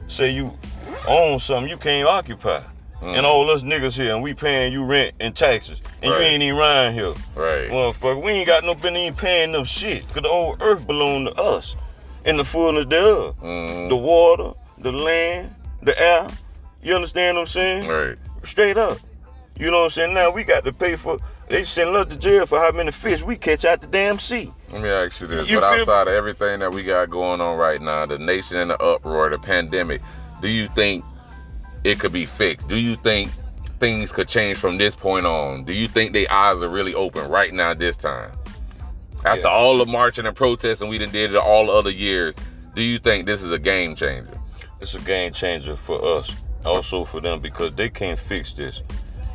say 0.07 0.31
you 0.31 0.57
own 1.07 1.39
something 1.39 1.69
you 1.69 1.77
can't 1.77 2.07
occupy? 2.07 2.61
And 3.01 3.25
all 3.25 3.49
us 3.49 3.61
niggas 3.61 3.93
here, 3.93 4.13
and 4.13 4.21
we 4.21 4.33
paying 4.33 4.73
you 4.73 4.83
rent 4.83 5.15
and 5.21 5.35
taxes, 5.35 5.79
and 6.01 6.11
Right. 6.11 6.19
you 6.19 6.25
ain't 6.27 6.43
even 6.43 6.59
around 6.59 6.93
here. 6.95 7.13
Right. 7.35 7.69
Motherfucker, 7.69 8.21
we 8.21 8.31
ain't 8.31 8.47
got 8.47 8.63
no 8.65 8.71
even 8.73 9.13
paying 9.15 9.53
them 9.53 9.63
shit. 9.63 10.03
Cause 10.13 10.23
the 10.23 10.27
old 10.29 10.61
earth 10.61 10.85
belong 10.85 11.25
to 11.25 11.33
us. 11.41 11.75
In 12.25 12.35
the 12.35 12.43
fullness 12.43 12.85
thereof. 12.87 13.35
Mm, 13.41 13.87
The 13.89 13.95
water, 13.95 14.51
the 14.77 14.91
land, 14.91 15.55
the 15.81 15.97
air. 15.99 16.27
You 16.83 16.95
understand 16.95 17.37
what 17.37 17.41
I'm 17.43 17.47
saying? 17.47 17.87
right. 17.87 18.17
Straight 18.43 18.77
up. 18.77 18.97
You 19.57 19.71
know 19.71 19.79
what 19.79 19.83
I'm 19.85 19.89
saying? 19.91 20.13
Now 20.13 20.29
we 20.31 20.43
got 20.43 20.63
to 20.65 20.73
pay 20.73 20.95
for. 20.97 21.17
They 21.47 21.63
send 21.63 21.95
us 21.95 22.07
to 22.09 22.15
jail 22.15 22.45
for 22.45 22.59
how 22.59 22.71
many 22.71 22.91
fish 22.91 23.23
we 23.23 23.35
catch 23.35 23.65
out 23.65 23.81
the 23.81 23.87
damn 23.87 24.19
sea. 24.19 24.51
Let 24.71 24.81
me 24.81 24.89
ask 24.89 25.19
you 25.19 25.27
this: 25.27 25.49
You 25.49 25.59
But 25.61 25.79
outside 25.79 26.07
of 26.07 26.13
everything 26.13 26.59
that 26.59 26.71
we 26.73 26.83
got 26.83 27.09
going 27.09 27.41
on 27.41 27.57
right 27.57 27.81
now, 27.81 28.05
the 28.05 28.19
nation 28.19 28.57
in 28.57 28.67
the 28.67 28.77
uproar, 28.81 29.29
the 29.29 29.39
pandemic, 29.39 30.01
do 30.41 30.47
you 30.47 30.67
think 30.75 31.03
it 31.83 31.99
could 31.99 32.11
be 32.13 32.25
fixed? 32.25 32.67
Do 32.67 32.77
you 32.77 32.95
think 32.97 33.31
things 33.79 34.11
could 34.11 34.27
change 34.27 34.57
from 34.57 34.77
this 34.77 34.95
point 34.95 35.25
on? 35.25 35.63
Do 35.63 35.73
you 35.73 35.87
think 35.87 36.13
their 36.13 36.31
eyes 36.31 36.61
are 36.61 36.69
really 36.69 36.93
open 36.93 37.29
right 37.29 37.53
now 37.53 37.73
this 37.73 37.95
time? 37.97 38.31
After 39.25 39.41
Yeah. 39.41 39.47
all 39.53 39.77
the 39.77 39.85
marching 39.85 40.25
and 40.25 40.35
protesting 40.35 40.89
we 40.89 40.97
done 40.97 41.11
did 41.11 41.31
it 41.33 41.37
all 41.37 41.67
the 41.67 41.73
other 41.73 41.89
years, 41.89 42.35
do 42.75 42.81
you 42.81 42.99
think 42.99 43.25
this 43.25 43.43
is 43.43 43.51
a 43.51 43.59
game 43.59 43.95
changer? 43.95 44.37
It's 44.81 44.95
a 44.95 44.99
game 44.99 45.33
changer 45.33 45.75
for 45.75 46.17
us, 46.19 46.31
also 46.65 47.03
for 47.03 47.19
them 47.19 47.39
because 47.41 47.73
they 47.73 47.89
can't 47.89 48.17
fix 48.19 48.53
this. 48.53 48.81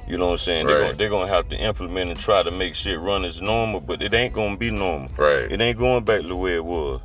You 0.09 0.19
know 0.19 0.27
what 0.27 0.33
I'm 0.33 0.39
saying? 0.39 0.67
They're 0.67 0.81
gonna, 0.83 0.93
they're 0.95 1.09
gonna 1.11 1.33
have 1.33 1.49
to 1.51 1.57
implement 1.57 2.11
and 2.11 2.21
try 2.21 2.43
to 2.43 2.51
make 2.51 2.75
shit 2.75 2.99
run 2.99 3.25
as 3.25 3.41
normal, 3.41 3.81
but 3.81 4.03
it 4.03 4.13
ain't 4.15 4.35
gonna 4.35 4.57
be 4.57 4.71
normal. 4.71 5.11
Right. 5.17 5.51
It 5.51 5.61
ain't 5.61 5.79
going 5.79 6.05
back 6.05 6.21
to 6.23 6.29
the 6.29 6.37
way 6.37 6.57
it 6.57 6.65
was. 6.65 7.01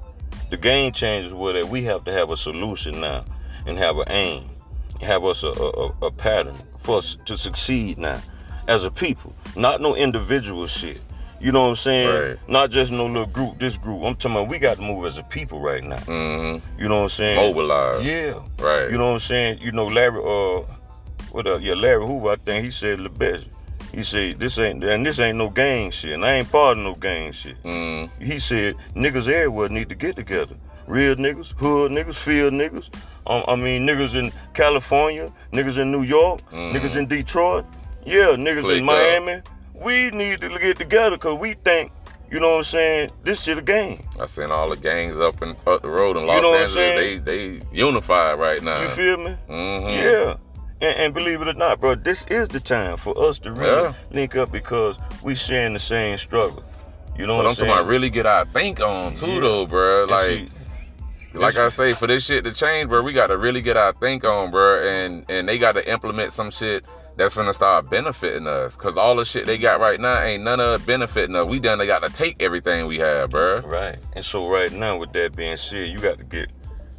The 0.49 0.57
game 0.57 0.91
changers 0.91 1.33
were 1.33 1.53
that 1.53 1.67
we 1.69 1.83
have 1.83 2.03
to 2.05 2.11
have 2.13 2.31
a 2.31 2.37
solution 2.37 2.99
now 3.01 3.23
and 3.65 3.77
have 3.77 3.97
an 3.97 4.05
aim, 4.09 4.49
have 5.01 5.23
us 5.23 5.43
a, 5.43 5.47
a, 5.47 5.93
a- 6.07 6.11
pattern 6.11 6.55
for 6.79 6.97
us 6.99 7.17
to 7.25 7.37
succeed 7.37 7.97
now 7.97 8.19
as 8.67 8.83
a 8.83 8.91
people, 8.91 9.33
not 9.55 9.81
no 9.81 9.95
individual 9.95 10.67
shit. 10.67 11.01
You 11.41 11.53
know 11.53 11.63
what 11.63 11.69
I'm 11.69 11.75
saying? 11.77 12.21
Right. 12.31 12.49
Not 12.49 12.69
just 12.69 12.91
no 12.91 13.05
little 13.05 13.25
group, 13.25 13.59
this 13.59 13.77
group. 13.77 14.03
I'm 14.03 14.15
talking 14.15 14.31
about 14.37 14.49
we 14.49 14.59
got 14.59 14.75
to 14.75 14.81
move 14.83 15.05
as 15.05 15.17
a 15.17 15.23
people 15.23 15.61
right 15.61 15.81
now. 15.83 15.95
Mm-hmm. 15.99 16.81
You 16.81 16.89
know 16.89 16.97
what 16.97 17.03
I'm 17.03 17.09
saying? 17.09 17.35
Mobilize. 17.37 18.05
Yeah. 18.05 18.41
Right. 18.59 18.91
You 18.91 18.97
know 18.97 19.07
what 19.07 19.13
I'm 19.13 19.19
saying? 19.21 19.59
You 19.61 19.71
know, 19.71 19.87
Larry, 19.87 20.19
uh, 20.19 20.63
what 21.31 21.47
uh, 21.47 21.57
yeah, 21.59 21.75
Larry 21.75 22.05
Hoover, 22.05 22.31
I 22.31 22.35
think 22.35 22.65
he 22.65 22.71
said 22.71 22.99
the 22.99 23.09
best. 23.09 23.47
He 23.93 24.03
said, 24.03 24.37
this 24.39 24.57
ain't, 24.59 24.83
and 24.83 25.05
this 25.05 25.17
ain't 25.17 25.37
no 25.37 25.49
gang 25.49 25.89
shit, 25.91 26.11
and 26.11 26.23
I 26.25 26.33
ain't 26.33 26.51
part 26.51 26.77
of 26.77 26.83
no 26.83 26.93
gang 26.93 27.31
shit. 27.31 27.61
Mm, 27.63 28.09
He 28.21 28.37
said, 28.37 28.75
niggas 28.93 29.27
everywhere 29.27 29.69
need 29.69 29.89
to 29.89 29.95
get 29.95 30.15
together. 30.15 30.55
Real 30.87 31.15
niggas, 31.15 31.53
hood 31.57 31.91
niggas, 31.91 32.15
field 32.15 32.53
niggas. 32.53 32.89
Um, 33.29 33.43
I 33.47 33.55
mean, 33.55 33.85
niggas 33.85 34.15
in 34.15 34.31
California, 34.53 35.31
niggas 35.53 35.77
in 35.77 35.91
New 35.91 36.01
York, 36.03 36.41
niggas 36.51 36.95
in 36.95 37.07
Detroit. 37.07 37.65
Yeah, 38.05 38.35
niggas 38.35 38.75
in 38.75 38.79
up. 38.79 38.85
Miami. 38.85 39.41
We 39.75 40.09
need 40.11 40.41
to 40.41 40.49
get 40.59 40.77
together 40.77 41.11
because 41.15 41.37
we 41.39 41.53
think, 41.53 41.91
you 42.31 42.39
know 42.39 42.49
what 42.51 42.57
I'm 42.57 42.63
saying, 42.65 43.11
this 43.23 43.43
shit 43.43 43.57
a 43.57 43.61
game. 43.61 44.03
I 44.19 44.25
seen 44.25 44.51
all 44.51 44.67
the 44.69 44.75
gangs 44.77 45.19
up 45.19 45.41
and 45.41 45.55
up 45.67 45.81
the 45.83 45.89
road 45.89 46.17
in 46.17 46.25
Los 46.25 46.41
know 46.41 46.49
what 46.51 46.69
I'm 46.71 46.77
Angeles. 46.77 47.23
They 47.23 47.57
they 47.59 47.61
unified 47.71 48.39
right 48.39 48.61
now. 48.63 48.81
You 48.81 48.89
feel 48.89 49.17
me? 49.17 49.37
Mhm. 49.47 49.89
Yeah. 49.89 50.35
And, 50.81 50.97
and 50.97 51.13
believe 51.13 51.41
it 51.41 51.47
or 51.47 51.53
not, 51.53 51.79
bro, 51.79 51.95
this 51.95 52.25
is 52.29 52.47
the 52.47 52.59
time 52.59 52.97
for 52.97 53.17
us 53.29 53.37
to 53.39 53.51
really 53.51 53.69
Yeah. 53.83 53.93
link 54.11 54.35
up 54.35 54.51
because 54.51 54.97
we 55.21 55.35
sharing 55.35 55.73
the 55.73 55.79
same 55.79 56.17
struggle. 56.17 56.63
You 57.17 57.27
know 57.27 57.33
But 57.33 57.37
what 57.37 57.45
I'm 57.45 57.49
I'm 57.51 57.55
talking 57.57 57.73
about 57.73 57.87
really 57.87 58.09
get 58.09 58.25
our 58.25 58.45
think 58.45 58.79
on 58.79 59.13
too, 59.15 59.27
Yeah. 59.27 59.39
though, 59.41 59.65
bro. 59.65 60.05
Like, 60.09 60.25
see, 60.25 60.49
like 61.33 61.57
I 61.57 61.69
say, 61.69 61.93
for 61.93 62.07
this 62.07 62.25
shit 62.25 62.43
to 62.45 62.51
change, 62.53 62.89
bro, 62.89 63.01
we 63.03 63.13
got 63.13 63.27
to 63.27 63.37
really 63.37 63.61
get 63.61 63.77
our 63.77 63.93
think 63.93 64.23
on, 64.25 64.51
bro, 64.51 64.81
and 64.87 65.25
and 65.29 65.47
they 65.47 65.57
got 65.57 65.73
to 65.73 65.91
implement 65.91 66.33
some 66.33 66.49
shit 66.51 66.87
that's 67.17 67.35
gonna 67.35 67.51
start 67.53 67.89
benefiting 67.89 68.47
us. 68.47 68.75
Cause 68.77 68.95
all 68.97 69.15
the 69.17 69.25
shit 69.25 69.45
they 69.45 69.57
got 69.57 69.79
right 69.81 69.99
now 69.99 70.21
ain't 70.21 70.43
none 70.43 70.59
of 70.61 70.81
it 70.81 70.87
benefiting 70.87 71.35
us. 71.35 71.45
We 71.45 71.59
done 71.59 71.77
they 71.77 71.85
got 71.87 72.01
to 72.03 72.09
take 72.09 72.41
everything 72.41 72.87
we 72.87 72.97
have, 72.99 73.29
bro. 73.31 73.59
Right. 73.59 73.97
And 74.13 74.23
so 74.23 74.49
right 74.49 74.71
now, 74.71 74.97
with 74.97 75.11
that 75.13 75.35
being 75.35 75.57
said, 75.57 75.89
you 75.89 75.97
got 75.99 76.17
to 76.17 76.23
get, 76.23 76.49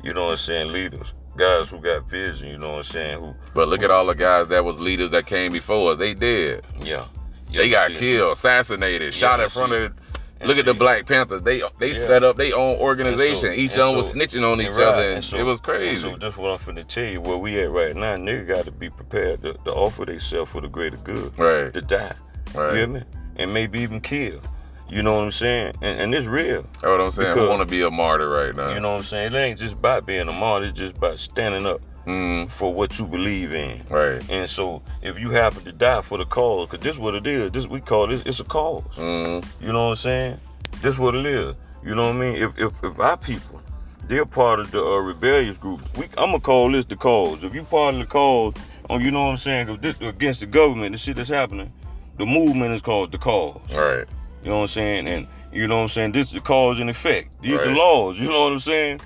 you 0.03 0.13
know 0.13 0.27
what 0.27 0.33
I'm 0.33 0.39
saying, 0.39 0.73
leaders, 0.73 1.15
guys 1.37 1.71
who 1.71 1.81
got 1.81 2.09
vision. 2.09 2.49
You 2.49 2.59
know 2.59 2.73
what 2.73 2.79
I'm 2.79 2.85
saying? 2.85 3.19
Who, 3.21 3.35
But 3.55 3.69
look 3.69 3.83
at 3.83 3.91
all 3.91 4.05
the 4.07 4.15
guys 4.15 4.49
that 4.49 4.63
was 4.65 4.79
leaders 4.79 5.11
that 5.13 5.25
came 5.27 5.53
before 5.53 5.93
us. 5.93 5.99
They 5.99 6.13
did. 6.13 6.65
yeah, 6.83 7.07
They 7.51 7.71
got 7.71 7.89
see 7.89 7.97
it. 7.97 7.99
killed, 7.99 8.33
assassinated, 8.33 9.15
shot 9.15 9.41
in 9.41 9.49
front 9.49 9.71
see 9.73 9.77
of. 9.85 9.97
And 10.41 10.49
Look 10.49 10.57
at 10.57 10.65
the 10.65 10.73
Black 10.75 11.05
Panthers. 11.07 11.43
They 11.43 11.63
they 11.79 11.89
Yeah. 11.89 11.93
set 12.07 12.25
up 12.25 12.37
their 12.39 12.57
own 12.57 12.77
organization. 12.79 13.51
And 13.51 13.59
each 13.59 13.73
so- 13.73 13.81
one 13.81 13.89
and 13.91 13.97
was 13.99 14.15
snitching 14.15 14.51
on 14.51 14.61
each 14.61 14.69
right, 14.71 14.87
other, 14.87 15.11
and, 15.11 15.23
so- 15.25 15.37
it 15.37 15.43
was 15.43 15.61
crazy. 15.61 16.01
So 16.01 16.17
that's 16.17 16.37
what 16.37 16.51
I'm 16.51 16.59
finna 16.59 16.87
tell 16.87 17.05
you. 17.05 17.21
Where 17.21 17.37
we 17.37 17.61
at 17.61 17.71
right 17.71 17.95
now, 17.95 18.17
nigga 18.17 18.49
got 18.49 18.65
to 18.65 18.71
be 18.71 18.89
prepared 18.89 19.43
to, 19.43 19.53
to 19.53 19.71
offer 19.73 20.07
themselves 20.07 20.51
for 20.51 20.61
the 20.63 20.69
greater 20.69 20.97
good. 20.97 21.39
Right. 21.39 21.73
To 21.75 21.81
die. 21.83 22.15
Right. 22.55 22.73
You 22.73 22.79
hear 22.79 22.87
me? 22.89 23.03
And 23.37 23.53
maybe 23.53 23.81
even 23.81 24.01
kill. 24.01 24.41
You 24.89 25.03
know 25.03 25.15
what 25.17 25.25
I'm 25.25 25.33
saying? 25.33 25.75
And, 25.83 26.01
and 26.01 26.15
it's 26.15 26.27
real. 26.27 26.63
That's 26.73 26.83
what 26.85 27.01
I'm 27.01 27.11
saying. 27.11 27.31
Because- 27.33 27.47
I 27.49 27.51
want 27.51 27.61
to 27.61 27.71
be 27.71 27.83
a 27.83 27.91
martyr 27.91 28.29
right 28.29 28.57
now. 28.57 28.73
You 28.73 28.81
know 28.81 28.93
what 28.93 29.01
I'm 29.01 29.05
saying? 29.07 29.35
It 29.35 29.39
ain't 29.39 29.59
just 29.61 29.75
about 29.75 30.07
being 30.07 30.27
a 30.29 30.33
martyr. 30.33 30.67
It's 30.67 30.79
just 30.79 30.97
about 30.97 31.19
standing 31.21 31.67
up 31.67 31.81
Mm, 32.07 32.51
for 32.51 32.73
what 32.75 32.99
you 32.99 33.07
believe 33.07 33.53
in. 33.55 33.83
right. 33.91 34.23
And 34.31 34.49
so, 34.49 34.83
if 35.03 35.19
you 35.19 35.31
happen 35.31 35.63
to 35.65 35.73
die 35.73 36.01
for 36.03 36.19
the 36.19 36.25
cause, 36.25 36.67
because 36.69 36.83
this 36.83 36.97
what 36.97 37.15
it 37.15 37.27
is. 37.27 37.53
This 37.53 37.67
we 37.67 37.81
call 37.81 38.07
this. 38.07 38.23
It's 38.25 38.41
a 38.41 38.45
cause. 38.45 38.83
Mm, 38.97 39.45
You 39.61 39.73
know 39.73 39.85
what 39.85 39.91
I'm 39.91 39.97
saying? 39.97 40.41
This 40.81 40.99
what 40.99 41.15
it 41.15 41.27
is. 41.27 41.55
You 41.85 41.95
know 41.95 42.07
what 42.09 42.17
I 42.17 42.19
mean? 42.19 42.35
If 42.43 42.59
if, 42.59 42.73
if 42.83 42.99
our 42.99 43.17
people, 43.17 43.61
they're 44.09 44.25
part 44.27 44.61
of 44.61 44.71
the 44.71 44.83
uh, 44.85 44.99
rebellious 44.99 45.59
group, 45.59 45.81
we 45.97 46.05
I'm 46.19 46.31
gonna 46.31 46.41
call 46.41 46.71
this 46.73 46.85
the 46.87 46.97
cause. 46.97 47.45
If 47.45 47.55
you 47.55 47.63
part 47.65 47.95
of 47.95 48.01
the 48.01 48.07
cause, 48.07 48.55
oh, 48.89 48.99
you 48.99 49.11
know 49.11 49.25
what 49.25 49.31
I'm 49.33 49.37
saying? 49.37 49.67
'Cause 49.67 49.79
this, 49.81 50.01
against 50.01 50.41
the 50.41 50.47
government, 50.47 50.93
the 50.93 50.99
shit 50.99 51.17
that's 51.17 51.29
happening, 51.29 51.71
the 52.17 52.25
movement 52.27 52.75
is 52.75 52.83
called 52.83 53.13
the 53.13 53.19
cause. 53.19 53.61
right. 53.75 54.07
You 54.43 54.49
know 54.51 54.57
what 54.57 54.63
I'm 54.63 54.69
saying? 54.69 55.07
And 55.07 55.27
you 55.53 55.67
know 55.69 55.77
what 55.77 55.83
I'm 55.83 55.89
saying? 55.91 56.13
This 56.13 56.29
is 56.29 56.33
the 56.33 56.41
cause 56.41 56.81
and 56.81 56.89
effect. 56.89 57.29
These 57.43 57.59
the 57.59 57.71
laws. 57.71 58.19
You 58.19 58.29
know 58.29 58.45
what 58.45 58.53
I'm 58.53 58.61
saying? 58.61 59.01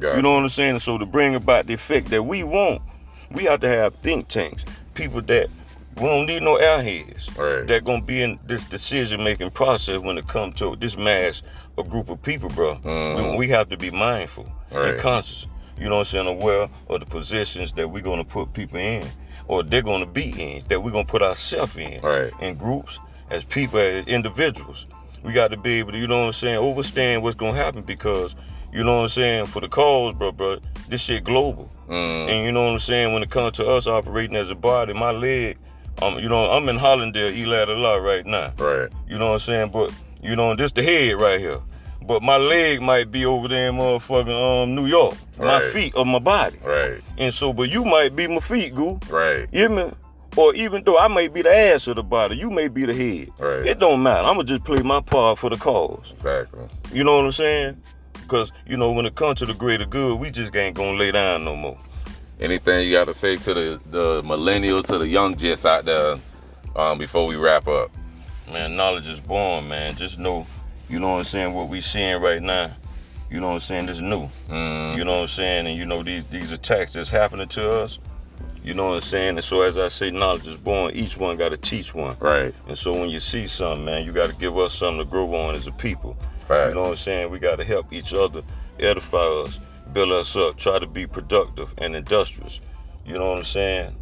Got 0.00 0.16
You 0.16 0.22
know 0.22 0.32
what 0.34 0.42
I'm 0.42 0.48
saying? 0.48 0.78
So 0.80 0.98
to 0.98 1.06
bring 1.06 1.34
about 1.34 1.66
the 1.66 1.74
effect 1.74 2.08
that 2.10 2.22
we 2.22 2.42
want, 2.42 2.82
we 3.32 3.44
have 3.44 3.60
to 3.60 3.68
have 3.68 3.94
think 3.96 4.28
tanks, 4.28 4.64
people 4.94 5.20
that 5.22 5.48
we 5.96 6.02
don't 6.06 6.26
need 6.26 6.42
no 6.42 6.56
airheads 6.56 7.36
Right. 7.38 7.66
that 7.68 7.84
gonna 7.84 8.02
be 8.02 8.22
in 8.22 8.38
this 8.44 8.64
decision 8.64 9.24
making 9.24 9.50
process 9.50 9.98
when 9.98 10.18
it 10.18 10.26
comes 10.28 10.56
to 10.58 10.76
this 10.76 10.96
mass 10.96 11.42
a 11.78 11.82
group 11.82 12.08
of 12.10 12.22
people, 12.22 12.48
bro. 12.50 12.76
Mhm. 12.76 13.32
We, 13.32 13.38
we 13.38 13.48
have 13.48 13.68
to 13.70 13.76
be 13.76 13.90
mindful 13.90 14.46
Right. 14.70 14.90
and 14.92 15.00
conscious. 15.00 15.46
You 15.78 15.84
know 15.88 15.96
what 15.96 16.00
I'm 16.12 16.24
saying? 16.24 16.26
Aware 16.26 16.68
of 16.88 17.00
the 17.00 17.06
positions 17.06 17.72
that 17.72 17.88
we're 17.88 18.02
gonna 18.02 18.24
put 18.24 18.52
people 18.54 18.78
in, 18.78 19.04
or 19.48 19.62
they're 19.62 19.82
gonna 19.82 20.06
be 20.06 20.30
in, 20.38 20.62
that 20.68 20.82
we're 20.82 20.90
gonna 20.90 21.04
put 21.04 21.22
ourselves 21.22 21.76
in, 21.76 22.00
Right. 22.02 22.30
in 22.40 22.54
groups, 22.54 22.98
as 23.30 23.44
people, 23.44 23.78
as 23.78 24.06
individuals. 24.06 24.86
We 25.22 25.32
got 25.32 25.50
to 25.50 25.56
be 25.56 25.78
able 25.80 25.92
to, 25.92 25.98
you 25.98 26.06
know 26.06 26.20
what 26.20 26.26
I'm 26.26 26.32
saying, 26.34 26.58
overstand 26.60 27.22
what's 27.22 27.36
gonna 27.36 27.56
happen 27.58 27.82
because, 27.82 28.34
you 28.76 28.84
know 28.84 28.96
what 28.98 29.02
I'm 29.04 29.08
saying, 29.08 29.46
for 29.46 29.60
the 29.60 29.68
cause, 29.68 30.14
bro, 30.14 30.32
bro, 30.32 30.58
this 30.88 31.00
shit 31.02 31.24
global. 31.24 31.70
Mm, 31.88 32.28
And 32.28 32.44
you 32.46 32.52
know 32.52 32.66
what 32.66 32.72
I'm 32.74 32.78
saying, 32.78 33.12
when 33.14 33.22
it 33.22 33.30
comes 33.30 33.56
to 33.56 33.66
us 33.66 33.86
operating 33.86 34.36
as 34.36 34.50
a 34.50 34.54
body, 34.54 34.92
my 34.92 35.10
leg, 35.10 35.56
um, 36.02 36.18
you 36.18 36.28
know, 36.28 36.50
I'm 36.50 36.68
in 36.68 36.76
Hallandale, 36.76 37.34
Eli 37.34 37.56
a 37.62 37.66
lot 37.74 37.96
right 38.02 38.26
now. 38.26 38.52
right. 38.58 38.88
You 39.08 39.18
know 39.18 39.28
what 39.28 39.34
I'm 39.34 39.38
saying? 39.40 39.70
But 39.72 39.92
you 40.22 40.36
know, 40.36 40.54
this 40.54 40.72
the 40.72 40.82
head 40.82 41.20
right 41.20 41.40
here. 41.40 41.60
But 42.02 42.22
my 42.22 42.36
leg 42.36 42.80
might 42.82 43.10
be 43.10 43.24
over 43.26 43.48
there 43.48 43.68
in 43.70 43.74
motherfucking 43.76 44.62
um 44.62 44.74
New 44.74 44.86
York. 44.86 45.16
Right. 45.38 45.46
My 45.46 45.60
feet 45.70 45.94
of 45.94 46.06
my 46.06 46.18
body. 46.18 46.58
Right. 46.64 47.00
And 47.18 47.32
so, 47.34 47.52
but 47.52 47.70
you 47.70 47.84
might 47.84 48.14
be 48.14 48.26
my 48.28 48.38
feet, 48.40 48.74
goo. 48.74 48.98
Right. 49.10 49.48
You 49.52 49.60
hear 49.60 49.68
me? 49.70 49.90
Or 50.36 50.54
even 50.54 50.84
though 50.84 50.98
I 50.98 51.08
may 51.08 51.28
be 51.28 51.40
the 51.42 51.50
ass 51.54 51.86
of 51.86 51.96
the 51.96 52.02
body, 52.02 52.36
you 52.36 52.50
may 52.50 52.68
be 52.68 52.84
the 52.84 52.92
head. 52.94 53.30
Right. 53.40 53.64
It 53.66 53.78
don't 53.78 54.02
matter. 54.02 54.28
I'ma 54.28 54.42
just 54.42 54.64
play 54.64 54.82
my 54.82 55.00
part 55.00 55.38
for 55.38 55.48
the 55.48 55.56
cause. 55.56 56.12
Exactly. 56.16 56.66
You 56.92 57.04
know 57.04 57.16
what 57.16 57.24
I'm 57.24 57.32
saying? 57.32 57.80
Because, 58.26 58.50
you 58.66 58.76
know, 58.76 58.90
when 58.92 59.06
it 59.06 59.14
comes 59.14 59.38
to 59.38 59.46
the 59.46 59.54
greater 59.54 59.86
good, 59.86 60.18
we 60.18 60.30
just 60.30 60.54
ain't 60.56 60.74
gonna 60.76 60.96
lay 60.98 61.12
down 61.12 61.44
no 61.44 61.54
more. 61.54 61.78
Anything 62.40 62.86
you 62.86 62.92
got 62.92 63.04
to 63.06 63.14
say 63.14 63.36
to 63.36 63.54
the 63.54 63.80
the 63.90 64.22
millennials, 64.22 64.86
to 64.88 64.98
the 64.98 65.06
young 65.08 65.36
jits 65.36 65.64
out 65.64 65.84
there, 65.84 66.18
um, 66.74 66.98
before 66.98 67.26
we 67.26 67.36
wrap 67.36 67.66
up? 67.68 67.90
Man, 68.52 68.76
knowledge 68.76 69.08
is 69.08 69.20
born, 69.20 69.68
man. 69.68 69.94
Just 69.96 70.18
know, 70.18 70.46
you 70.90 70.98
know 71.00 71.12
what 71.12 71.18
I'm 71.18 71.24
saying, 71.24 71.54
what 71.54 71.68
we 71.68 71.80
seeing 71.80 72.20
right 72.20 72.42
now, 72.42 72.74
you 73.30 73.40
know 73.40 73.48
what 73.48 73.54
I'm 73.54 73.60
saying, 73.60 73.86
this 73.86 74.00
new. 74.00 74.28
Mm, 74.48 74.96
You 74.96 75.04
know 75.04 75.16
what 75.16 75.22
I'm 75.22 75.28
saying? 75.28 75.66
And 75.66 75.76
you 75.76 75.86
know, 75.86 76.02
these 76.02 76.24
these 76.30 76.52
attacks 76.52 76.92
that's 76.92 77.08
happening 77.08 77.48
to 77.48 77.70
us, 77.70 77.98
you 78.62 78.74
know 78.74 78.88
what 78.90 78.96
I'm 78.96 79.02
saying? 79.08 79.36
And 79.36 79.44
so 79.44 79.62
as 79.62 79.76
I 79.76 79.88
say, 79.88 80.10
knowledge 80.10 80.46
is 80.46 80.56
born, 80.56 80.92
each 80.94 81.16
one 81.16 81.36
gotta 81.38 81.56
teach 81.56 81.94
one. 81.94 82.16
right. 82.20 82.52
And 82.68 82.76
so 82.76 82.92
when 82.92 83.08
you 83.08 83.20
see 83.20 83.46
something, 83.46 83.84
man, 83.84 84.04
you 84.04 84.12
gotta 84.12 84.34
give 84.34 84.58
us 84.58 84.74
something 84.74 84.98
to 84.98 85.04
grow 85.04 85.32
on 85.34 85.54
as 85.54 85.66
a 85.68 85.72
people. 85.72 86.16
Right. 86.48 86.68
You 86.68 86.74
know 86.74 86.82
what 86.82 86.90
I'm 86.90 86.96
saying? 86.96 87.30
We 87.30 87.38
gotta 87.38 87.64
help 87.64 87.92
each 87.92 88.12
other, 88.12 88.42
edify 88.78 89.18
us, 89.18 89.58
build 89.92 90.12
us 90.12 90.36
up, 90.36 90.56
try 90.56 90.78
to 90.78 90.86
be 90.86 91.06
productive 91.06 91.72
and 91.78 91.96
industrious. 91.96 92.60
You 93.04 93.14
know 93.14 93.30
what 93.30 93.38
I'm 93.38 93.44
saying? 93.44 93.96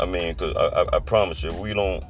I 0.00 0.04
mean, 0.06 0.34
cause 0.34 0.54
I, 0.56 0.82
I, 0.82 0.96
I 0.96 1.00
promise 1.00 1.42
you, 1.42 1.50
if 1.50 1.58
we 1.58 1.74
don't 1.74 2.04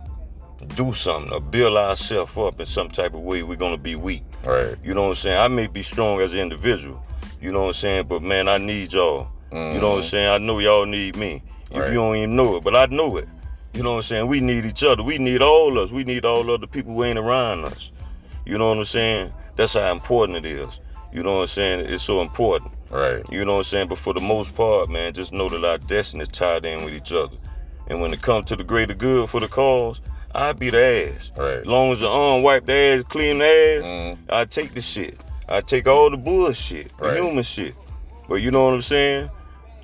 do 0.75 0.93
something 0.93 1.33
or 1.33 1.41
build 1.41 1.77
ourselves 1.77 2.37
up 2.37 2.61
in 2.61 2.67
some 2.67 2.89
type 2.89 3.15
of 3.15 3.21
way, 3.21 3.43
we're 3.43 3.57
gonna 3.57 3.79
be 3.79 3.97
weak. 3.97 4.25
Right. 4.45 4.77
You 4.83 4.95
know 4.95 5.05
what 5.05 5.11
I'm 5.11 5.17
saying? 5.17 5.39
I 5.39 5.49
may 5.49 5.67
be 5.67 5.83
strong 5.83 6.21
as 6.21 6.33
an 6.33 6.39
individual. 6.39 7.03
You 7.41 7.53
know 7.53 7.63
what 7.63 7.69
I'm 7.69 7.75
saying? 7.75 8.07
But 8.09 8.23
man, 8.23 8.49
I 8.49 8.59
need 8.59 8.93
y'all. 8.93 9.29
You 9.51 9.59
know 9.59 9.65
what 9.65 9.75
I'm 9.75 9.83
mm-hmm. 10.01 10.03
saying? 10.03 10.29
I 10.29 10.39
know 10.39 10.59
y'all 10.59 10.85
need 10.85 11.17
me. 11.17 11.43
If 11.71 11.79
Right. 11.79 11.89
you 11.89 11.95
don't 11.95 12.17
even 12.17 12.37
know 12.37 12.57
it, 12.57 12.65
but 12.65 12.77
I 12.77 12.87
know 12.87 13.17
it. 13.17 13.29
You 13.73 13.83
know 13.83 13.93
what 13.93 13.97
I'm 13.99 14.03
saying? 14.03 14.27
We 14.27 14.41
need 14.41 14.65
each 14.65 14.83
other. 14.83 15.03
We 15.03 15.19
need 15.19 15.41
all 15.41 15.79
of 15.79 15.85
us. 15.85 15.91
We 15.91 16.05
need 16.05 16.25
all 16.25 16.51
other 16.51 16.67
people 16.67 16.95
who 16.95 17.05
ain't 17.05 17.19
around 17.19 17.65
us. 17.65 17.91
You 18.45 18.59
know 18.59 18.69
what 18.71 18.79
I'm 18.79 18.85
saying? 18.85 19.33
That's 19.59 19.75
how 19.75 19.91
important 19.91 20.39
it 20.39 20.47
is. 20.47 20.79
You 21.13 21.25
know 21.25 21.35
what 21.39 21.43
I'm 21.43 21.49
saying? 21.49 21.93
It's 21.93 22.05
so 22.05 22.21
important. 22.21 22.71
Right. 22.91 23.25
You 23.29 23.45
know 23.45 23.55
what 23.55 23.59
I'm 23.59 23.65
saying? 23.65 23.89
But 23.89 23.99
for 23.99 24.15
the 24.15 24.21
most 24.21 24.55
part, 24.55 24.89
man, 24.89 25.13
just 25.13 25.33
know 25.33 25.49
that 25.49 25.65
our 25.65 25.79
destiny 25.79 26.23
is 26.23 26.29
tied 26.29 26.65
in 26.65 26.85
with 26.85 26.95
each 26.95 27.11
other. 27.11 27.37
And 27.89 28.01
when 28.01 28.13
it 28.13 28.23
comes 28.23 28.47
to 28.49 28.57
the 28.57 28.63
greater 28.63 28.95
good 28.95 29.29
for 29.29 29.41
the 29.41 29.49
cause, 29.49 30.01
I 30.33 30.53
beat 30.53 30.71
the 30.71 31.13
ass. 31.17 31.33
Right. 31.37 31.55
As 31.59 31.67
Long 31.67 31.91
as 31.91 31.99
the 31.99 32.09
arm 32.09 32.43
wipe 32.45 32.67
the 32.67 32.73
ass, 32.73 33.03
clean 33.09 33.39
the 33.39 33.47
ass, 33.47 33.85
Mhm. 33.85 34.19
I 34.31 34.45
take 34.45 34.75
the 34.75 34.81
shit. 34.81 35.19
I 35.49 35.61
take 35.61 35.89
all 35.89 36.09
the 36.09 36.17
bullshit, 36.17 36.97
the 36.99 37.09
Right. 37.09 37.17
human 37.17 37.43
shit. 37.43 37.75
But 38.29 38.37
you 38.37 38.53
know 38.53 38.65
what 38.67 38.75
I'm 38.75 38.83
saying? 38.83 39.29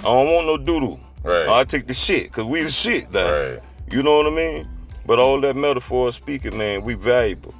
I 0.00 0.02
don't 0.04 0.26
want 0.28 0.46
no 0.46 0.56
doodle. 0.56 1.00
Right. 1.24 1.48
I 1.48 1.64
take 1.64 1.88
the 1.88 1.94
shit, 1.94 2.32
cause 2.32 2.44
we 2.44 2.62
the 2.62 2.70
shit, 2.70 3.10
dog. 3.10 3.32
Right. 3.32 3.58
You 3.90 4.04
know 4.04 4.18
what 4.18 4.26
I 4.26 4.30
mean? 4.30 4.68
But 5.04 5.18
all 5.18 5.40
that 5.40 5.56
metaphor 5.56 6.12
speaking, 6.12 6.56
man, 6.56 6.84
we 6.84 6.94
valuable. 6.94 7.54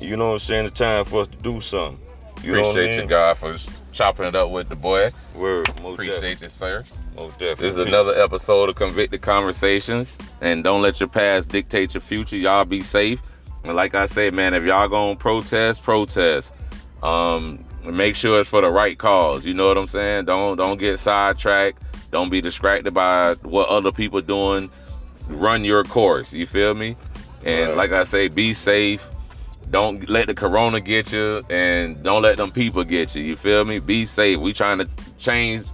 You 0.00 0.16
know 0.16 0.28
what 0.28 0.34
I'm 0.34 0.40
saying? 0.40 0.66
It's 0.66 0.78
time 0.78 1.04
for 1.04 1.22
us 1.22 1.28
to 1.28 1.36
do 1.38 1.60
something. 1.60 1.98
You 2.42 2.52
know 2.52 2.58
what 2.60 2.66
I 2.66 2.70
Appreciate 2.70 2.90
mean? 2.92 3.00
you, 3.02 3.08
God, 3.08 3.36
for 3.36 3.54
chopping 3.92 4.26
it 4.26 4.36
up 4.36 4.50
with 4.50 4.68
the 4.68 4.76
boy. 4.76 5.10
Word, 5.34 5.66
most 5.82 5.94
Appreciate 5.94 6.40
you, 6.40 6.48
sir. 6.48 6.84
Most 7.16 7.32
definitely. 7.32 7.66
This 7.66 7.76
is 7.76 7.84
another 7.84 8.14
episode 8.14 8.68
of 8.68 8.76
Convicted 8.76 9.22
Conversations. 9.22 10.16
And 10.40 10.62
don't 10.62 10.82
let 10.82 11.00
your 11.00 11.08
past 11.08 11.48
dictate 11.48 11.94
your 11.94 12.00
future. 12.00 12.36
Y'all 12.36 12.64
be 12.64 12.82
safe. 12.82 13.20
And 13.64 13.74
like 13.74 13.96
I 13.96 14.06
said, 14.06 14.34
man, 14.34 14.54
if 14.54 14.62
y'all 14.64 14.86
gonna 14.88 15.16
protest, 15.16 15.82
protest. 15.82 16.54
Um, 17.02 17.64
make 17.84 18.14
sure 18.14 18.38
it's 18.40 18.48
for 18.48 18.60
the 18.60 18.70
right 18.70 18.96
cause. 18.96 19.44
You 19.44 19.54
know 19.54 19.66
what 19.66 19.76
I'm 19.76 19.88
saying? 19.88 20.26
Don't 20.26 20.56
don't 20.56 20.78
get 20.78 20.98
sidetracked. 21.00 21.82
Don't 22.12 22.30
be 22.30 22.40
distracted 22.40 22.94
by 22.94 23.34
what 23.42 23.68
other 23.68 23.90
people 23.90 24.20
doing. 24.20 24.70
Run 25.28 25.64
your 25.64 25.82
course. 25.84 26.32
You 26.32 26.46
feel 26.46 26.74
me? 26.74 26.96
And 27.44 27.70
Right. 27.70 27.76
like 27.76 27.92
I 27.92 28.04
say, 28.04 28.28
be 28.28 28.54
safe. 28.54 29.04
Don't 29.70 30.08
let 30.08 30.26
the 30.26 30.34
corona 30.34 30.80
get 30.80 31.12
you, 31.12 31.42
and 31.50 32.02
don't 32.02 32.22
let 32.22 32.38
them 32.38 32.50
people 32.50 32.84
get 32.84 33.14
you. 33.14 33.22
You 33.22 33.36
feel 33.36 33.64
me? 33.64 33.80
Be 33.80 34.06
safe. 34.06 34.38
We 34.38 34.52
trying 34.52 34.78
to 34.78 34.88
change 35.18 35.66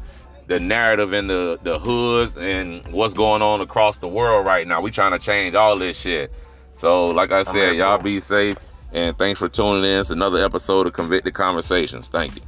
the 0.46 0.58
narrative 0.60 1.12
in 1.12 1.28
the 1.28 1.58
the 1.62 1.78
hoods 1.78 2.36
and 2.36 2.86
what's 2.88 3.14
going 3.14 3.40
on 3.42 3.60
across 3.60 3.98
the 3.98 4.08
world 4.08 4.46
right 4.46 4.66
now. 4.66 4.80
We 4.80 4.90
trying 4.90 5.12
to 5.12 5.18
change 5.18 5.54
all 5.54 5.78
this 5.78 5.96
shit. 5.96 6.32
So, 6.76 7.06
like 7.06 7.30
I 7.30 7.44
said, 7.44 7.76
y'all 7.76 7.98
be 7.98 8.18
safe, 8.18 8.58
and 8.92 9.16
thanks 9.16 9.38
for 9.38 9.48
tuning 9.48 9.84
in. 9.84 10.00
It's 10.00 10.10
another 10.10 10.44
episode 10.44 10.86
of 10.86 10.92
Convicted 10.92 11.34
Conversations. 11.34 12.08
Thank 12.08 12.36
you. 12.36 12.42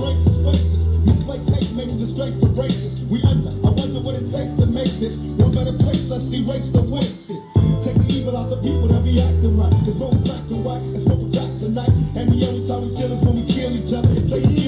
Is 0.00 0.40
faces. 0.40 0.88
Misplaced 1.04 1.48
hate 1.52 1.72
makes 1.76 1.92
disgrace 1.92 2.36
to 2.40 2.48
races. 2.56 3.04
We 3.06 3.20
under. 3.22 3.52
I 3.66 3.70
wonder 3.76 4.00
what 4.00 4.14
it 4.16 4.24
takes 4.32 4.56
to 4.56 4.66
make 4.72 4.88
this 4.96 5.18
one 5.36 5.52
better 5.52 5.76
place. 5.76 6.08
Let's 6.08 6.32
erase 6.32 6.70
the 6.72 6.82
wasted. 6.88 7.36
Take 7.84 8.00
the 8.00 8.08
evil 8.08 8.36
out 8.36 8.48
the 8.48 8.56
people 8.64 8.88
that 8.88 9.04
be 9.04 9.20
acting 9.20 9.60
right. 9.60 9.72
Cause 9.84 9.96
both 10.00 10.16
black 10.24 10.40
and 10.48 10.64
white 10.64 10.80
and 10.80 11.00
smoke 11.04 11.20
a 11.20 11.28
jack 11.28 11.52
tonight. 11.60 11.92
And 12.16 12.32
the 12.32 12.40
only 12.48 12.64
time 12.64 12.88
we 12.88 12.96
chill 12.96 13.12
is 13.12 13.20
when 13.28 13.34
we 13.36 13.44
kill 13.44 13.76
each 13.76 13.92
other. 13.92 14.08
It 14.16 14.24
takes 14.24 14.59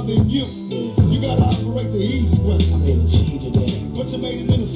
appeal 0.00 0.16
to 0.16 0.22
the 0.22 0.22
brother 0.22 0.22
in 0.22 0.30
you. 0.30 0.44
You 1.10 1.20
gotta 1.20 1.42
operate 1.42 1.92
the 1.92 1.98
easy 1.98 2.38
way. 2.42 2.58
I 2.72 2.76
made 2.76 2.98
a 2.98 3.08
G 3.08 3.38
today. 3.38 3.84
But 3.94 4.08
you 4.08 4.18
made 4.18 4.40
it 4.40 4.54
in 4.54 4.60
a 4.60 4.66